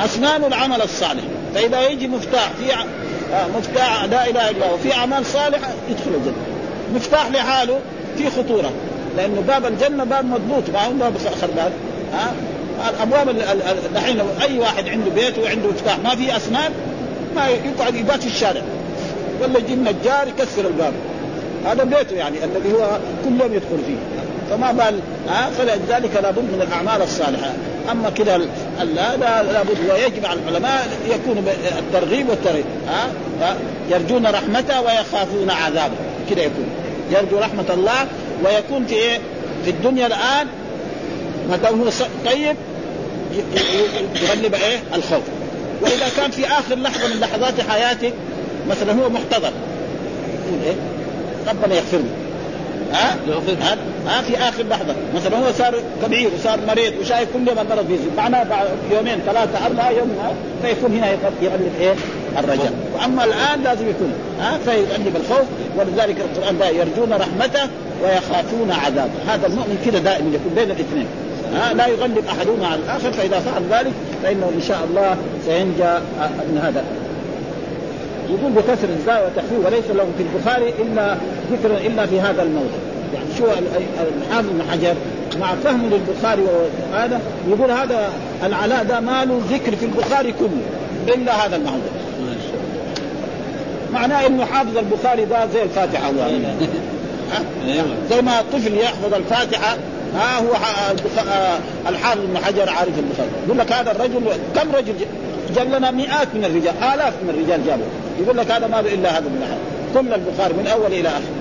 أسنان 0.04 0.44
العمل 0.44 0.82
الصالح. 0.82 1.22
فإذا 1.54 1.88
يجي 1.88 2.08
مفتاح 2.08 2.50
في 2.58 2.64
مفتاح 3.58 4.04
لا 4.04 4.30
إله 4.30 4.50
إلا 4.50 4.50
الله 4.50 4.74
وفي 4.74 4.94
أعمال 4.94 5.26
صالحة 5.26 5.70
يدخل 5.90 6.10
الجنة. 6.14 6.34
مفتاح 6.94 7.30
لحاله 7.30 7.80
في 8.18 8.30
خطورة. 8.30 8.70
لأنه 9.18 9.40
باب 9.40 9.66
الجنة 9.66 10.04
باب 10.04 10.24
مضبوط. 10.24 10.62
ما 10.74 10.88
باب 11.00 11.12
خربان 11.40 11.72
ها؟ 12.12 12.32
الأبواب 12.90 13.36
دحين 13.94 14.20
أي 14.42 14.58
واحد 14.58 14.88
عنده 14.88 15.10
بيت 15.10 15.38
وعنده 15.38 15.68
مفتاح 15.68 15.98
ما 15.98 16.10
في 16.14 16.36
أسنان 16.36 16.72
ما 17.36 17.48
يقعد 17.48 17.94
يبات 17.94 18.20
في 18.20 18.26
الشارع. 18.26 18.62
ولا 19.42 19.58
يجي 19.58 19.74
النجار 19.74 20.28
يكسر 20.28 20.66
الباب. 20.66 20.92
هذا 21.66 21.84
بيته 21.84 22.16
يعني 22.16 22.36
الذي 22.44 22.72
هو 22.72 22.98
كل 23.24 23.40
يوم 23.40 23.54
يدخل 23.54 23.78
فيه. 23.86 23.96
فما 24.50 24.72
بال 24.72 25.00
ها؟ 25.28 25.50
فلذلك 25.50 26.10
لابد 26.22 26.38
من 26.38 26.66
الأعمال 26.68 27.02
الصالحة. 27.02 27.52
أما 27.90 28.10
كذا 28.10 28.40
هذا 28.78 29.52
لابد 29.52 29.90
ويجب 29.90 30.26
على 30.26 30.40
العلماء 30.40 30.88
يكون 31.08 31.44
الترغيب 31.78 32.28
والترهيب 32.28 32.64
ها؟ 33.40 33.56
يرجون 33.90 34.26
رحمته 34.26 34.80
ويخافون 34.80 35.50
عذابه. 35.50 35.94
كذا 36.30 36.40
يكون. 36.40 36.66
يرجو 37.10 37.38
رحمة 37.38 37.74
الله 37.74 38.06
ويكون 38.44 38.86
في 38.86 38.94
إيه؟ 38.94 39.18
في 39.64 39.70
الدنيا 39.70 40.06
الآن 40.06 40.46
ما 41.50 41.56
دام 41.56 41.80
هو 41.82 41.88
طيب 42.26 42.56
يغلب 44.22 44.54
إيه؟ 44.54 44.78
الخوف. 44.94 45.22
وإذا 45.82 46.06
كان 46.16 46.30
في 46.30 46.46
آخر 46.46 46.74
لحظة 46.74 47.08
من 47.08 47.20
لحظات 47.20 47.60
حياته 47.70 48.12
مثلا 48.70 48.92
هو 48.92 49.08
محتضر 49.08 49.52
يقول 50.46 50.60
إيه؟ 50.66 50.74
ربنا 51.48 51.74
يغفر 51.74 51.98
له 51.98 52.10
ها؟ 52.92 53.16
ها؟ 53.60 53.76
ها 54.08 54.22
في 54.22 54.36
آخر 54.38 54.62
لحظة. 54.62 54.94
مثلا 55.14 55.38
هو 55.38 55.52
صار 55.52 55.74
كبير 56.04 56.30
وصار 56.34 56.58
مريض 56.68 56.92
وشايف 57.00 57.28
كل 57.32 57.48
يوم 57.48 57.58
المرض 57.58 57.88
بيزيد 57.88 58.10
معناه 58.16 58.42
بعد 58.42 58.66
يومين 58.92 59.18
ثلاثة 59.26 59.66
أربعة 59.66 59.90
يوم 59.90 60.18
فيكون 60.62 60.92
هنا 60.92 61.10
يغلب 61.42 61.72
إيه؟ 61.80 61.94
الرجاء 62.38 62.72
وأما 62.94 63.24
الآن 63.24 63.62
لازم 63.64 63.88
يكون 63.88 64.12
ها 64.40 64.58
فيغلب 64.64 65.16
الخوف. 65.16 65.46
ولذلك 65.78 66.16
القرآن 66.20 66.58
ده 66.58 66.68
يرجون 66.68 67.12
رحمته 67.12 67.68
ويخافون 68.02 68.70
عذابه. 68.70 69.10
هذا 69.28 69.46
المؤمن 69.46 69.82
كده 69.86 69.98
دائما 69.98 70.28
يكون 70.34 70.52
بين 70.54 70.70
الاثنين. 70.70 71.06
ها 71.54 71.74
لا 71.74 71.86
يغلب 71.86 72.24
أحدهما 72.28 72.66
على 72.66 72.80
الآخر. 72.80 73.12
فإذا 73.12 73.38
فعل 73.40 73.62
ذلك 73.70 73.92
فإنه 74.22 74.50
إن 74.56 74.62
شاء 74.68 74.80
الله 74.90 75.16
سينجى 75.46 75.94
من 76.20 76.60
هذا. 76.64 76.84
يقول 78.28 78.52
بكسر 78.52 78.88
الزاء 78.98 79.26
وتخفيف 79.26 79.66
وليس 79.66 79.84
له 79.94 80.06
في 80.18 80.22
البخاري 80.22 80.74
إلا 80.82 81.16
ذكر 81.52 81.86
إلا 81.86 82.06
في 82.06 82.20
هذا 82.20 82.42
الموضع 82.42 82.78
يعني 83.14 83.26
شو 83.38 83.44
الحافظ 83.44 84.48
بن 84.48 84.62
حجر 84.70 84.94
مع 85.40 85.54
فهمه 85.64 85.88
للبخاري 85.88 86.42
وهذا 86.92 87.20
يقول 87.48 87.70
هذا 87.70 88.12
العلاء 88.44 88.84
ده 88.84 89.00
ما 89.00 89.24
له 89.24 89.40
ذكر 89.50 89.76
في 89.76 89.84
البخاري 89.84 90.32
كله 90.32 91.14
إلا 91.14 91.46
هذا 91.46 91.56
الموضع 91.56 91.78
معناه 93.92 94.26
إنه 94.26 94.44
حافظ 94.44 94.78
البخاري 94.78 95.24
ده 95.24 95.46
زي 95.46 95.62
الفاتحة 95.62 96.12
زي 98.10 98.22
ما 98.22 98.40
الطفل 98.40 98.74
يحفظ 98.78 99.14
الفاتحة 99.14 99.76
ها 100.14 100.38
هو 100.38 100.54
الحافظ 101.88 102.20
بن 102.20 102.38
حجر 102.38 102.70
عارف 102.70 102.98
البخاري. 102.98 103.30
يقول 103.46 103.58
لك 103.58 103.72
هذا 103.72 103.90
الرجل 103.90 104.20
كم 104.54 104.76
رجل 104.76 104.94
جاب 105.56 105.74
لنا 105.74 105.90
مئات 105.90 106.28
من 106.34 106.44
الرجال 106.44 106.74
آلاف 106.94 107.14
من 107.22 107.30
الرجال 107.30 107.66
جابوا. 107.66 107.84
يقول 108.20 108.36
لك 108.36 108.50
هذا 108.50 108.66
ما 108.66 108.82
له 108.82 108.94
إلا 108.94 109.10
هذا 109.10 109.30
احد 109.42 109.58
كل 109.94 110.14
البخاري 110.14 110.54
من 110.54 110.66
أول 110.66 110.92
إلى 110.92 111.08
آخر. 111.08 111.37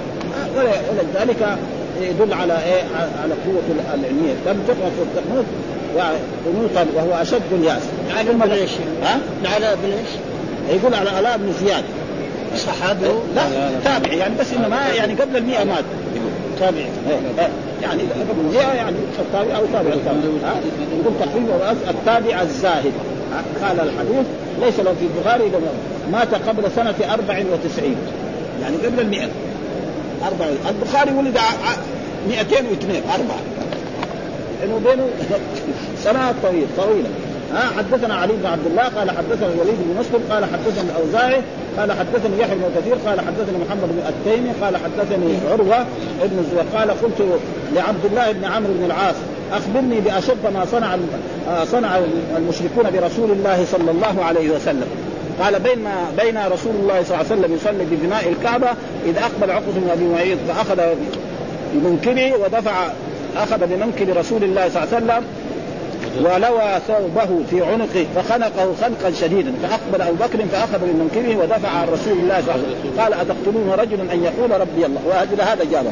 ولذلك 0.57 1.57
يدل 2.01 2.33
على 2.33 2.53
إيه؟ 2.53 2.83
على 3.23 3.33
قوة 3.45 3.63
العلمية. 3.79 4.33
لم 4.47 4.63
تقرأ 4.67 4.89
في 4.89 5.19
القنوط 5.19 5.45
قنوطا 6.45 6.85
وهو 6.95 7.21
أشد 7.21 7.41
الياس. 7.51 7.81
على 8.41 8.53
إيش؟ 8.53 8.71
ها؟ 9.03 9.19
على 9.55 9.75
بن 9.83 9.91
إيش؟ 9.91 10.09
يقول 10.81 10.93
على 10.93 11.09
علاء 11.09 11.37
بن 11.37 11.53
زياد. 11.53 11.83
صحابي. 12.55 13.05
لا 13.35 13.43
تابعي 13.83 14.17
يعني 14.17 14.35
بس 14.39 14.53
إنه 14.53 14.67
ما 14.67 14.87
يعني 14.97 15.13
قبل 15.13 15.37
المئة 15.37 15.63
مات. 15.63 15.83
تابعي 16.59 16.85
يعني 17.81 18.01
قبل 18.01 18.39
المئة 18.39 18.73
يعني 18.73 18.95
التابع 19.19 19.57
أو 19.57 19.65
تابع. 19.73 19.93
التابع 19.93 20.19
يقول 20.99 21.13
تقريبا 21.19 21.71
التابع 21.89 22.41
الزاهد. 22.41 22.93
قال 23.63 23.79
الحديث 23.79 24.25
ليس 24.61 24.79
له 24.79 24.93
في 24.93 25.05
البخاري 25.17 25.51
مات 26.11 26.33
قبل 26.47 26.71
سنة 26.75 26.95
94 27.13 27.95
يعني 28.61 28.77
قبل 28.77 28.99
المئة. 28.99 29.27
أربعة. 30.25 30.47
البخاري 30.69 31.11
ولد 31.11 31.37
202 32.27 33.01
أربعة. 33.13 33.41
لأنه 34.61 34.81
بينه 34.85 35.07
سنوات 36.03 36.35
طويلة 36.43 36.67
طويلة. 36.77 37.09
ها 37.53 37.71
حدثنا 37.77 38.15
علي 38.15 38.33
بن 38.33 38.45
عبد 38.45 38.65
الله 38.65 38.83
قال 38.83 39.11
حدثنا 39.11 39.47
الوليد 39.47 39.75
بن 39.79 39.99
مسلم 39.99 40.23
قال 40.31 40.45
حدثنا 40.45 40.91
الأوزاعي 40.91 41.41
قال 41.77 41.91
حدثني 41.91 42.39
يحيى 42.41 42.55
بن 42.55 42.63
كثير 42.81 42.95
قال 42.95 43.19
حدثنا 43.19 43.57
محمد 43.57 43.89
بن 43.89 44.01
التيمي 44.09 44.49
قال 44.61 44.77
حدثني 44.77 45.37
عروة 45.51 45.85
ابن 46.21 46.39
الزبير 46.39 46.63
قال 46.77 46.91
قلت 46.91 47.39
لعبد 47.75 48.05
الله 48.05 48.31
بن 48.31 48.45
عمرو 48.45 48.73
بن 48.73 48.85
العاص 48.85 49.15
أخبرني 49.51 49.99
بأشد 49.99 50.53
ما 50.53 50.65
صنع 50.71 50.97
آه، 51.49 51.65
صنع 51.65 51.99
المشركون 52.37 52.91
برسول 52.93 53.31
الله 53.31 53.65
صلى 53.71 53.91
الله 53.91 54.23
عليه 54.23 54.49
وسلم. 54.49 54.87
قال 55.39 55.59
بين 55.59 55.87
بين 56.17 56.37
رسول 56.37 56.75
الله 56.75 57.03
صلى 57.03 57.15
الله 57.15 57.31
عليه 57.31 57.41
وسلم 57.41 57.55
يصلي 57.55 57.85
ببناء 57.91 58.29
الكعبة 58.29 58.67
اذ 59.05 59.17
أقبل 59.17 59.51
عقبة 59.51 59.71
بن 59.71 59.89
أبي 59.89 60.07
معيط 60.07 60.37
فأخذ 60.47 60.81
بمنكبه 61.73 62.33
ودفع 62.35 62.87
أخذ 63.37 63.67
بمنكب 63.67 64.17
رسول 64.17 64.43
الله 64.43 64.69
صلى 64.69 64.83
الله 64.83 64.95
عليه 64.95 65.05
وسلم 65.05 65.23
ولوى 66.21 66.79
ثوبه 66.87 67.43
في 67.49 67.65
عنقه 67.65 68.05
فخنقه 68.15 68.73
خنقا 68.81 69.11
شديدا. 69.21 69.53
فأقبل 69.63 70.01
أبو 70.01 70.15
بكر 70.15 70.45
فأخذ 70.51 70.79
من 70.79 70.99
منكبه 70.99 71.37
ودفع 71.37 71.69
عن 71.69 71.87
رسول 71.87 72.19
الله 72.19 72.41
صلى 72.41 72.55
الله 72.55 72.65
عليه 72.65 72.79
وسلم. 72.79 73.01
قال 73.01 73.13
أتقتلون 73.13 73.71
رجلا 73.77 74.13
أن 74.13 74.23
يقول 74.23 74.61
ربي 74.61 74.85
الله. 74.85 75.01
وأجل 75.07 75.41
هذا 75.41 75.63
جابه 75.71 75.91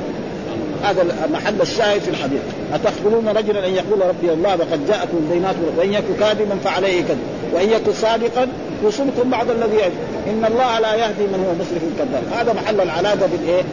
هذا 0.83 1.05
محل 1.33 1.61
الشاهد 1.61 2.01
في 2.01 2.09
الحديث. 2.09 2.41
أتقتلون 2.73 3.27
رجلا 3.27 3.67
أن 3.67 3.73
يقول 3.73 3.99
ربي 4.09 4.33
الله؟ 4.33 4.49
وقد 4.49 4.87
جاءكم 4.87 5.17
البينات 5.17 5.55
وإن 5.77 5.93
يكن 5.93 6.13
كاذبا 6.19 6.55
فعليه 6.63 7.01
كذب. 7.01 7.17
وإن 7.53 7.69
يكن 7.69 7.93
صادقا 7.93 8.47
يصبكم 8.83 9.29
بعض 9.29 9.49
الذي 9.49 9.75
يجب. 9.75 9.93
إن 10.27 10.45
الله 10.45 10.79
لا 10.79 10.95
يهدي 10.95 11.23
من 11.23 11.45
هو 11.47 11.53
مسرف 11.53 11.83
كذاب. 11.97 12.39
هذا 12.39 12.53
محل 12.53 12.81
العلاقة 12.81 13.27
بالإيه؟ 13.31 13.63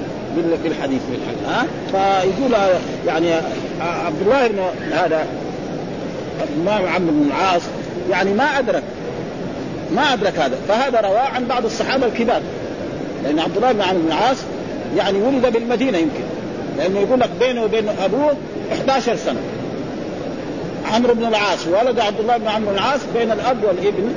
بالحديث 0.64 1.00
ها؟ 1.48 1.66
فيقول 1.90 2.52
يعني 3.06 3.32
عبد 3.80 4.22
الله 4.22 4.48
بن 4.48 4.58
هذا 4.92 5.26
الإمام 6.42 6.86
عمرو 6.86 7.10
بن 7.10 7.26
العاص 7.26 7.62
يعني 8.10 8.34
ما 8.34 8.44
أدرك 8.44 8.82
ما 9.94 10.12
أدرك 10.12 10.38
هذا. 10.38 10.56
فهذا 10.68 11.00
رواه 11.00 11.28
عن 11.34 11.44
بعض 11.44 11.64
الصحابة 11.64 12.06
الكبار. 12.06 12.40
لأن 13.24 13.38
عبد 13.38 13.56
الله 13.56 13.72
بن 13.72 13.82
عمرو 13.82 14.00
بن 14.00 14.08
العاص 14.08 14.36
يعني 14.96 15.18
ولد 15.18 15.52
بالمدينة 15.52 15.98
يمكن. 15.98 16.24
لأنه 16.78 17.00
يقول 17.00 17.20
لك 17.20 17.30
بينه 17.40 17.64
وبين 17.64 17.88
أبوه 17.88 18.34
11 18.72 19.16
سنة. 19.16 19.40
عمرو 20.94 21.14
بن 21.14 21.24
العاص 21.24 21.66
ولد 21.66 22.00
عبد 22.00 22.20
الله 22.20 22.36
بن 22.36 22.48
عمرو 22.48 22.70
بن 22.70 22.76
العاص 22.76 23.00
بين 23.14 23.32
الأب 23.32 23.64
والابن 23.64 24.14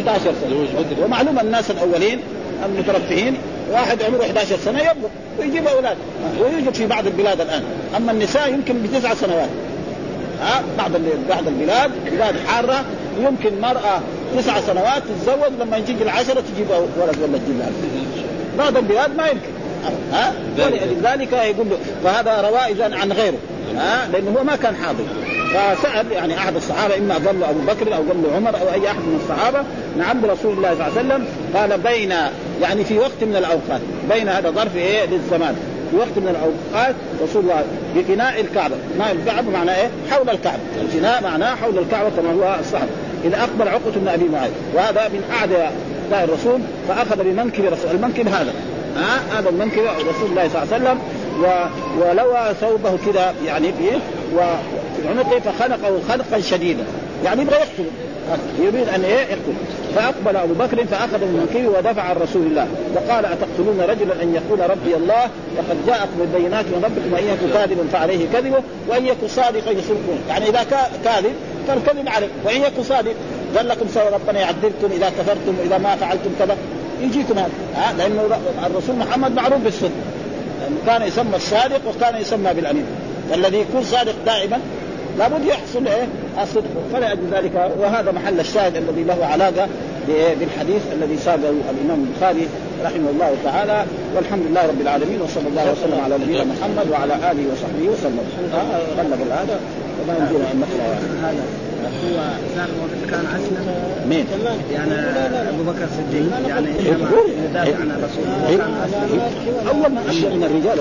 11 0.00 0.32
سنة. 0.40 1.04
ومعلوم 1.04 1.38
الناس 1.38 1.70
الأولين 1.70 2.20
المترفهين 2.64 3.36
واحد 3.72 4.02
عمره 4.02 4.22
11 4.22 4.56
سنة 4.64 4.78
يبلغ 4.78 5.08
ويجيب 5.38 5.66
أولاد 5.66 5.96
ويوجد 6.40 6.74
في 6.74 6.86
بعض 6.86 7.06
البلاد 7.06 7.40
الآن. 7.40 7.62
أما 7.96 8.12
النساء 8.12 8.52
يمكن 8.52 8.82
بتسع 8.82 9.14
سنوات. 9.14 9.48
ها؟ 10.42 10.62
بعض 10.78 10.90
بعض 11.28 11.48
البلاد 11.48 11.90
بلاد 12.10 12.34
حارة 12.46 12.84
يمكن 13.20 13.60
مرأة 13.60 14.00
تسع 14.36 14.60
سنوات 14.60 15.02
تتزوج 15.02 15.52
لما 15.60 15.76
يجي 15.76 16.02
العشرة 16.02 16.42
تجيب 16.54 16.66
ولد 16.70 17.18
ولا 17.22 17.38
تجيب 17.38 17.62
بعض 18.58 18.76
البلاد 18.76 19.16
ما 19.16 19.26
يمكن. 19.26 19.50
ها؟ 20.12 20.32
ولذلك 20.58 21.32
يقول 21.32 21.66
له 21.70 21.78
فهذا 22.04 22.40
رواه 22.40 22.96
عن 22.96 23.12
غيره. 23.12 23.38
ها؟ 23.76 24.08
لأنه 24.12 24.30
هو 24.38 24.44
ما 24.44 24.56
كان 24.56 24.76
حاضر. 24.76 25.04
فسأل 25.48 26.12
يعني 26.12 26.38
أحد 26.38 26.56
الصحابة 26.56 26.96
إما 26.98 27.18
ظل 27.18 27.44
أبو 27.44 27.58
بكر 27.58 27.96
أو 27.96 28.02
ظل 28.02 28.34
عمر 28.34 28.50
أو 28.50 28.72
أي 28.72 28.86
أحد 28.88 28.98
من 28.98 29.20
الصحابة. 29.24 29.58
نعم 29.98 30.20
برسول 30.20 30.52
الله 30.52 30.74
صلى 30.74 30.86
الله 30.86 30.98
عليه 30.98 31.00
وسلم 31.00 31.26
قال 31.54 31.78
بين 31.78 32.14
يعني 32.62 32.84
في 32.84 32.98
وقت 32.98 33.22
من 33.22 33.36
الأوقات 33.36 33.80
بين 34.10 34.28
هذا 34.28 34.50
ظرف 34.50 34.76
إيه؟ 34.76 35.06
للزمان. 35.06 35.56
في 35.90 35.96
وقت 35.96 36.16
من 36.16 36.28
الأوقات 36.28 36.94
رسول 37.22 37.42
الله 37.42 37.64
بفناء 37.96 38.40
الكعبة، 38.40 38.74
فناء 38.94 39.12
الكعبة 39.12 39.50
معناه 39.50 39.76
إيه؟ 39.76 39.88
حول 40.10 40.30
الكعبة، 40.30 40.58
الفناء 40.80 41.22
معناه 41.22 41.54
حول 41.54 41.78
الكعبة 41.78 42.10
كما 42.10 42.32
هو 42.32 42.56
الصحب، 42.60 42.88
إذا 43.24 43.36
اقبل 43.40 43.68
عقبة 43.68 43.90
بن 43.96 44.08
أبي 44.08 44.24
معاذ، 44.24 44.50
وهذا 44.74 45.08
من 45.08 45.22
أعدى 45.40 45.68
الرسول 46.24 46.60
فأخذ 46.88 47.24
بمنكب 47.24 47.64
رسول 47.64 47.90
المنكب 47.90 48.28
هذا. 48.28 48.52
ها؟ 48.96 49.38
هذا 49.38 49.48
المنكب 49.48 49.82
رسول 49.82 50.30
الله 50.30 50.48
صلى 50.48 50.62
الله 50.62 50.74
عليه 50.74 50.84
وسلم 50.84 50.98
و... 51.40 51.46
ولوى 52.00 52.54
ثوبه 52.60 52.98
كذا 53.06 53.34
يعني 53.46 53.72
عنقه 55.06 55.40
فخنقه 55.40 56.00
خنقا 56.08 56.40
شديدا. 56.40 56.84
يعني 57.24 57.42
يبغى 57.42 57.56
يقتله 57.56 57.90
يريد 58.58 58.88
أن 58.88 59.04
إيه؟ 59.04 59.18
يقتل. 59.18 59.52
فأقبل 59.94 60.36
أبو 60.36 60.54
بكر 60.54 60.84
فاخذ 60.86 61.18
من 61.18 61.68
ودفع 61.76 62.02
عن 62.02 62.16
رسول 62.16 62.46
الله. 62.46 62.66
وقال 62.94 63.26
أتقتلون 63.26 63.80
رجلا 63.80 64.22
أن 64.22 64.34
يقول 64.34 64.70
ربي 64.70 64.96
الله 64.96 65.22
وقد 65.56 65.86
جاءكم 65.86 66.18
بالبينات 66.18 66.64
من 66.64 66.82
ربكم 66.84 67.12
وان 67.12 67.24
يكن 67.24 67.52
كاذبا 67.52 67.88
فعليه 67.92 68.26
كذبه 68.32 68.62
وأن 68.88 69.06
يكن 69.06 69.28
صادقا 69.28 69.70
يصدقون 69.70 70.20
يعني 70.28 70.48
إذا 70.48 70.66
كاذب 71.04 71.32
فالكذب 71.68 72.08
عليه 72.08 72.28
وإن 72.44 72.62
يكن 72.62 72.82
صادق 72.82 73.14
قال 73.56 73.68
لكم 73.68 73.86
سوى 73.94 74.08
ربنا 74.12 74.40
يعذبكم 74.40 74.88
إذا 74.92 75.08
كفرتم 75.18 75.58
وإذا 75.60 75.78
ما 75.78 75.96
فعلتم 75.96 76.30
كذا. 76.38 76.56
يجيكم 77.02 77.38
هذا. 77.38 77.50
لأنه 77.98 78.38
الرسول 78.66 78.96
محمد 78.96 79.34
معروف 79.34 79.60
بالصدق. 79.60 79.90
كان 80.86 81.02
يسمى 81.02 81.36
الصادق 81.36 81.80
وكان 81.88 82.20
يسمى 82.20 82.54
بالامين 82.54 82.84
والذي 83.30 83.58
يكون 83.58 83.84
صادق 83.84 84.14
دائما 84.26 84.60
لابد 85.18 85.44
يحصل 85.44 85.86
إيه؟ 85.86 86.06
الصدق. 86.42 86.64
فلأجل 86.92 87.20
ذلك. 87.32 87.70
وهذا 87.80 88.12
محل 88.12 88.40
الشاهد 88.40 88.76
الذي 88.76 89.04
له 89.04 89.26
علاقة 89.26 89.68
بالحديث 90.40 90.82
الذي 90.92 91.16
ساقه 91.16 91.52
الإمام 91.70 92.04
البخاري 92.04 92.48
رحمه 92.84 93.10
الله 93.10 93.34
تعالى. 93.44 93.84
والحمد 94.16 94.42
لله 94.50 94.66
رب 94.66 94.80
العالمين 94.80 95.22
وصلى 95.22 95.48
الله 95.48 95.72
وسلم 95.72 96.00
على 96.04 96.14
نبينا 96.18 96.44
محمد 96.44 96.90
وعلى 96.90 97.14
آله 97.14 97.44
وصحبه 97.52 97.88
وسلم. 97.92 98.20
غلب 98.98 99.20
هذا 99.30 99.60
وما 100.02 100.14
يمكن 100.18 100.44
أن 100.52 100.60
نقرا 100.60 100.86
هذا 101.22 101.42
هو 102.04 102.18
كان 102.56 102.68
كان 103.10 103.26
أسلم. 103.26 103.66
مين؟ 104.08 104.26
يعني 104.72 104.94
أبو 105.48 105.62
بكر 105.62 105.84
الصديق. 105.84 106.48
يعني 106.48 106.68
يدافع 107.44 107.80
عن 107.80 107.90
الرسول. 107.90 108.24
أول 109.68 109.92
ما 109.92 110.00
اسلم 110.10 110.36
من 110.36 110.44
الرجال. 110.44 110.78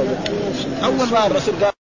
أول 0.83 1.11
ما 1.11 1.27
الرسول 1.27 1.55
قال 1.63 1.76